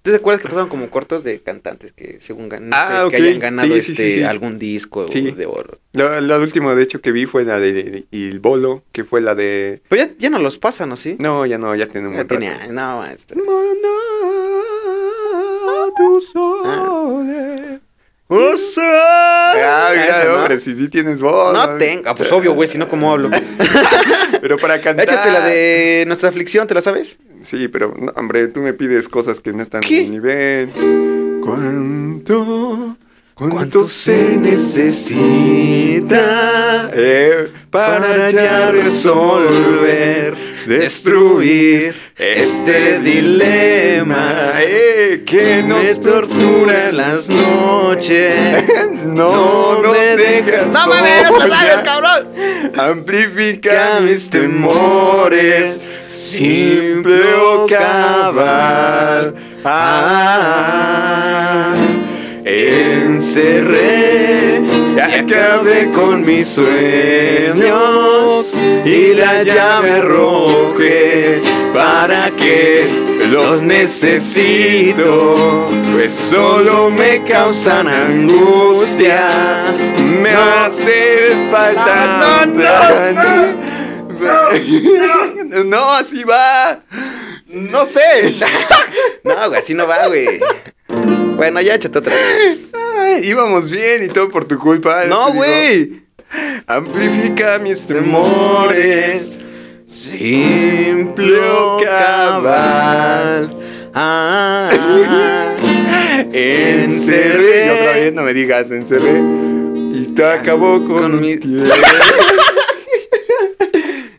[0.02, 3.12] ¿Tú te acuerdas que pasaban como cortos de cantantes que según gan- no Ah, sé,
[3.12, 5.80] que hayan ganado Sí, sí, este sí, algún disco de oro?
[5.94, 9.36] La, la última, de hecho, que vi fue la de Il Bolo, que fue la
[9.36, 9.82] de...
[9.90, 10.96] Pero ya, ya no los pasan, ¿no?
[10.96, 11.16] ¿Sí?
[11.20, 13.04] No, ya no, ya un Ya tenía- no,
[13.36, 14.00] Maná,
[15.96, 16.70] tu sole.
[16.70, 17.80] Ah,
[18.34, 20.36] mira, Esa, ¿no?
[20.36, 21.54] hombre, si sí tienes voz.
[21.54, 22.04] No tengo.
[22.06, 23.30] Ah, pues obvio, güey, si no, ¿cómo hablo?
[24.42, 25.06] Pero para cantar.
[25.06, 27.18] Échate la de nuestra aflicción, ¿te la sabes?
[27.42, 30.00] Sí, pero, no, hombre, tú me pides cosas que no están ¿Qué?
[30.00, 30.70] en mi nivel.
[31.44, 32.98] ¿Cuánto?
[33.34, 36.22] ¿Cuánto, ¿Cuánto se necesita
[36.94, 40.36] eh, para ya resolver,
[40.66, 48.64] destruir este dilema eh, que nos me tortura en las noches.
[49.04, 51.30] No, no me dejas ¡No mames!
[51.30, 52.30] ¡No sabes, cabrón!
[52.78, 59.36] Amplifica mis temores, simple o cabal.
[59.66, 60.94] Ah,
[62.46, 64.53] encerré
[64.96, 68.54] y acabé con mis sueños
[68.86, 71.42] y la llave arrojé
[71.74, 72.88] para que
[73.30, 79.64] los necesito, pues solo me causan angustia,
[80.22, 82.46] me hace falta.
[82.46, 82.46] No,
[85.64, 86.82] no, así va.
[87.48, 88.36] No sé.
[89.24, 90.42] No, güey, así no va, güey.
[91.38, 92.14] Bueno, ya échate otra.
[93.04, 95.06] Ay, íbamos bien y todo por tu culpa.
[95.06, 96.04] No, güey.
[96.68, 99.40] Amplifica mis temores.
[99.86, 103.54] Simple o cabal.
[103.94, 104.70] Ah,
[106.34, 107.66] Encerré.
[107.66, 109.20] Y otra vez no me digas, encerré.
[109.94, 111.40] Y te acabó con, Con mi-.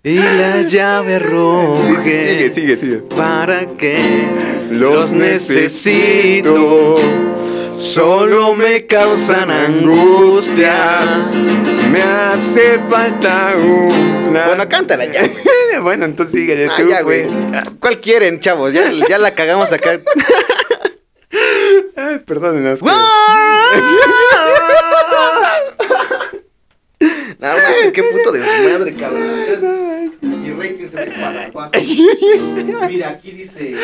[0.07, 2.05] Y la llave roja.
[2.05, 2.97] sí, sigue, sigue, sigue.
[3.17, 3.97] ¿Para qué?
[4.71, 6.97] Los necesito.
[7.75, 11.27] Solo me causan angustia.
[11.91, 14.47] Me hace falta una.
[14.47, 15.23] Bueno, cántala ya.
[15.83, 17.27] bueno, entonces sigue Ah, ya, güey.
[17.81, 18.73] ¿Cuál quieren, chavos?
[18.73, 19.99] Ya, ya la cagamos acá.
[21.97, 22.81] Ay, perdónenos.
[22.81, 22.87] que-
[27.39, 30.15] No mames, qué puto desmadre, cabrón.
[30.23, 31.51] Mi rating se fue para.
[32.89, 33.75] Mira, aquí dice.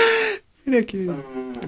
[0.71, 1.11] Mira aquí.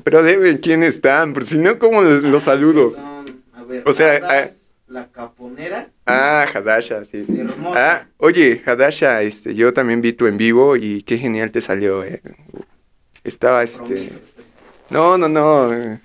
[0.04, 2.92] Pero deben quién están, por si no, ¿cómo los, los saludo?
[2.92, 5.90] perdón, A ver, O sea, Hadas, la caponera.
[6.06, 7.24] Ah, Hadasha, sí.
[7.28, 7.96] Hermosa.
[8.02, 12.04] Ah, oye, Hadasha, este, yo también vi tu en vivo y qué genial te salió,
[12.04, 12.22] eh.
[13.24, 13.82] Estaba, este...
[13.94, 14.20] Promiso.
[14.90, 15.98] No, no, no, eh,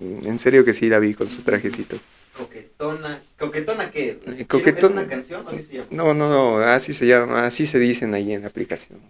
[0.00, 1.96] en serio que sí la vi con su trajecito.
[2.36, 3.22] Coquetona.
[3.38, 4.46] ¿Coquetona qué es?
[4.48, 5.86] coquetona- ¿Es una canción o así se llama?
[5.90, 9.00] No, no, no, así se llama, así se dicen ahí en la aplicación.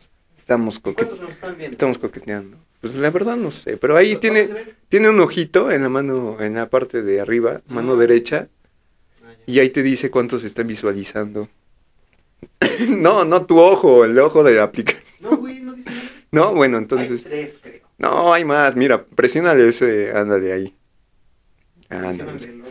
[0.42, 1.72] Estamos, coque- ¿Cuántos nos están viendo?
[1.76, 2.56] estamos coqueteando.
[2.80, 6.36] Pues la verdad no sé, pero ahí ¿Dónde tiene, tiene un ojito en la mano,
[6.40, 7.96] en la parte de arriba, mano Ah.
[7.96, 8.48] derecha,
[9.24, 11.48] Ah, y ahí te dice cuántos están visualizando.
[12.88, 15.30] no, no tu ojo, el ojo de la aplicación.
[15.30, 16.02] No, güey, no dice nada.
[16.32, 17.22] No, bueno, Hay entonces...
[17.22, 17.82] tres, creo.
[17.98, 20.74] No, hay más, mira, presiónale ese, ándale ahí.
[21.88, 22.32] Ándale.
[22.56, 22.70] Logo.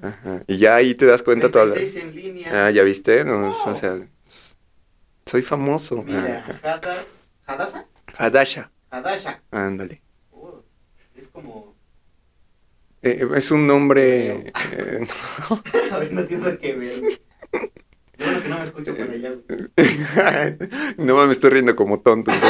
[0.00, 0.42] Ajá.
[0.46, 1.74] Y ya ahí te das cuenta toda la...
[1.74, 2.66] 36 en línea.
[2.66, 3.70] Ah, ya viste, no, Oh.
[3.72, 4.06] o sea,
[5.26, 6.02] soy famoso.
[6.02, 6.60] Mira, Ajá.
[6.74, 7.30] Hadas.
[7.46, 7.86] ¿Hadasa?
[8.16, 9.42] Hadasha, Hadasha.
[9.50, 10.02] ándale.
[10.30, 10.62] Oh,
[11.14, 11.74] es como.
[13.02, 14.52] Eh, es un nombre...
[14.72, 15.06] eh,
[15.92, 17.00] A ver, no tiene que ver.
[18.16, 19.34] Yo que no me escucho por allá.
[20.96, 22.30] no me estoy riendo como tonto.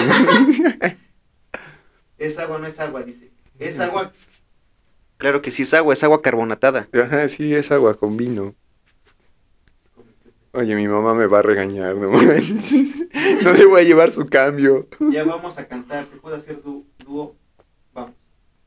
[2.18, 3.32] Es agua, no es agua, dice.
[3.58, 4.12] Es agua.
[5.18, 6.88] Claro que sí es agua, es agua carbonatada.
[6.92, 8.54] Ajá, sí, es agua con vino.
[10.54, 12.10] Oye, mi mamá me va a regañar, no.
[13.42, 14.86] No le voy a llevar su cambio.
[15.12, 16.06] Ya vamos a cantar.
[16.06, 17.34] ¿Se puede hacer dú- dúo?
[17.92, 18.12] Vamos.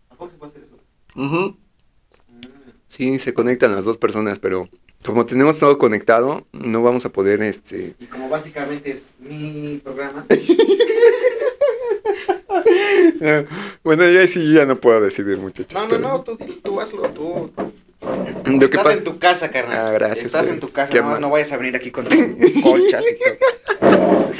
[0.09, 0.77] ¿A poco se puede hacer eso?
[1.15, 1.55] Mm.
[2.87, 4.67] Sí, se conectan las dos personas, pero
[5.05, 7.95] como tenemos todo conectado, no vamos a poder, este...
[7.99, 10.25] Y como básicamente es mi programa,
[13.83, 15.73] Bueno, ya sí, ya no puedo decidir, muchachos.
[15.73, 17.51] No, no, pero- no, tú, tú hazlo, tú.
[18.01, 19.87] Lo que Estás pa- en tu casa, carnal.
[19.87, 20.53] Ah, gracias, Estás güey.
[20.55, 21.21] en tu casa, Qué no, mal.
[21.21, 22.15] no vayas a venir aquí con tus
[22.63, 24.31] colchas y todo.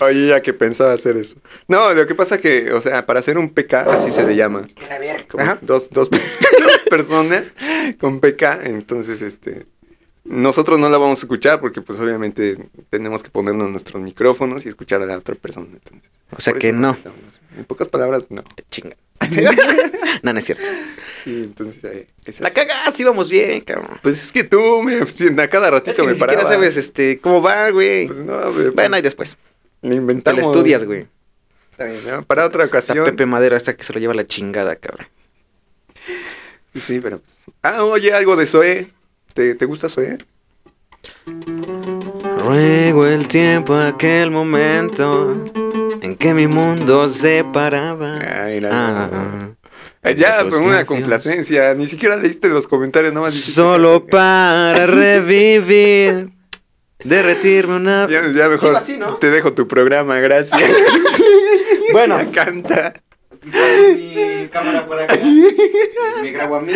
[0.00, 1.36] Oye, ya que pensaba hacer eso.
[1.68, 4.68] No, lo que pasa que, o sea, para hacer un PK, así se le llama.
[4.74, 5.24] Que la verga.
[5.28, 5.58] Como Ajá.
[5.62, 6.20] dos, dos, dos
[6.90, 7.52] personas
[8.00, 9.64] con PK, entonces, este...
[10.32, 12.56] Nosotros no la vamos a escuchar porque, pues, obviamente,
[12.88, 16.10] tenemos que ponernos nuestros micrófonos y escuchar a la otra persona, entonces.
[16.34, 16.96] O sea que no.
[17.58, 18.42] En pocas palabras, no.
[18.42, 18.96] Te chinga.
[20.22, 20.64] no, no es cierto.
[21.22, 23.98] Sí, entonces, eh, es La cagaste, íbamos bien, cabrón.
[24.02, 24.94] Pues es que tú me,
[25.42, 26.48] a cada ratito Es que me ni siquiera paraba.
[26.54, 28.06] sabes este, cómo va, güey.
[28.06, 29.36] Pues no, güey, pues- Bueno, ahí después.
[29.82, 30.40] Le Te inventamos.
[30.40, 31.06] la estudias, güey.
[31.70, 32.22] Está bien, ¿no?
[32.22, 33.04] Para otra Está ocasión.
[33.04, 35.06] Pepe Madero hasta que se lo lleva la chingada, cabrón.
[36.74, 37.20] Sí, pero.
[37.20, 37.32] pues,
[37.62, 38.88] Ah, oye, algo de Zoé.
[39.34, 40.18] ¿Te, te gusta Zoé?
[42.38, 45.32] Ruego el tiempo, aquel momento
[46.00, 48.18] en que mi mundo se paraba.
[48.44, 48.68] Ay, no.
[48.70, 49.48] Ah,
[50.04, 51.74] Eh, ya, Los pero una complacencia.
[51.74, 56.30] Ni siquiera leíste los comentarios, nomás dijiste- Solo para revivir,
[57.04, 58.08] derretirme una.
[58.08, 59.14] Ya, ya mejor Sigo así, ¿no?
[59.16, 60.60] te dejo tu programa, gracias.
[61.92, 62.16] Bueno.
[62.16, 62.94] Me encanta.
[63.44, 65.16] Mi cámara para acá.
[66.22, 66.72] Me grabo a mí.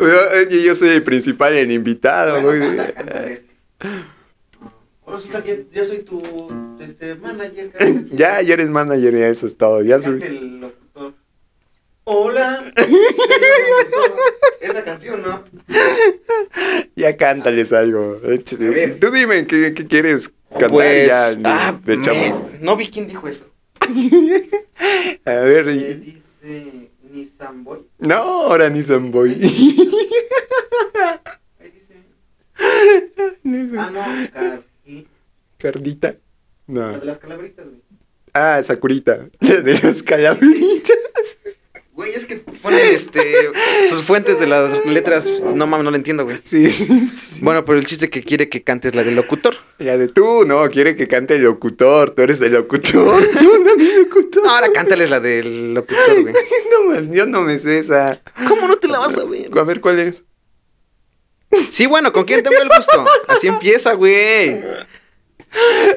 [0.00, 2.40] Oye, yo soy el principal, el invitado.
[2.42, 2.60] güey.
[5.06, 6.22] Resulta que yo soy tu
[6.80, 7.70] este, manager.
[8.12, 9.82] Ya, ya eres manager, ya eso es todo.
[9.82, 11.14] Ya el locutor.
[12.04, 12.64] Hola.
[14.60, 15.44] Esa canción, ¿no?
[16.96, 18.20] Ya cántales algo.
[19.00, 21.36] Tú dime qué, qué quieres cantar Pues, ya.
[21.44, 22.50] ah, de chamo.
[22.52, 23.46] me- no vi quién dijo eso.
[25.24, 25.68] A ver.
[25.68, 27.80] Y- dice Nissan Boy.
[27.98, 29.32] No, ahora ni Boy.
[31.60, 31.96] Ahí dice.
[33.78, 35.06] Ah, no, Cardi.
[35.58, 36.08] Cardita.
[36.66, 36.98] La No.
[37.00, 37.80] de las calabritas, güey.
[38.34, 39.28] Ah, Sakurita.
[39.40, 40.96] La de los calabritas.
[42.02, 43.22] Güey, es que ponen este
[43.88, 45.24] sus fuentes de las letras.
[45.54, 46.40] No mames, no lo entiendo, güey.
[46.42, 47.38] Sí, sí.
[47.42, 49.54] Bueno, pero el chiste que quiere que cantes la del locutor.
[49.78, 52.10] La de tú, no, quiere que cante el locutor.
[52.10, 53.22] Tú eres el locutor.
[53.40, 54.42] No, no, mi locutor.
[54.48, 56.34] Ahora cántales la del locutor, güey.
[56.72, 58.20] No, yo no me sé esa.
[58.48, 59.56] ¿Cómo no te la vas a ver?
[59.56, 60.24] A ver, ¿cuál es?
[61.70, 63.06] Sí, bueno, ¿con quién tengo el gusto?
[63.28, 64.60] Así empieza, güey.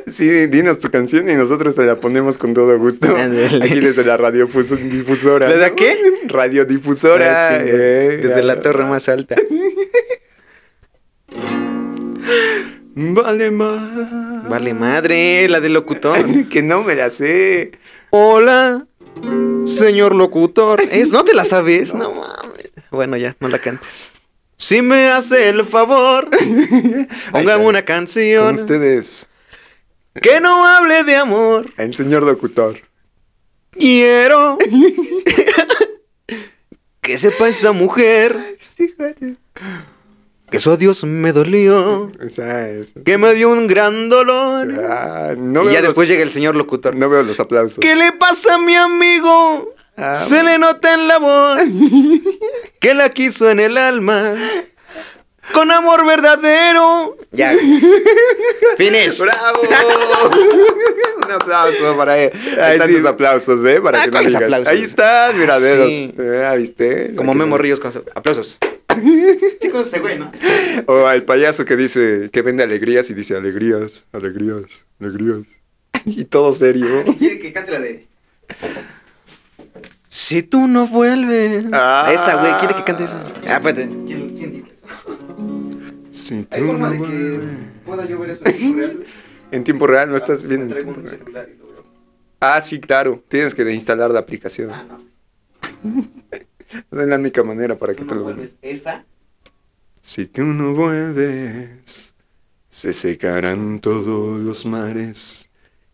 [0.08, 3.16] Sí, dinos tu canción y nosotros te la ponemos con todo gusto.
[3.16, 5.48] Aquí desde la radiodifusora.
[5.48, 5.98] ¿Desde qué?
[6.28, 7.50] Radiodifusora.
[7.50, 9.36] Ah, eh, Desde la torre más alta.
[12.98, 14.50] Vale más.
[14.50, 16.18] Vale madre, la del locutor.
[16.50, 17.72] que no me la sé.
[18.10, 18.88] Hola,
[19.66, 20.82] señor locutor.
[20.92, 21.10] ¿Es?
[21.10, 21.94] ¿No te la sabes?
[21.96, 22.72] No mames.
[22.92, 24.12] Bueno, ya, no la cantes.
[24.58, 26.30] Si me hace el favor,
[27.34, 29.28] pongan una Con canción ustedes,
[30.22, 31.72] que no hable de amor.
[31.78, 32.78] el señor locutor.
[33.72, 34.58] Quiero
[37.02, 38.36] que sepa esa mujer
[40.50, 43.02] que su adiós me dolió, O sea, eso.
[43.04, 44.80] que me dio un gran dolor.
[44.90, 46.96] Ah, no, y ya los, después llega el señor locutor.
[46.96, 47.80] no veo los aplausos.
[47.80, 49.74] ¿Qué le pasa a mi amigo?
[49.98, 51.62] Ah, Se le nota en la voz
[52.80, 54.34] que la quiso en el alma.
[55.54, 57.16] Con amor verdadero.
[57.32, 57.54] Ya.
[58.78, 59.18] Finish.
[59.20, 59.62] ¡Bravo!
[61.26, 62.32] Un aplauso para él.
[62.62, 63.08] Hay tantos sí.
[63.08, 63.80] aplausos, ¿eh?
[63.82, 64.44] Para Ah, que no ¿cuáles digas.
[64.44, 64.68] aplausos?
[64.68, 65.88] Ahí están, mira, Ah, velos.
[65.90, 66.14] sí.
[66.46, 67.16] Ah, ¿viste?
[67.16, 67.40] Como Aquí.
[67.40, 68.58] Memo Ríos con aplausos.
[69.72, 70.32] Con ese güey, ¿no?
[70.88, 74.64] O al payaso que dice, que vende alegrías y dice alegrías, alegrías,
[75.02, 75.40] alegrías.
[76.06, 77.04] Y todo serio.
[77.20, 78.08] Quiere que cante la de.
[80.08, 81.66] Si tú no vuelves.
[81.74, 82.10] Ah.
[82.14, 83.22] Esa, güey, quiere que cante esa.
[83.48, 83.90] Ah, espérate.
[84.06, 84.68] ¿Quién, quién dijo
[86.28, 87.40] tú ¿Hay forma de que
[87.86, 89.06] pueda yo ver eso en tiempo real?
[89.52, 90.66] En tiempo real, no estás Ah, viendo.
[90.66, 91.86] en Traigo un celular y lo veo.
[92.40, 93.24] Ah, sí, claro.
[93.28, 94.72] Tienes que instalar la aplicación.
[94.72, 94.84] Ah,
[95.84, 96.02] no.
[97.02, 99.06] Es la única manera para que te lo vuelves esa.
[100.02, 102.14] Si tú no vuelves,
[102.70, 105.50] se secarán todos los mares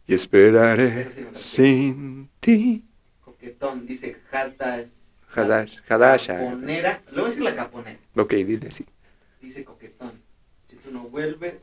[0.07, 2.85] y esperaré sí sin ti.
[3.23, 4.87] Coquetón, dice Hadash.
[5.33, 6.37] Hadash, Hadasha.
[6.37, 7.01] Caponera.
[7.11, 7.99] Le voy a decir la caponera.
[8.15, 8.85] Ok, dile sí.
[9.41, 9.80] Dice coquetón.
[10.91, 11.55] No vuelves.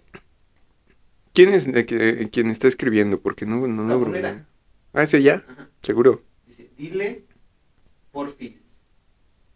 [1.34, 3.20] ¿Quién es que, quien está escribiendo?
[3.20, 3.86] Porque no, no.
[3.86, 4.32] Caponera.
[4.32, 4.44] ver.
[4.94, 5.68] Ah, ese ya, Ajá.
[5.82, 6.24] seguro.
[6.46, 7.24] Dice, dile
[8.10, 8.62] porfis.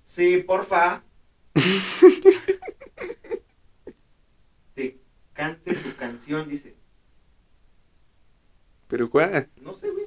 [0.05, 1.03] Sí, porfa.
[4.75, 4.99] Te
[5.33, 6.75] cante tu canción, dice.
[8.89, 9.49] Pero ¿cuál?
[9.61, 10.07] No sé, güey.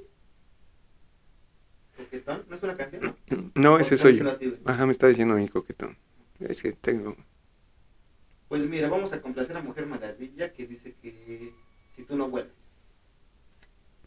[1.98, 2.46] ¿Coquetón?
[2.48, 3.16] ¿No es una canción?
[3.56, 4.38] No, ese soy yo.
[4.66, 5.98] Ajá, me está diciendo mi coquetón.
[6.40, 7.16] Es que tengo.
[8.56, 11.52] Pues mira, vamos a complacer a Mujer Maravilla que dice que
[11.94, 12.53] si tú no vuelves.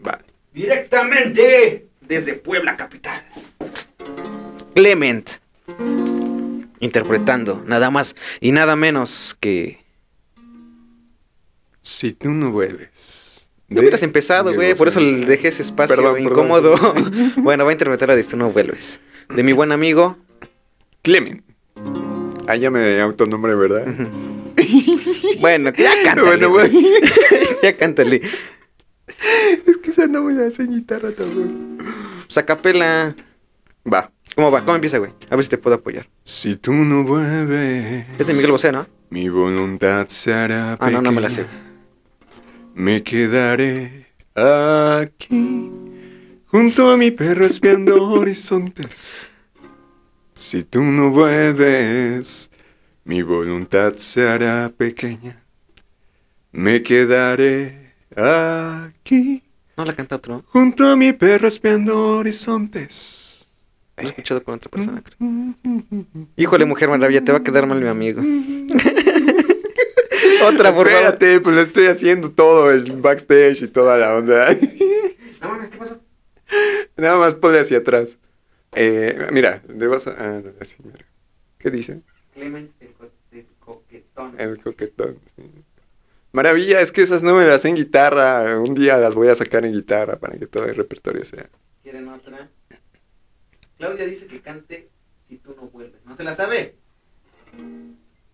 [0.04, 0.22] Va.
[0.54, 3.22] Directamente desde Puebla Capital.
[4.74, 5.32] Clement.
[6.80, 9.84] Interpretando nada más y nada menos que...
[11.82, 13.50] Si tú no vuelves.
[13.68, 16.32] No hubieras empezado, güey, por eso le dejé ese espacio Perdón, perdón.
[16.32, 16.94] incómodo.
[17.36, 18.98] bueno, va a interpretar de Si tú no vuelves.
[19.28, 20.16] De mi buen amigo.
[21.02, 21.44] Clemen.
[22.46, 23.84] Ah, ya me autonombré, ¿verdad?
[25.40, 26.26] Bueno, ya cántale.
[26.26, 26.80] Bueno, bueno.
[27.62, 28.22] ya cántale.
[29.66, 31.78] es que esa no me la hace guitarra también.
[32.28, 33.14] Sacapela.
[33.92, 34.10] Va.
[34.34, 34.64] ¿Cómo va?
[34.64, 35.12] ¿Cómo empieza, güey?
[35.30, 36.08] A ver si te puedo apoyar.
[36.24, 38.06] Si tú no vuelves.
[38.18, 38.86] Es de Miguel Bosé, ¿no?
[39.10, 41.46] Mi voluntad se hará Ah, no, no me la sé.
[42.74, 45.70] Me quedaré aquí,
[46.46, 49.30] junto a mi perro espiando horizontes.
[50.34, 52.47] Si tú no vuelves,
[53.08, 55.42] mi voluntad se hará pequeña.
[56.52, 59.42] Me quedaré aquí,
[59.78, 60.44] No la canta otro.
[60.48, 63.46] junto a mi perro espiando horizontes.
[63.96, 65.16] Lo he escuchado con otra persona, creo.
[66.36, 68.20] Híjole, Mujer Maravilla, te va a quedar mal mi amigo.
[70.44, 70.88] otra, por favor.
[70.88, 74.54] Espérate, pues le estoy haciendo todo el backstage y toda la onda.
[75.40, 76.00] No, ¿qué pasó?
[76.96, 78.18] Nada más ponle hacia atrás.
[78.74, 80.16] Eh, mira, le vas a...
[80.18, 81.06] ah, así, mira.
[81.58, 82.00] ¿Qué dice?
[82.34, 82.68] Clement,
[84.26, 84.40] coquetón.
[84.40, 85.18] El coquetón.
[85.36, 85.42] sí.
[86.32, 88.58] Maravilla, es que esas no me las sé en guitarra.
[88.60, 91.48] Un día las voy a sacar en guitarra para que todo el repertorio sea.
[91.82, 92.50] ¿Quieren otra?
[93.78, 94.90] Claudia dice que cante
[95.28, 96.04] si tú no vuelves.
[96.04, 96.76] ¿No se la sabe?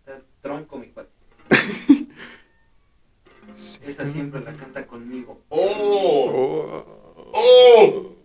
[0.00, 1.10] Está tronco mi cuate.
[3.86, 5.40] Esa siempre la canta conmigo.
[5.48, 6.30] ¡Oh!
[6.34, 7.30] Oh.
[7.32, 8.16] ¡Oh!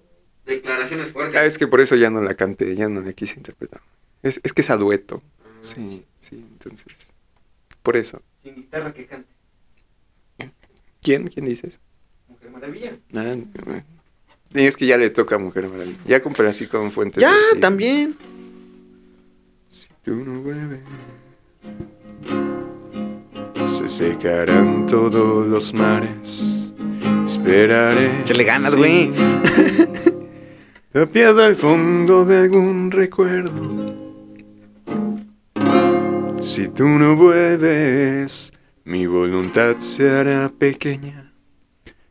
[0.45, 1.41] Declaraciones Ah, fuertes.
[1.43, 3.81] es que por eso ya no la canté, ya no la quise interpretar.
[4.23, 5.21] Es, es que es a dueto.
[5.61, 6.87] Sí, sí, entonces.
[7.89, 8.21] Por eso.
[8.43, 9.27] Sin guitarra que cante.
[11.01, 11.25] ¿Quién?
[11.27, 11.79] ¿Quién dices?
[12.27, 12.91] Mujer Maravilla.
[13.15, 13.33] Ah,
[14.53, 15.97] es que ya le toca a Mujer Maravilla.
[16.05, 17.19] Ya compré así con fuentes.
[17.19, 18.15] Ya, de- también.
[19.69, 20.81] Si tú no vuelves,
[23.65, 26.69] se secarán todos los mares.
[27.25, 28.21] Esperaré.
[28.21, 29.11] Échale ganas, sin güey.
[30.91, 34.08] Tapiado al fondo de algún recuerdo.
[36.41, 38.53] Si tú no vuelves,
[38.85, 41.33] mi voluntad se hará pequeña.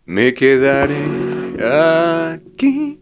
[0.04, 0.98] Me quedaré
[1.60, 3.00] aquí.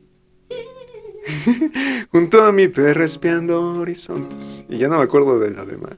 [2.13, 4.65] Junto a mi perro espiando horizontes.
[4.69, 5.97] Y ya no me acuerdo de lo demás.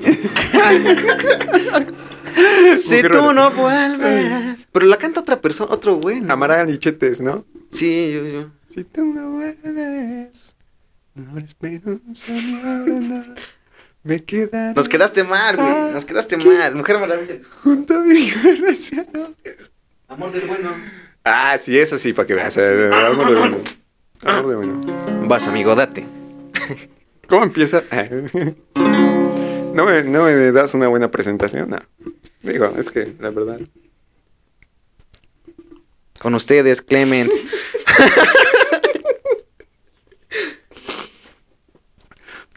[2.78, 4.68] Si tú no vuelves.
[4.70, 6.20] Pero la canta otra persona, otro güey.
[6.20, 6.32] ¿no?
[6.32, 7.44] Amaral y Chetes, ¿no?
[7.70, 8.50] Sí, yo, yo.
[8.68, 10.49] Si tú no vuelves,
[11.14, 13.34] no esperanza nada.
[14.02, 15.92] Me quedaré Nos quedaste mal, güey.
[15.92, 16.74] Nos quedaste mal.
[16.74, 17.36] Mujer Maravilla.
[17.62, 18.32] junto a mi.
[20.08, 20.70] Amor del bueno.
[21.24, 22.56] Ah, sí, eso sí, para que veas.
[22.56, 23.58] eh, Amor de bueno.
[24.22, 24.80] Amor de bueno.
[25.28, 26.06] Vas, amigo, date.
[27.28, 27.84] ¿Cómo empieza?
[29.74, 31.70] ¿No me, ¿No me das una buena presentación?
[31.70, 31.78] No.
[32.42, 33.60] Digo, es que la verdad.
[36.18, 37.30] Con ustedes, Clement.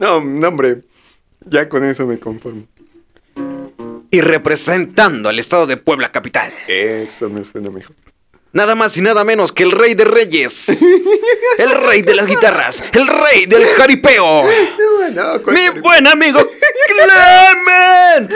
[0.04, 0.82] No, no, hombre.
[1.46, 2.64] Ya con eso me conformo.
[4.12, 6.52] y representando al estado de Puebla capital.
[6.68, 7.96] Eso me suena mejor.
[8.52, 10.68] Nada más y nada menos que el rey de reyes.
[11.58, 12.84] El rey de las guitarras.
[12.94, 14.44] El rey del jaripeo.
[15.14, 15.82] No, ¿cuál Mi jaripeo?
[15.84, 16.40] buen amigo
[16.88, 18.32] Clement.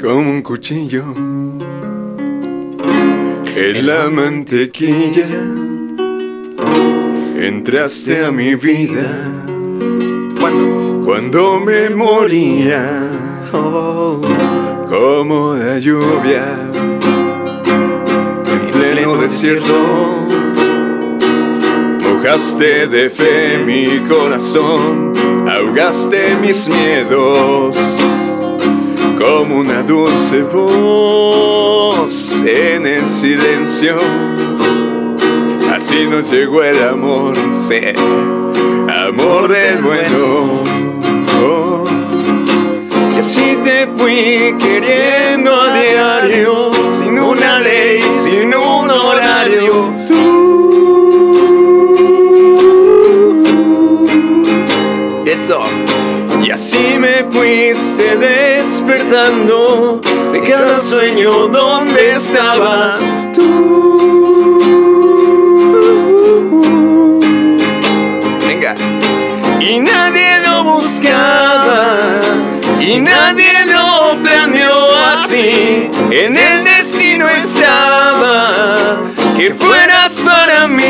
[0.00, 1.04] como un cuchillo
[3.56, 5.26] en la mantequilla
[7.40, 9.32] entraste a mi vida.
[10.40, 10.88] ¿Cuándo?
[11.08, 13.00] cuando me moría.
[13.50, 16.44] Como la lluvia.
[18.44, 19.72] En pleno desierto.
[22.02, 25.14] Mojaste de fe mi corazón.
[25.48, 27.74] Ahogaste mis miedos.
[29.18, 33.96] Como una dulce voz en el silencio.
[35.78, 37.78] Así nos llegó el amor, sí,
[38.88, 40.64] amor del bueno.
[41.40, 41.84] Oh.
[43.14, 49.94] Y así te fui queriendo a diario, sin una ley, sin un horario.
[55.24, 55.60] Eso.
[56.42, 60.00] Y así me fuiste despertando
[60.32, 63.00] de cada sueño donde estabas
[63.32, 63.77] tú.
[72.98, 75.88] Y nadie lo planeó así.
[76.10, 78.98] En el destino estaba
[79.36, 80.84] que fueras para mí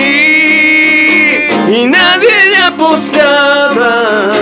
[1.71, 4.33] y nadie le apostaba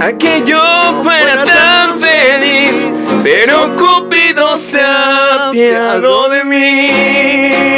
[0.00, 2.90] a que yo fuera tan feliz.
[3.22, 7.74] Pero Cupido se ha apiado de mí.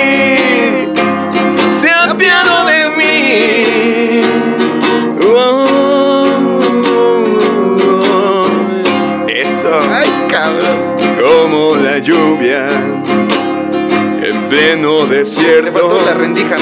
[14.66, 14.74] Te
[15.14, 15.70] desierto.
[15.70, 16.56] faltó la rendija.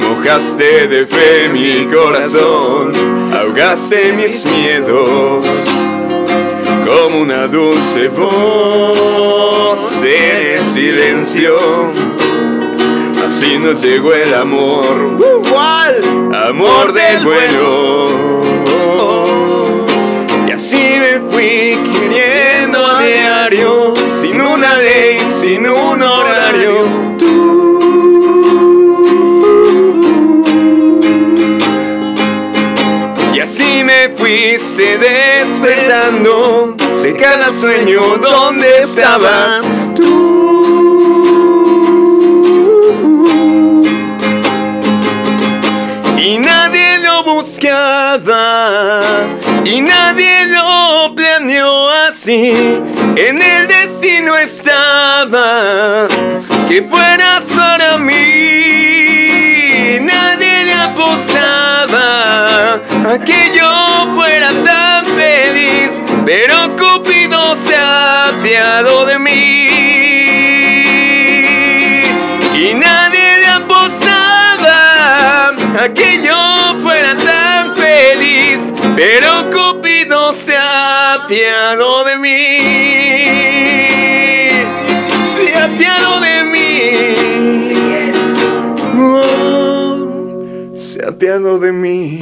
[0.00, 2.92] Mojaste de fe mi corazón,
[3.32, 5.46] ahogaste mis miedos.
[6.84, 11.56] como una dulce voz en el silencio.
[13.24, 15.16] Así nos llegó el amor,
[15.48, 15.94] ¿Cuál?
[16.34, 18.08] amor del bueno.
[20.48, 23.94] Y así me fui queriendo a diario,
[25.44, 26.74] sin un horario.
[33.34, 39.60] Y así me fuiste despertando de cada sueño donde estabas
[46.16, 49.02] Y nadie lo buscaba
[49.62, 52.80] y nadie lo planeó así.
[53.16, 56.08] En el destino estaba
[56.68, 58.14] que fueras para mí.
[60.00, 62.10] Nadie le apostaba
[62.74, 69.68] a que yo fuera tan feliz, pero Cupido se ha apiado de mí.
[72.52, 74.80] Y nadie le apostaba
[75.84, 80.63] a que yo fuera tan feliz, pero Cupido se ha
[81.24, 82.28] apiado de mí.
[85.34, 86.94] Se ha apiado de mí.
[89.00, 92.20] Oh, se apiado de mí.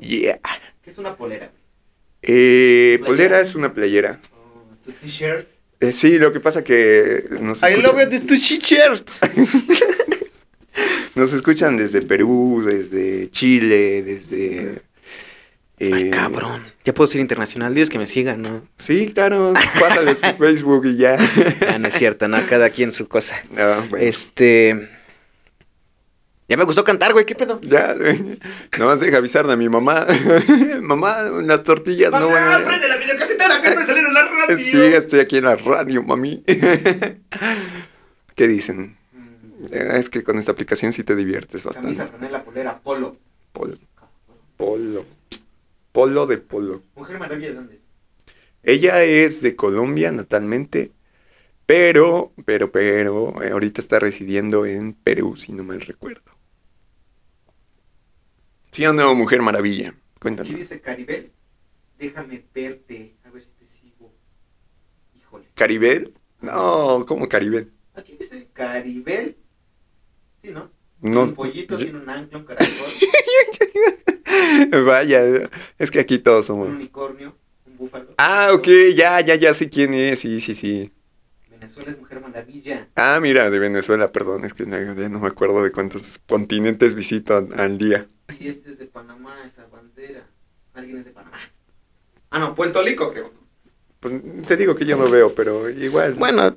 [0.00, 0.40] Yeah.
[0.82, 1.50] ¿Qué es una polera?
[2.22, 4.20] Eh, polera es una playera.
[4.84, 5.48] ¿Tu t-shirt?
[5.80, 9.10] Eh, sí, lo que pasa que nos I escuchan, love it, it's tu t-shirt.
[11.16, 14.91] nos escuchan desde Perú, desde Chile, desde...
[15.84, 16.62] eh, Ay, cabrón.
[16.84, 17.74] Ya puedo ser internacional.
[17.74, 18.62] Dices que me sigan, ¿no?
[18.76, 21.16] Sí, claro, pásale tu Facebook y ya.
[21.68, 22.44] Ah, no es cierto, no.
[22.46, 23.36] Cada quien su cosa.
[23.50, 24.88] No, bueno, Este.
[26.48, 27.24] Ya me gustó cantar, güey.
[27.24, 27.60] ¿Qué pedo?
[27.62, 27.94] Ya,
[28.78, 30.06] nomás deja avisar a mi mamá.
[30.82, 32.58] mamá, las tortillas no van a...
[32.58, 34.58] la videocasetera que estoy saliendo en la radio.
[34.58, 36.44] Sí, estoy aquí en la radio, mami.
[38.34, 38.96] ¿Qué dicen?
[39.70, 41.96] Eh, Es que con esta aplicación sí te diviertes bastante.
[41.96, 43.16] Camisa, franela, polera, polo.
[43.52, 43.78] Polo.
[44.56, 45.06] Polo.
[45.92, 46.82] Polo de polo.
[46.96, 47.80] Mujer maravilla, ¿de dónde es?
[48.62, 50.92] Ella es de Colombia natalmente,
[51.66, 56.32] pero, pero, pero, eh, ahorita está residiendo en Perú, si no mal recuerdo.
[58.70, 59.88] ¿Sí o no, Mujer Maravilla?
[59.90, 60.54] Aquí Cuéntanos.
[60.54, 61.30] dice Caribel.
[61.98, 63.16] Déjame verte.
[63.24, 64.12] A ver si te sigo.
[65.14, 65.46] Híjole.
[65.54, 66.14] ¿Caribel?
[66.40, 67.70] No, ¿cómo Caribel?
[67.94, 69.36] Aquí dice Caribel.
[70.42, 70.70] Sí, ¿no?
[71.00, 72.68] No, un pollito, tiene un ancla, un caracol,
[74.84, 75.48] Vaya,
[75.78, 76.68] es que aquí todos un somos.
[76.68, 77.34] unicornio,
[77.66, 78.06] un búfalo.
[78.18, 80.92] Ah, ok, ya, ya, ya sé quién es, sí, sí, sí.
[81.50, 82.88] Venezuela es mujer maravilla.
[82.96, 86.94] Ah, mira, de Venezuela, perdón, es que no, ya no me acuerdo de cuántos continentes
[86.94, 88.06] visito al, al día.
[88.40, 90.26] Y este es de Panamá, esa bandera.
[90.74, 91.38] Alguien es de Panamá.
[92.30, 93.32] Ah, no, Puerto Rico, creo.
[94.00, 94.14] Pues
[94.48, 96.14] te digo que yo no veo, pero igual.
[96.14, 96.56] Bueno,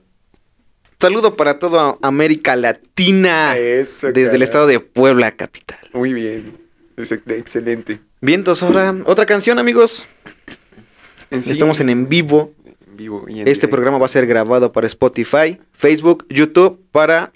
[1.00, 3.56] saludo para toda América Latina.
[3.58, 5.78] Eso, Desde el estado de Puebla, capital.
[5.94, 6.58] Muy bien,
[6.98, 8.00] excelente.
[8.22, 10.08] Bien, entonces ahora otra canción, amigos.
[11.32, 12.54] En sí, Estamos en en vivo.
[12.88, 13.26] en vivo.
[13.28, 13.70] y en Este directo.
[13.70, 17.32] programa va a ser grabado para Spotify, Facebook, YouTube, para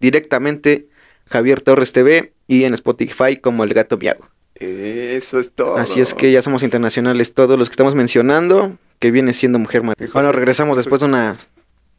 [0.00, 0.88] directamente
[1.26, 4.28] Javier Torres TV y en Spotify como El Gato Miago.
[4.54, 5.76] Eso es todo.
[5.76, 9.82] Así es que ya somos internacionales todos los que estamos mencionando, que viene siendo Mujer
[9.82, 10.12] Maravilla.
[10.12, 11.36] Bueno, regresamos después de una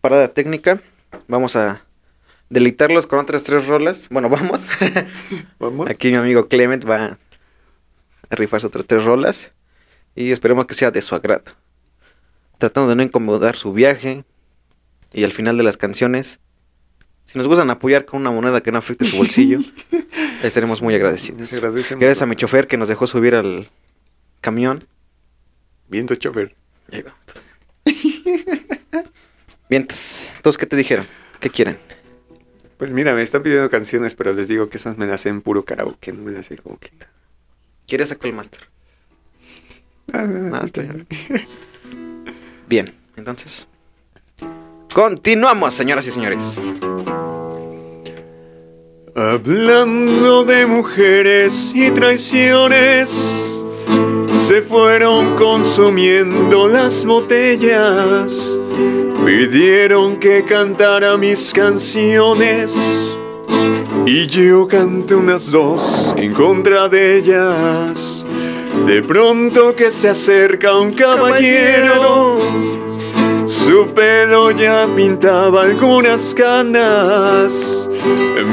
[0.01, 0.79] parada técnica.
[1.27, 1.83] Vamos a
[2.51, 4.07] deleitarlos con otras tres rolas.
[4.11, 4.67] Bueno, vamos.
[5.57, 5.89] Vamos.
[5.89, 7.17] Aquí mi amigo Clement va
[8.29, 9.53] a rifarse otras tres rolas
[10.15, 11.53] y esperemos que sea de su agrado.
[12.59, 14.25] Tratando de no incomodar su viaje
[15.11, 16.39] y al final de las canciones,
[17.23, 19.59] si nos gustan apoyar con una moneda que no afecte su bolsillo,
[19.89, 21.49] les estaremos muy agradecidos.
[21.51, 23.69] Gracias a mi chofer que nos dejó subir al
[24.41, 24.85] camión.
[25.87, 26.55] Viento chofer.
[26.91, 27.15] Ahí va.
[29.69, 31.07] Bien, entonces, entonces, ¿qué te dijeron?
[31.39, 31.77] ¿Qué quieren?
[32.81, 35.43] Pues mira, me están pidiendo canciones, pero les digo que esas me las sé en
[35.43, 36.89] puro karaoke, no me las sé como que.
[37.87, 38.61] ¿Quieres sacar el máster?
[40.11, 41.07] Ah, Ah, bien.
[42.67, 43.67] Bien, entonces.
[44.95, 46.59] Continuamos, señoras y señores.
[49.15, 53.60] Hablando de mujeres y traiciones,
[54.33, 58.57] se fueron consumiendo las botellas.
[59.25, 62.75] Pidieron que cantara mis canciones
[64.05, 68.25] y yo canté unas dos en contra de ellas.
[68.85, 72.39] De pronto que se acerca un caballero,
[73.45, 77.89] su pelo ya pintaba algunas canas.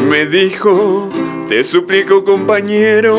[0.09, 1.09] Me dijo,
[1.48, 3.19] te suplico compañero,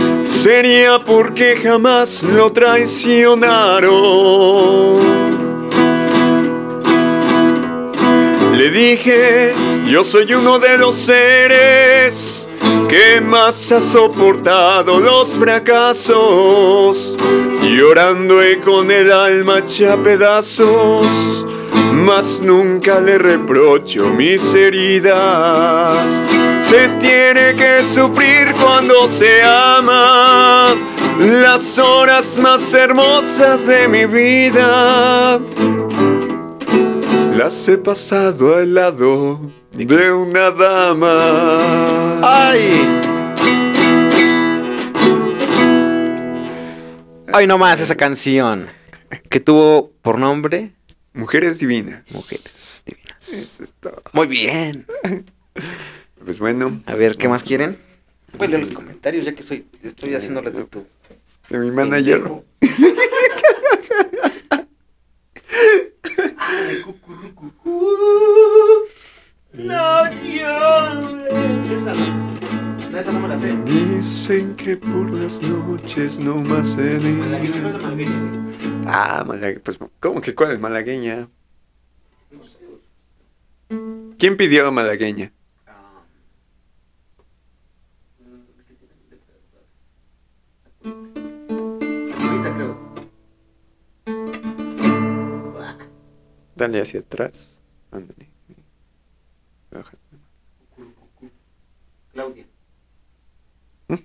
[0.41, 4.99] sería porque jamás lo traicionaron.
[8.57, 9.53] Le dije,
[9.85, 12.49] yo soy uno de los seres
[12.89, 17.15] que más ha soportado los fracasos,
[17.61, 21.45] llorando y con el alma hecha pedazos,
[21.93, 26.09] mas nunca le reprocho mis heridas.
[26.61, 30.75] Se tiene que sufrir cuando se ama
[31.19, 35.39] las horas más hermosas de mi vida
[37.41, 42.19] las he pasado al lado de una dama.
[42.21, 42.87] ¡Ay!
[47.33, 48.67] Ay, no más esa canción.
[49.29, 50.73] Que tuvo por nombre
[51.13, 52.13] Mujeres divinas.
[52.13, 53.27] Mujeres Divinas.
[53.27, 54.03] Eso es todo.
[54.13, 54.85] Muy bien.
[56.23, 57.77] Pues bueno, A ver, ¿qué más quieren?
[58.37, 60.85] Pues leer los comentarios, ya que soy, estoy haciéndole de tu.
[61.49, 62.21] de mi manager.
[69.53, 71.71] No llores.
[71.71, 72.31] Esa no.
[72.91, 73.53] No, esa no me la sé.
[73.65, 76.99] Dicen que por las noches no más que ve.
[76.99, 78.31] no es de malagueña.
[78.85, 79.61] Ah, malagueña.
[79.63, 81.27] Pues, ¿cómo que cuál es malagueña?
[84.17, 85.31] ¿Quién pidió malagueña?
[96.61, 97.49] Dale hacia atrás.
[97.89, 98.27] Ándale.
[99.71, 99.97] Baja.
[102.13, 102.45] Claudia.
[103.87, 103.95] ¿Mm?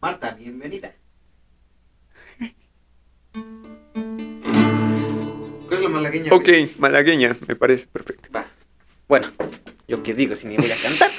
[0.00, 0.94] Marta, bienvenida.
[5.66, 6.32] ¿Cuál es la malagueña?
[6.32, 6.48] Ok,
[6.78, 8.30] malagueña, me parece perfecto.
[8.34, 8.46] Va.
[9.06, 9.26] Bueno,
[9.86, 11.10] yo qué digo si ni voy a cantar.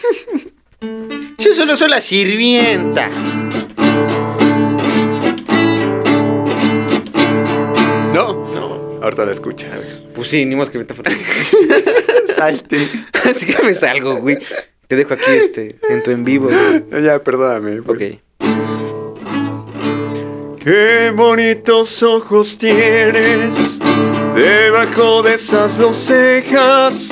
[1.37, 3.11] Yo solo soy la sirvienta.
[9.01, 10.01] Ahorita la escuchas.
[10.13, 10.93] Pues sí, ni más que te
[12.35, 12.87] Salte.
[13.29, 14.37] Así que me salgo, güey.
[14.87, 17.03] Te dejo aquí este, en tu en vivo, güey.
[17.03, 17.79] Ya, perdóname.
[17.79, 18.01] Ok.
[20.63, 23.79] Qué bonitos ojos tienes
[24.35, 27.09] debajo de esas dos cejas,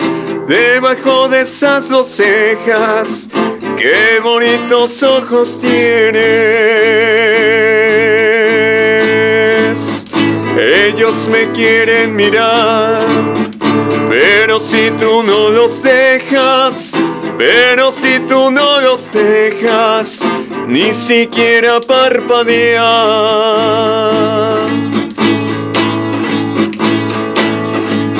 [0.47, 3.30] debajo de esas dos cejas.
[3.77, 6.18] Qué bonitos ojos tienes.
[10.59, 13.05] Ellos me quieren mirar,
[14.09, 16.93] pero si tú no los dejas,
[17.38, 20.23] pero si tú no los dejas,
[20.67, 22.88] ni siquiera parpadear.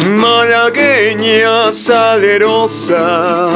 [0.06, 3.50] Malagueña salerosa.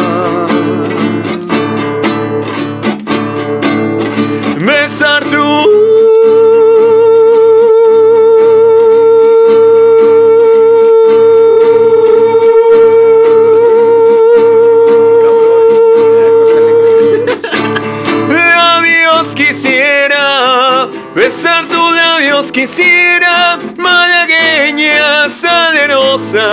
[4.58, 5.91] Besar tu
[21.14, 26.48] besar tus labios quisiera malagueña salerosa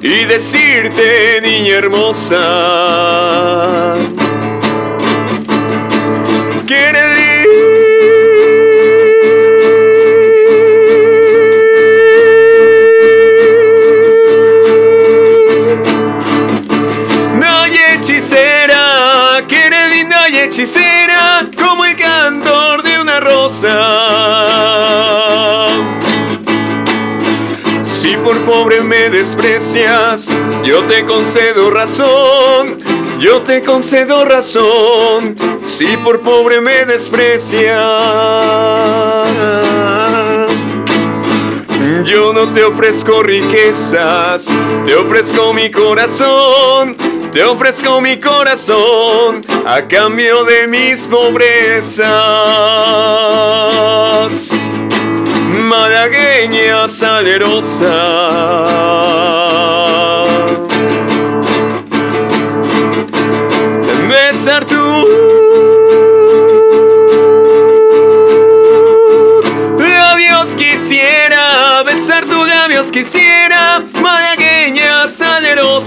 [0.00, 2.36] y decirte niña hermosa
[27.82, 30.28] Si por pobre me desprecias,
[30.62, 32.78] yo te concedo razón,
[33.18, 35.36] yo te concedo razón.
[35.62, 37.76] Si por pobre me desprecias,
[42.04, 44.46] yo no te ofrezco riquezas,
[44.84, 46.96] te ofrezco mi corazón,
[47.32, 52.06] te ofrezco mi corazón a cambio de mis pobrezas.
[55.50, 57.92] Malagueña salerosa.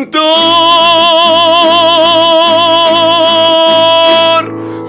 [0.00, 0.22] cantor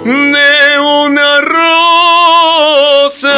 [0.06, 3.36] de una rosa.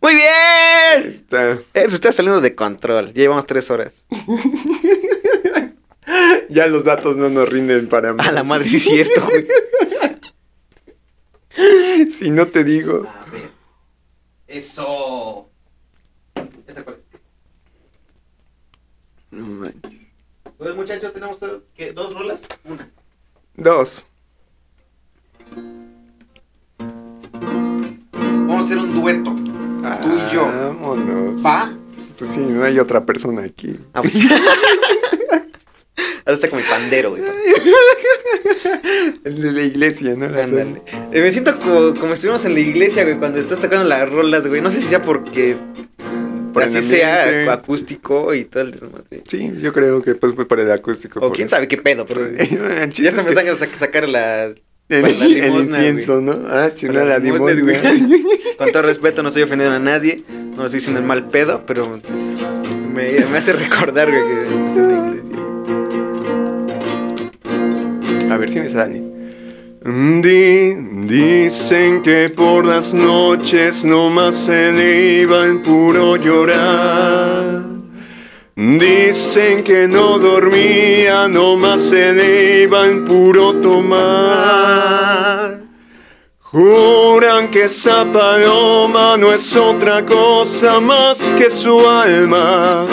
[0.00, 1.08] Muy bien.
[1.08, 1.58] Está.
[1.72, 3.06] Eso está saliendo de control.
[3.08, 3.92] Ya llevamos tres horas.
[6.50, 8.26] ya los datos no nos rinden para más.
[8.26, 9.22] A la madre, sí es cierto,
[12.10, 13.06] si no te digo.
[13.08, 13.50] A ver.
[14.46, 15.48] Eso.
[16.66, 17.04] ¿Esa cuál es?
[19.30, 20.00] No manches.
[20.56, 21.38] Pues muchachos, tenemos
[21.74, 22.40] ¿qué, dos rolas.
[22.64, 22.88] Una.
[23.56, 24.06] Dos.
[28.22, 29.32] Vamos a hacer un dueto.
[29.32, 30.46] tú y yo.
[30.46, 31.44] Vámonos.
[31.44, 31.76] ¿Va?
[32.18, 33.78] Pues sí, no hay otra persona aquí.
[33.92, 34.14] Ah, pues.
[36.24, 37.22] Hasta como el pandero, güey.
[39.24, 40.26] El de la iglesia, ¿no?
[40.26, 40.80] Eh,
[41.12, 44.60] me siento como, como estuvimos en la iglesia, güey, cuando estás tocando las rolas, güey.
[44.60, 45.56] No sé si sea porque
[46.54, 49.22] por así sea acústico y todo el desmadre.
[49.28, 51.20] Sí, yo creo que pues por el acústico.
[51.20, 54.54] O quién sabe qué pedo, pero ya está empezando a sacar la...
[54.90, 56.36] El, el incienso, ¿no?
[56.46, 57.60] Ah, si no la limosna.
[57.60, 57.78] Güey.
[58.58, 61.98] Con todo respeto, no estoy ofendiendo a nadie, no estoy diciendo el mal pedo, pero
[62.94, 65.23] me, me hace recordar, güey, que
[68.34, 68.34] es una iglesia.
[68.34, 69.02] A ver si me sale.
[71.06, 77.62] dicen que por las noches no más se le iba el puro llorar.
[78.56, 85.53] Dicen que no dormía, no más se le iba el puro tomar.
[86.54, 92.86] Juran que esa paloma no es otra cosa más que su alma,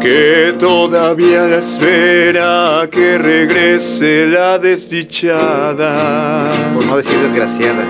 [0.00, 6.48] que todavía la espera que regrese la desdichada.
[6.72, 7.82] Por no decir desgraciada.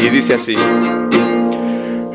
[0.00, 0.56] Y dice así.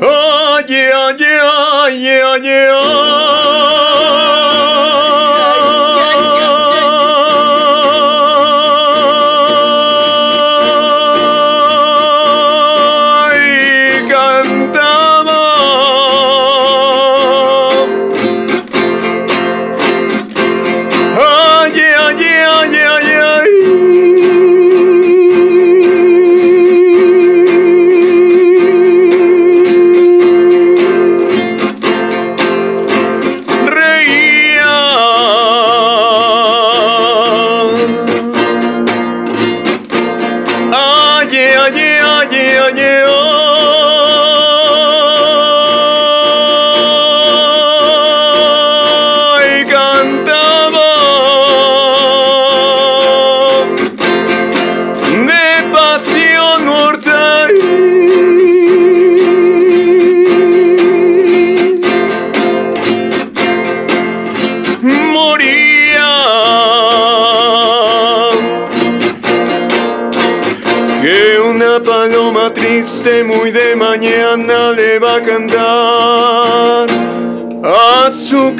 [0.00, 4.31] Ay, ay, ay, ay, ay.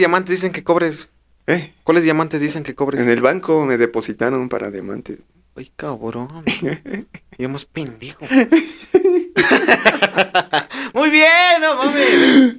[0.00, 1.08] Diamantes dicen que cobres?
[1.46, 3.00] Eh, ¿Cuáles diamantes dicen que cobres?
[3.00, 5.18] en el banco me depositaron para diamantes.
[5.56, 6.44] Ay, cabrón.
[7.38, 8.26] Yo más pendejo.
[10.94, 12.56] Muy bien, no mames.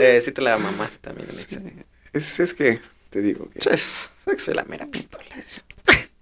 [0.00, 1.84] Eh, sí te la mamaste también en ese.
[2.12, 2.80] Es, es que
[3.10, 5.24] te digo que Es, soy la mera pistola.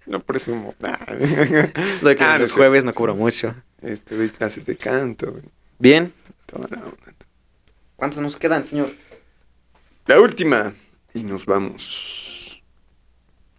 [0.05, 0.75] no presumo.
[0.79, 0.97] Nah.
[2.01, 2.97] Doy que Ah, los es jueves no sí.
[2.97, 3.55] cobro mucho.
[3.81, 5.31] Este, doy clases de canto.
[5.31, 5.43] güey,
[5.79, 6.13] Bien.
[6.45, 6.81] toda la.
[7.95, 8.93] ¿Cuántos nos quedan, señor?
[10.05, 10.73] La última.
[11.13, 12.61] Y nos vamos.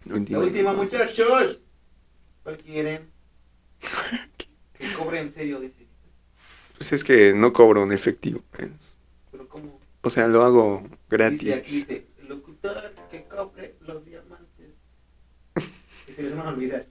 [0.05, 0.73] La última.
[0.73, 1.61] muchachos.
[2.43, 3.09] ¿Cuál quieren?
[4.77, 5.87] Que cobre en serio, dice.
[6.77, 8.43] Pues es que no cobro en efectivo.
[8.51, 8.69] pues.
[9.31, 11.39] Pero como O sea, lo hago gratis.
[11.39, 14.73] dice aquí, dice, locutor que cobre los diamantes.
[16.05, 16.85] Que se les van a olvidar.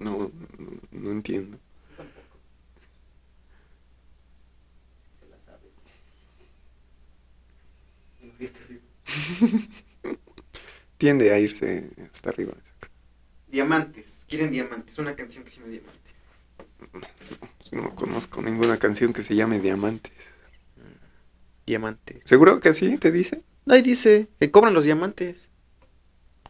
[0.00, 1.58] No, no, no entiendo.
[1.96, 2.38] Tampoco.
[5.20, 5.68] Se la sabe.
[8.20, 8.82] Y no viste arriba.
[10.98, 12.54] Tiende a irse hasta arriba.
[13.48, 14.24] Diamantes.
[14.28, 14.98] Quieren diamantes.
[14.98, 16.14] Una canción que se llama Diamantes.
[17.72, 20.12] No conozco ninguna canción que se llame Diamantes.
[21.66, 22.22] Diamantes.
[22.24, 23.42] ¿Seguro que sí te dice?
[23.66, 25.48] Ahí dice que cobran los diamantes.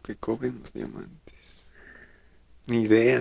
[0.03, 1.65] Que cobren los diamantes.
[2.65, 3.19] Ni idea.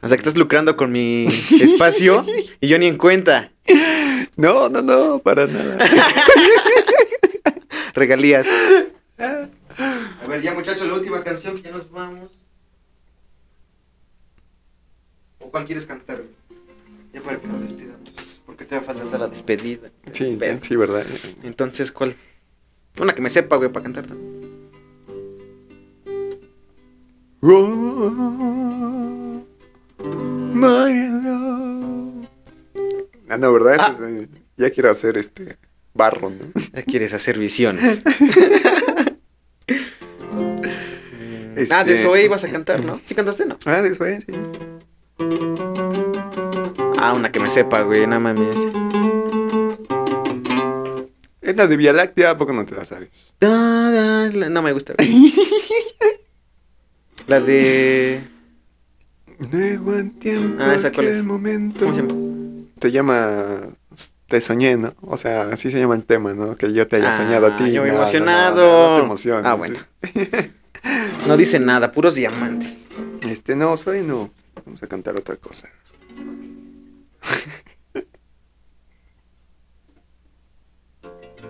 [0.00, 2.24] O sea que estás lucrando con mi espacio
[2.60, 3.52] y yo ni en cuenta.
[4.36, 5.78] No, no, no, para nada.
[7.98, 8.46] Regalías.
[9.18, 12.30] A ver, ya muchachos, la última canción que ya nos vamos.
[15.40, 16.22] ¿O cuál quieres cantar?
[17.12, 18.40] Ya para que nos despidamos.
[18.46, 19.90] Porque te va a faltar la despedida.
[20.12, 21.04] Sí, Pero- sí, ¿verdad?
[21.42, 22.16] Entonces, ¿cuál?
[23.00, 24.06] Una que me sepa, güey, para cantar.
[27.40, 29.44] Oh,
[30.54, 32.26] my love.
[33.28, 33.76] Ah, no, ¿verdad?
[33.78, 33.92] Ah.
[33.94, 35.56] es, eh, ya quiero hacer este
[35.98, 36.46] barro, ¿no?
[36.72, 38.00] Ya quieres hacer visiones.
[41.56, 43.00] Este- Ah, de Zoe ibas a cantar, ¿no?
[43.04, 43.58] ¿Sí cantaste, no?
[43.66, 44.32] Ah, de eso es, sí.
[47.00, 48.56] Ah, una que me sepa, güey, no mames.
[51.42, 53.34] Es la de Vía Láctea, ¿a poco no te la sabes?
[53.40, 54.94] Da, da, la- No me gusta.
[54.96, 55.34] güey.
[57.26, 58.20] La de...
[59.52, 61.24] Luego en tiempo, Ah, ¿esa cuál es?
[61.24, 61.80] momento.
[61.80, 62.14] ¿Cómo se llama?
[62.78, 63.60] Te llama...
[64.28, 64.94] Te soñé, ¿no?
[65.00, 66.54] O sea, así se llama el tema, ¿no?
[66.54, 67.64] Que yo te haya soñado a ti.
[67.64, 68.60] Ah, yo No, emocionado.
[68.60, 69.46] No, no te emociones.
[69.46, 69.78] Ah, bueno.
[71.26, 72.72] No dice nada, puros diamantes.
[73.28, 74.30] Este, no, soy no.
[74.64, 75.68] Vamos a cantar otra cosa.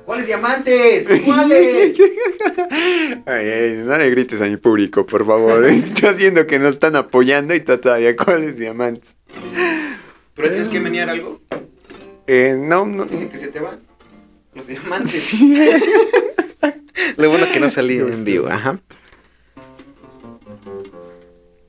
[0.05, 1.07] ¿Cuáles diamantes?
[1.27, 2.01] ¿Cuáles?
[3.27, 5.67] Ay, ay, no le grites a mi público, por favor.
[5.67, 9.15] Está haciendo que nos están apoyando y está todavía cuáles diamantes.
[10.35, 11.43] ¿Pero tienes que menear algo?
[12.29, 13.07] Eh, no, no.
[13.07, 13.81] Dicen que se te van.
[14.55, 15.33] Los diamantes.
[17.17, 18.81] Lo bueno que no salí en vivo, ajá.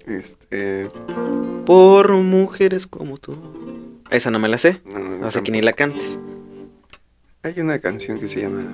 [0.05, 0.89] Este.
[1.65, 3.37] Por mujeres como tú.
[4.11, 4.81] Esa no me la sé.
[4.85, 6.19] no, no, No sé que ni la cantes.
[7.41, 8.73] Hay una canción que se llama.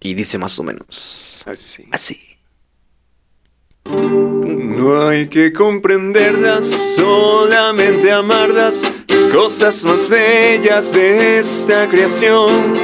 [0.00, 1.42] Y dice más o menos.
[1.46, 1.86] Así.
[1.90, 2.35] Así.
[3.90, 8.92] No hay que comprenderlas, solamente amarlas.
[9.08, 12.74] Las cosas más bellas de esta creación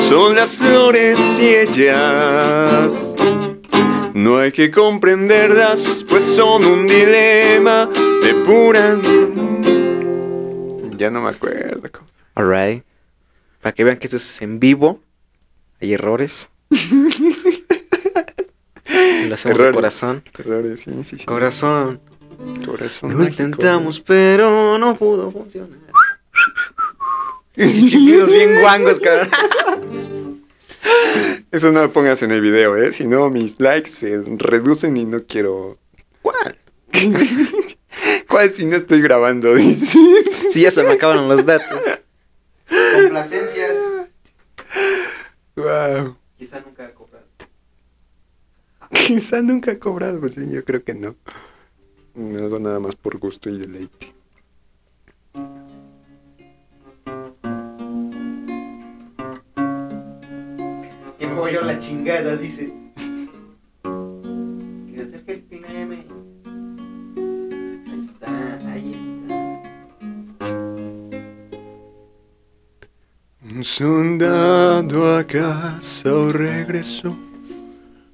[0.00, 3.14] son las flores y ellas.
[4.14, 7.88] No hay que comprenderlas, pues son un dilema
[8.22, 8.98] de pura.
[10.96, 11.88] Ya no me acuerdo.
[12.34, 12.84] Alright.
[13.62, 15.00] Para que vean que esto es en vivo.
[15.80, 16.50] Hay errores.
[19.28, 19.74] Lo hacemos de Errores.
[19.74, 20.22] corazón.
[20.38, 21.24] Errores, sí, sí, sí.
[21.24, 22.00] Corazón.
[22.64, 23.42] Corazón Lo mágico.
[23.42, 25.78] intentamos, pero no pudo funcionar.
[27.56, 29.30] Chiquitos bien guangos, cabrón.
[31.50, 32.92] Eso no lo pongas en el video, ¿eh?
[32.92, 35.78] Si no, mis likes se reducen y no quiero...
[36.22, 36.56] ¿Cuál?
[38.28, 39.54] ¿Cuál si no estoy grabando?
[39.54, 39.90] Dices.
[40.52, 41.78] Sí, ya se me acabaron los datos.
[42.94, 43.74] Complacencias.
[45.56, 46.16] Wow.
[46.38, 46.92] Quizá nunca.
[49.06, 51.14] Quizá nunca he cobrado, pues sí, yo creo que no.
[52.14, 54.12] Me hago nada más por gusto y deleite.
[61.18, 62.72] Que me voy yo a la chingada, dice.
[63.82, 65.92] Que se acerque el PNM.
[67.86, 69.62] Ahí está, ahí está.
[73.54, 77.29] Un soldado a casa o regresó.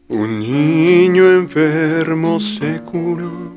[0.09, 3.57] Un niño enfermo se curó.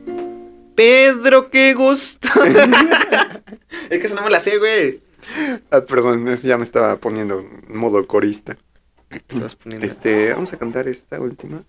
[0.76, 2.28] Pedro, qué gusto.
[3.90, 5.02] es que eso no me la sé, güey.
[5.70, 8.58] Ah, perdón, ya me estaba poniendo en modo corista.
[9.64, 11.64] Poniendo- Este, vamos a cantar esta última.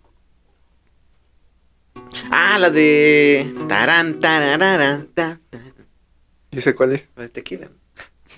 [2.31, 3.52] Ah, la de.
[3.69, 5.61] Tararara, ta, ta.
[6.52, 7.09] ¿Y sé cuál es?
[7.16, 7.69] La de tequila.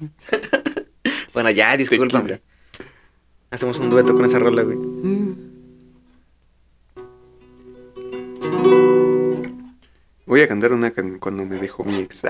[1.34, 1.76] bueno, ya.
[1.76, 2.40] Tequila.
[3.50, 4.78] Hacemos un dueto con esa rola, güey.
[10.32, 12.22] Voy a cantar una can- cuando me dejó mi ex.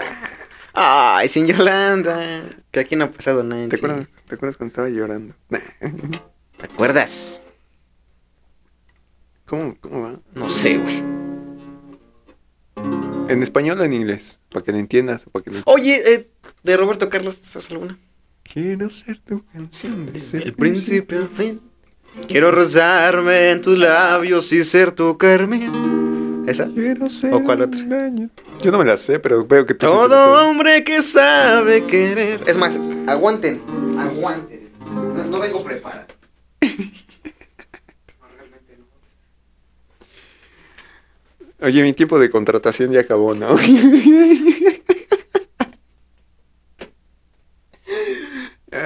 [0.73, 2.43] Ay, sin Yolanda.
[2.73, 3.69] Que aquí no ha pasado nada.
[3.69, 4.09] ¿Te acuerdas?
[4.27, 5.37] ¿Te acuerdas cuando estaba llorando?
[5.49, 7.41] ¿Te acuerdas?
[9.47, 10.19] ¿Cómo, cómo va?
[10.35, 10.99] No sé, güey.
[13.29, 14.41] ¿En español o en inglés?
[14.51, 15.61] Para que lo entiendas para que lo...
[15.66, 16.29] Oye, eh,
[16.65, 18.01] de Roberto Carlos, ¿sabes alguna?
[18.43, 21.61] Quiero ser tu canción Desde el principio al fin.
[22.27, 26.12] Quiero rozarme en tus labios y ser tu Carmen.
[26.47, 26.66] ¿Esa?
[26.66, 27.81] Quiero ser ¿O cuál otra?
[28.60, 32.40] Yo no me la sé, pero veo que tú Todo hombre que sabe querer.
[32.47, 33.60] Es más, aguanten,
[33.98, 34.70] aguanten.
[35.14, 36.06] No, no vengo preparado.
[41.60, 43.56] Oye, mi tiempo de contratación ya acabó, ¿no?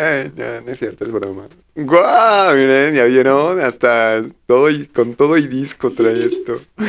[0.06, 1.48] Ay, no, no es cierto, es broma.
[1.74, 2.54] ¡Guau!
[2.54, 6.60] Miren, ya vieron, hasta todo y, con todo y disco trae esto.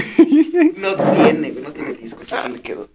[0.78, 2.22] No tiene, güey, no tiene disco.
[2.30, 2.90] ¿Dónde le quedó?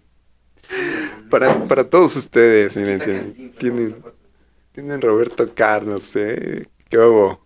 [1.29, 3.95] Para, para todos ustedes, miren, tienen, tienen,
[4.73, 6.67] tienen Roberto Carlos, ¿eh?
[6.89, 7.45] ¿Qué hubo?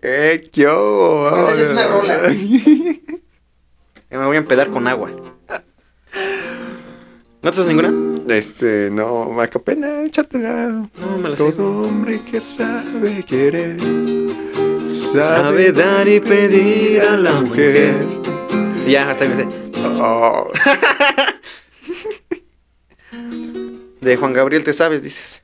[0.00, 1.28] ¡Eh, qué hubo!
[1.28, 2.20] Esa es una rola.
[4.10, 5.10] Me voy a empedar con agua.
[7.42, 8.07] ¿No te sabes ninguna?
[8.28, 10.68] Este, no, acapela, échatela.
[10.98, 11.52] No, me la sé.
[11.52, 13.78] Todo hombre que sabe querer
[14.86, 17.94] Sabe dar y pedir a la mujer.
[18.86, 19.48] Ya, hasta me sé.
[20.00, 20.50] Oh,
[24.00, 25.42] De Juan Gabriel te sabes, dices.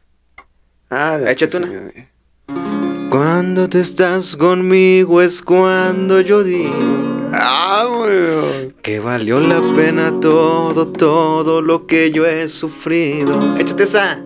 [0.90, 1.66] ah, la Échate que una.
[1.66, 2.08] me-
[3.10, 7.88] Cuando tú estás conmigo es cuando yo digo Ah,
[8.82, 13.56] que valió la pena todo, todo lo que yo he sufrido.
[13.58, 14.20] Échate esa.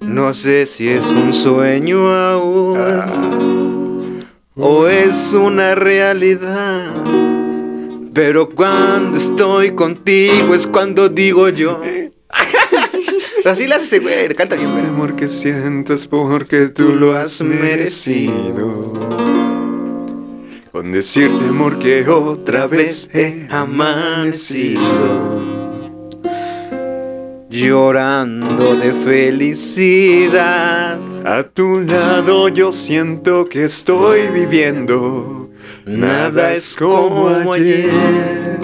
[0.00, 3.06] No sé si es un sueño aún Ah,
[4.54, 6.92] o es una realidad.
[8.14, 11.82] Pero cuando estoy contigo es cuando digo yo.
[13.44, 14.28] Así la hace, güey.
[14.34, 18.92] Canta bien, este amor que sientas porque tú lo has merecido.
[20.76, 24.82] Con decirte, amor, que otra vez he amanecido
[27.48, 30.98] llorando de felicidad.
[31.24, 35.48] A tu lado yo siento que estoy viviendo.
[35.86, 38.58] Nada es como ayer.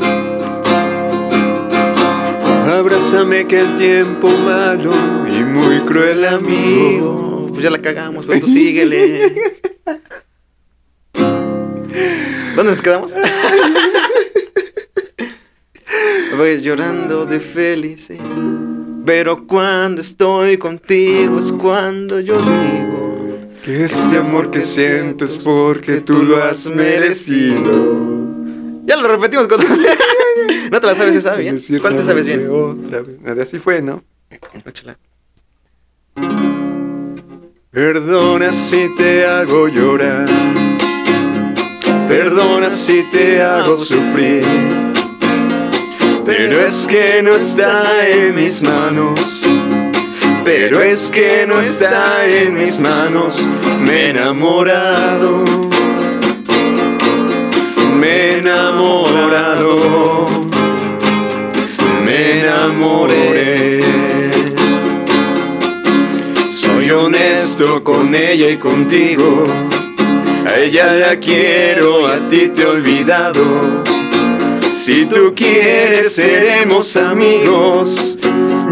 [2.66, 4.92] Abrázame que el tiempo malo
[5.26, 7.46] y muy cruel amigo.
[7.48, 9.32] Pues ya la cagamos, pero tú síguele.
[12.56, 13.12] ¿Dónde nos quedamos?
[16.36, 18.24] Voy llorando de felicidad.
[19.04, 26.00] Pero cuando estoy contigo es cuando yo digo Que este amor que siento es porque
[26.00, 28.32] tú lo has merecido.
[28.84, 29.60] Ya lo repetimos con
[30.70, 31.60] ¿No te la sabes esa bien?
[31.80, 32.40] ¿Cuál te sabes bien?
[32.40, 33.38] de Otra vez.
[33.40, 34.02] Así fue, ¿no?
[34.64, 34.98] Échala.
[37.70, 40.28] Perdona si te hago llorar.
[42.12, 44.44] Perdona si te hago sufrir.
[46.26, 49.18] Pero es que no está en mis manos.
[50.44, 53.42] Pero es que no está en mis manos.
[53.80, 55.42] Me he enamorado.
[57.96, 60.28] Me he enamorado.
[62.04, 63.80] Me enamoré.
[66.50, 69.44] Soy honesto con ella y contigo.
[70.46, 73.82] A ella la quiero, a ti te he olvidado.
[74.70, 78.18] Si tú quieres, seremos amigos.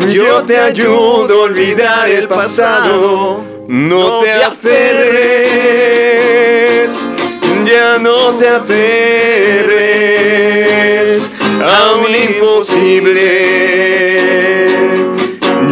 [0.08, 3.44] Yo te ayudo a olvidar el pasado.
[3.68, 4.90] No te aferres,
[7.64, 9.70] ya no te aferres
[11.62, 13.60] a un imposible.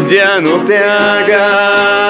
[0.09, 2.07] Ya no te hagas,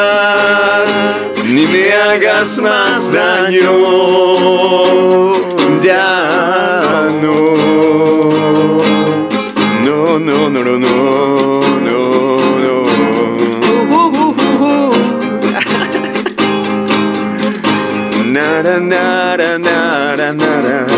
[2.08, 3.72] hagas más daño.
[5.82, 7.36] Ya no.
[9.84, 10.90] No, no, no, no, no,
[11.86, 11.98] no,
[12.64, 12.78] no.
[18.32, 20.97] Nara, nara, nara, nara.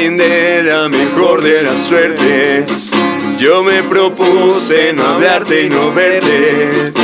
[0.00, 2.90] Brindé la mejor de las suertes.
[3.38, 6.94] Yo me propuse no hablarte y no verte.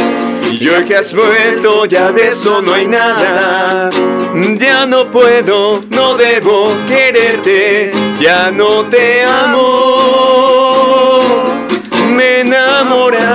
[0.51, 3.91] Y hoy que has vuelto ya de eso no hay nada.
[4.59, 10.65] Ya no puedo, no debo quererte, ya no te amo.
[12.09, 13.27] Me he enamorado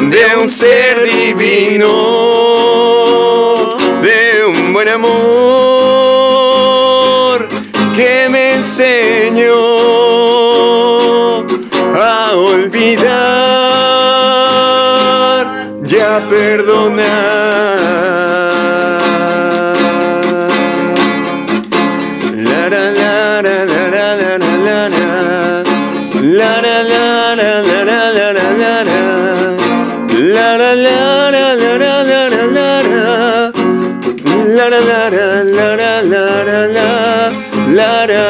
[0.00, 1.88] de un ser divino,
[4.00, 5.33] de un buen amor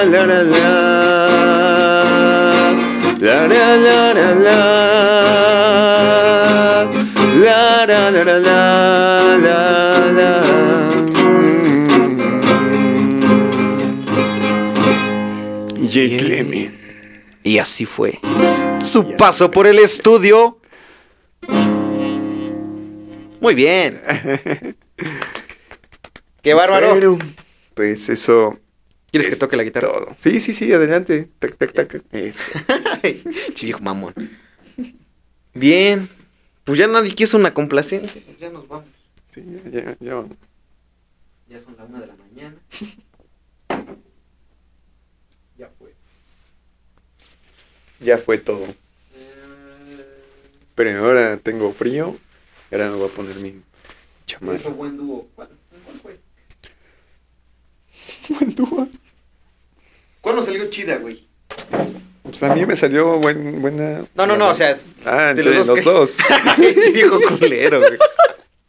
[0.05, 1.97] La la la la la.
[3.21, 4.61] La la la la la.
[7.41, 9.59] La la la la la la
[10.13, 10.31] la.
[15.79, 16.19] Y Bien.
[16.19, 16.73] Clemen.
[17.43, 18.21] Y así fue.
[18.83, 20.59] Su paso por el estudio.
[23.41, 24.03] Muy bien.
[26.43, 26.93] Qué bárbaro.
[26.93, 27.17] Pero,
[27.75, 28.59] pues eso.
[29.15, 29.87] ¿Quieres que toque la guitarra?
[29.87, 30.17] Todo.
[30.19, 31.29] Sí, sí, sí, adelante.
[31.39, 32.03] Tac, tac, tac.
[33.55, 34.13] Chico mamón.
[35.55, 36.09] Bien.
[36.65, 38.21] Pues ya nadie quiso una complacencia.
[38.27, 38.89] Pues ya nos vamos.
[39.33, 40.37] Sí, ya, ya, ya vamos.
[41.49, 42.57] Ya son la una de la mañana.
[45.57, 45.95] Ya fue.
[48.01, 48.67] Ya fue todo.
[50.75, 52.17] Pero ahora tengo frío.
[52.73, 53.63] Ahora me voy a poner mi
[54.27, 54.59] chamarra.
[54.59, 55.29] Eso buen dúo.
[55.37, 55.51] ¿Cuál,
[55.85, 56.19] cuál fue?
[58.37, 58.89] Buen dúo.
[60.25, 61.25] ¿Cuándo salió chida, güey?
[62.23, 64.05] Pues a mí me salió buen, buena.
[64.15, 66.17] No, no, no, o sea, Ah, de entre los los, dos que- dos.
[66.95, 67.99] Viejo culero, güey.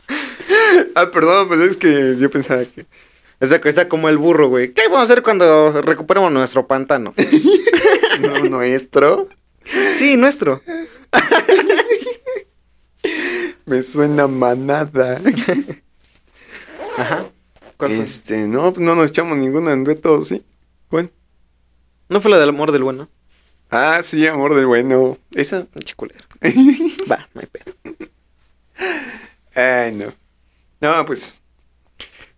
[0.95, 2.85] ah, perdón, pues es que yo pensaba que.
[3.39, 4.73] Está, está como el burro, güey.
[4.73, 7.13] ¿Qué vamos a hacer cuando recuperemos nuestro pantano?
[8.21, 9.27] No, nuestro.
[9.97, 10.61] Sí, nuestro.
[13.65, 15.19] Me suena manada.
[16.97, 17.25] Ajá.
[17.75, 17.91] ¿Cuál?
[17.91, 20.45] Este, no, no nos echamos ninguno en dueto, ¿sí?
[20.89, 21.09] Bueno.
[22.09, 23.09] ¿No fue la del amor del bueno?
[23.71, 25.17] Ah, sí, amor del bueno.
[25.31, 25.65] Esa.
[25.65, 26.23] Pinche culero.
[27.11, 27.73] Va, no hay pedo.
[29.55, 30.13] Ay, no.
[30.81, 31.41] No, pues.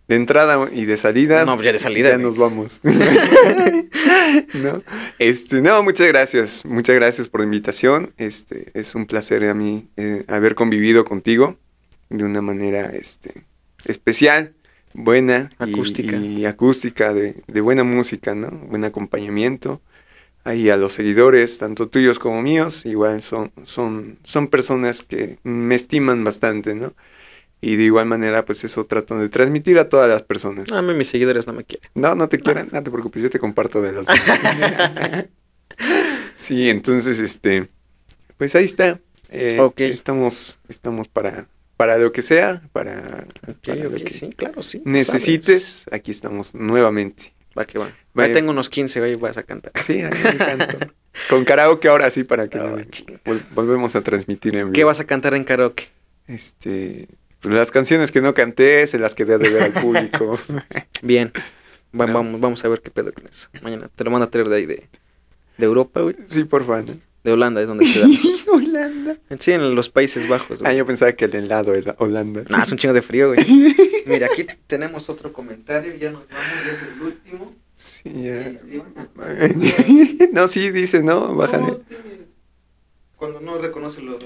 [0.06, 1.44] De entrada y de salida.
[1.44, 2.24] No, ya de salida, Ya güey.
[2.26, 2.80] nos vamos.
[4.54, 4.82] no.
[5.18, 6.64] Este, no, muchas gracias.
[6.64, 8.14] Muchas gracias por la invitación.
[8.16, 11.58] Este, es un placer a mí eh, haber convivido contigo
[12.08, 13.44] de una manera este,
[13.84, 14.54] especial,
[14.98, 16.16] buena Acústica.
[16.16, 18.50] y, acústica de, de buena música, ¿no?
[18.50, 19.80] Buen acompañamiento.
[20.44, 25.74] Ahí a los seguidores, tanto tuyos como míos, igual son, son, son personas que me
[25.74, 26.94] estiman bastante, ¿no?
[27.60, 30.70] Y de igual manera, pues eso trato de transmitir a todas las personas.
[30.72, 31.90] A mí mis seguidores no me quieren.
[31.94, 34.16] No, no te quieran, no te preocupes, yo te comparto de los dos.
[36.36, 37.68] sí, entonces, este,
[38.36, 39.00] pues ahí está.
[39.30, 39.80] Eh, Ok.
[39.80, 41.46] Estamos, estamos para,
[41.78, 44.82] para lo que sea, para, Ok, para lo ok, que sí, claro, sí.
[44.84, 47.32] necesites, aquí estamos nuevamente.
[47.58, 47.90] Va que va.
[48.12, 48.26] Vaya.
[48.28, 49.72] Ahí tengo unos 15, ahí vas a cantar.
[49.82, 50.92] Sí, a mí me encanta.
[51.30, 54.72] Con karaoke ahora sí, para que Ah, no- vol- volvemos a transmitir en vivo.
[54.74, 55.88] ¿Qué vas a cantar en karaoke?
[56.26, 57.08] Este,
[57.40, 60.38] pues las canciones que no canté, se las quedé a deber al público.
[61.02, 61.32] Bien.
[61.98, 62.12] Va- No.
[62.12, 63.48] vamos, vamos a ver qué pedo con eso.
[63.62, 64.88] Mañana te lo mando a traer de ahí de,
[65.56, 66.14] de Europa, güey.
[66.26, 67.00] sí, por fan.
[67.28, 68.06] De Holanda es donde se da.
[68.50, 69.18] Holanda.
[69.38, 72.42] Sí, en los Países Bajos, Ah, yo pensaba que el helado era Holanda.
[72.48, 73.44] Nah, es un chingo de frío, güey.
[74.06, 75.94] Mira, aquí tenemos otro comentario.
[75.96, 77.54] Ya nos vamos, ya es el último.
[77.74, 78.52] Sí, ya.
[80.32, 81.80] No, sí, dice, no, bájale.
[83.16, 84.16] Cuando no reconoce los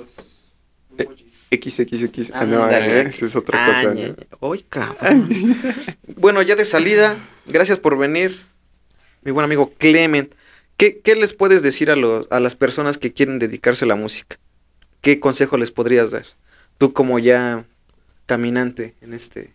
[0.97, 1.27] emojis.
[1.51, 2.31] XXX.
[2.35, 3.95] Ah, no, eh, eso es otra Ah, cosa.
[3.95, 4.49] ¿no?
[4.49, 5.29] Uy, cabrón.
[6.17, 7.17] bueno, ya de salida,
[7.47, 8.39] gracias por venir,
[9.23, 10.33] mi buen amigo Clement.
[11.05, 14.41] ¿Qué, les puedes decir a, los, a las personas que quieren dedicarse a la música?
[15.01, 16.25] ¿Qué consejo les podrías dar?
[16.77, 17.67] Tú como ya
[18.27, 19.53] caminante en este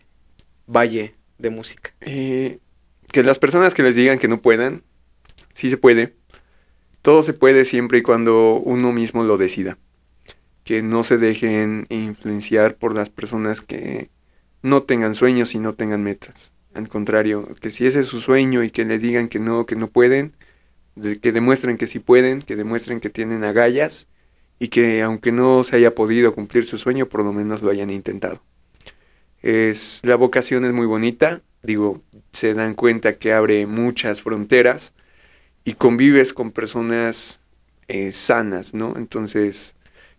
[0.66, 1.92] valle de música.
[2.00, 2.60] Eh,
[3.12, 4.84] que las personas que les digan que no puedan,
[5.52, 6.14] sí se puede.
[7.02, 9.76] Todo se puede siempre y cuando uno mismo lo decida.
[10.64, 14.08] Que no se dejen influenciar por las personas que
[14.62, 16.52] no tengan sueños y no tengan metas.
[16.72, 19.76] Al contrario, que si ese es su sueño y que le digan que no, que
[19.76, 20.32] no pueden,
[20.98, 24.08] de- que demuestren que sí pueden, que demuestren que tienen agallas
[24.58, 27.90] y que aunque no se haya podido cumplir su sueño, por lo menos lo hayan
[27.90, 28.42] intentado.
[29.42, 32.02] Es, la vocación es muy bonita, digo,
[32.32, 34.94] se dan cuenta que abre muchas fronteras
[35.64, 37.40] y convives con personas
[37.88, 38.94] eh, sanas, ¿no?
[38.96, 39.74] Entonces,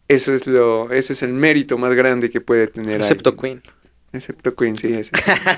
[0.08, 3.02] eso es lo, ese es el mérito más grande que puede tener.
[3.02, 3.62] Excepto alguien.
[3.62, 3.74] Queen.
[4.14, 5.12] Excepto Queen, sí, ese.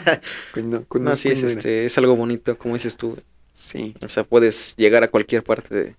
[0.53, 3.17] Queen no, Queen No, sí, Queen es, este, es algo bonito, como dices tú.
[3.61, 5.95] Sí, O sea, puedes llegar a cualquier parte de,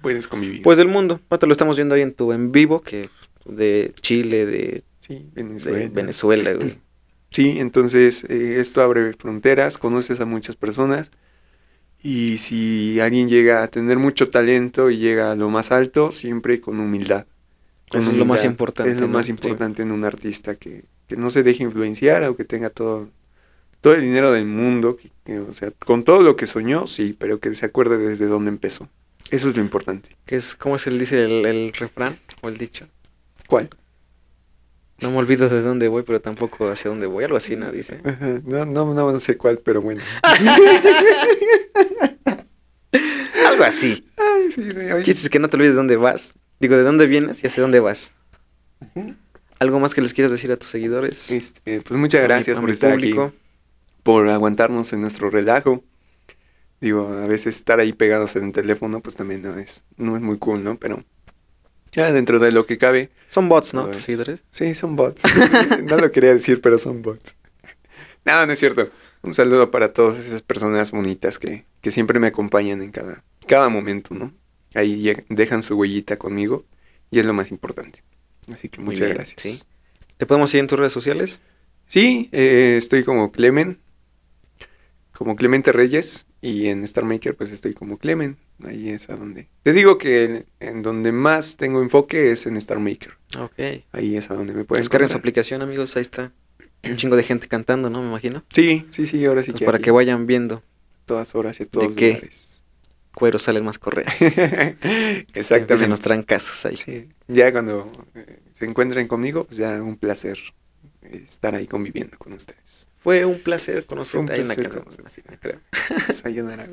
[0.00, 0.62] puedes convivir.
[0.62, 1.20] pues, del mundo.
[1.30, 3.08] Ahorita lo estamos viendo ahí en tu en vivo, que
[3.44, 6.52] de Chile, de, sí, de Venezuela.
[6.54, 6.78] Güey.
[7.30, 11.10] Sí, entonces eh, esto abre fronteras, conoces a muchas personas
[12.02, 16.60] y si alguien llega a tener mucho talento y llega a lo más alto, siempre
[16.60, 17.26] con humildad.
[17.88, 19.14] Con Eso es lo más importante, Es lo ¿no?
[19.14, 19.32] más Sí.
[19.32, 23.08] importante en un artista, que, que no se deje influenciar o que tenga todo,
[23.82, 27.14] todo el dinero del mundo, que- que, o sea, con todo lo que soñó, sí,
[27.18, 28.88] pero que se acuerde desde dónde empezó.
[29.30, 30.16] Eso es lo importante.
[30.26, 32.86] Que es, ¿Cómo se le dice el, el refrán o el dicho?
[33.46, 33.68] ¿Cuál?
[35.00, 37.24] No me olvido de dónde voy, pero tampoco hacia dónde voy.
[37.24, 37.70] Algo así, ¿no?
[37.72, 38.00] Dice.
[38.04, 40.00] Ajá, No, no, no sé cuál, pero bueno.
[43.48, 44.04] Algo así.
[44.16, 46.34] Ay, sí, de- El oye, chiste es que no te olvides de dónde vas.
[46.60, 48.12] Digo, de dónde vienes y hacia dónde vas.
[49.58, 51.30] ¿Algo más que les quieras decir a tus seguidores?
[51.30, 53.22] este, pues muchas A mi- gracias a por estar público.
[53.24, 53.36] aquí.
[54.02, 55.84] Por aguantarnos en nuestro relajo.
[56.80, 60.22] Digo, a veces estar ahí pegados en el teléfono, pues también no es, no es
[60.22, 60.78] muy cool, ¿no?
[60.78, 61.04] Pero
[61.92, 63.10] ya dentro de lo que cabe.
[63.30, 63.84] Son bots, ¿no?
[63.84, 64.44] pues, Tus seguidores.
[64.50, 65.22] Sí, son bots.
[65.84, 67.36] no lo quería decir, pero son bots.
[68.24, 68.90] No, no es cierto.
[69.22, 73.68] Un saludo para todas esas personas bonitas que, que siempre me acompañan en cada, cada
[73.68, 74.32] momento, ¿no?
[74.74, 76.64] Ahí dejan su huellita conmigo
[77.10, 78.02] y es lo más importante.
[78.52, 79.40] Así que muchas bien, gracias.
[79.40, 79.62] sí.
[80.16, 81.40] ¿Te podemos seguir en tus redes sociales?
[81.88, 83.78] Sí, eh, estoy como Clemen,
[85.22, 88.36] como Clemente Reyes, y en Star Maker pues estoy como Clemen.
[88.64, 89.48] Ahí es a donde.
[89.62, 93.12] Te digo que en, en donde más tengo enfoque es en Star Maker.
[93.38, 93.84] Ok.
[93.92, 95.96] Ahí es a donde me pueden Descarguen su aplicación, amigos.
[95.96, 96.32] Ahí está.
[96.82, 98.02] Un chingo de gente cantando, ¿no?
[98.02, 98.44] Me imagino.
[98.52, 100.64] Sí, sí, sí, ahora sí Pues que para aquí, que vayan viendo
[101.06, 102.08] todas horas y a todos qué?
[102.14, 102.64] lugares.
[103.14, 104.20] cuero salen más correas.
[105.34, 105.86] Exactamente.
[105.88, 106.74] los trancazos ahí.
[106.76, 110.38] Sí, ya cuando eh, se encuentren conmigo, pues ya un placer
[111.02, 112.88] eh, estar ahí conviviendo con ustedes.
[113.02, 114.32] Fue un placer conocerte.
[114.32, 115.60] Hay una placer canción.
[116.12, 116.68] Sayonara.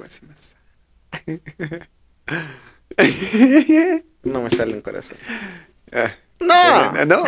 [4.21, 5.17] No me sale un corazón.
[5.93, 7.05] Ah, ¡No!
[7.05, 7.23] no.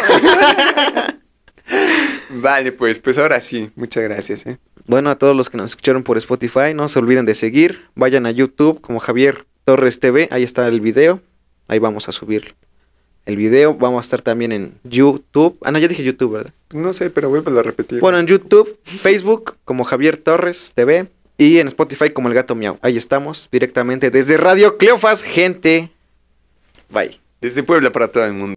[2.42, 4.60] vale, pues, pues ahora sí, muchas gracias, ¿eh?
[4.88, 7.88] Bueno, a todos los que nos escucharon por Spotify, no se olviden de seguir.
[7.96, 10.28] Vayan a YouTube como Javier Torres TV.
[10.32, 11.22] Ahí está el video.
[11.68, 12.56] Ahí vamos a subir
[13.26, 13.74] el video.
[13.74, 15.58] Vamos a estar también en YouTube.
[15.64, 16.54] Ah, no, ya dije YouTube, ¿verdad?
[16.72, 18.00] No sé, pero vuelvo a repetir.
[18.00, 21.08] Bueno, en YouTube, Facebook como Javier Torres TV
[21.38, 22.78] y en Spotify como El Gato Miau.
[22.82, 25.90] Ahí estamos directamente desde Radio Cleofas, gente.
[26.90, 27.20] Bye.
[27.42, 28.56] Desde Puebla para todo el mundo.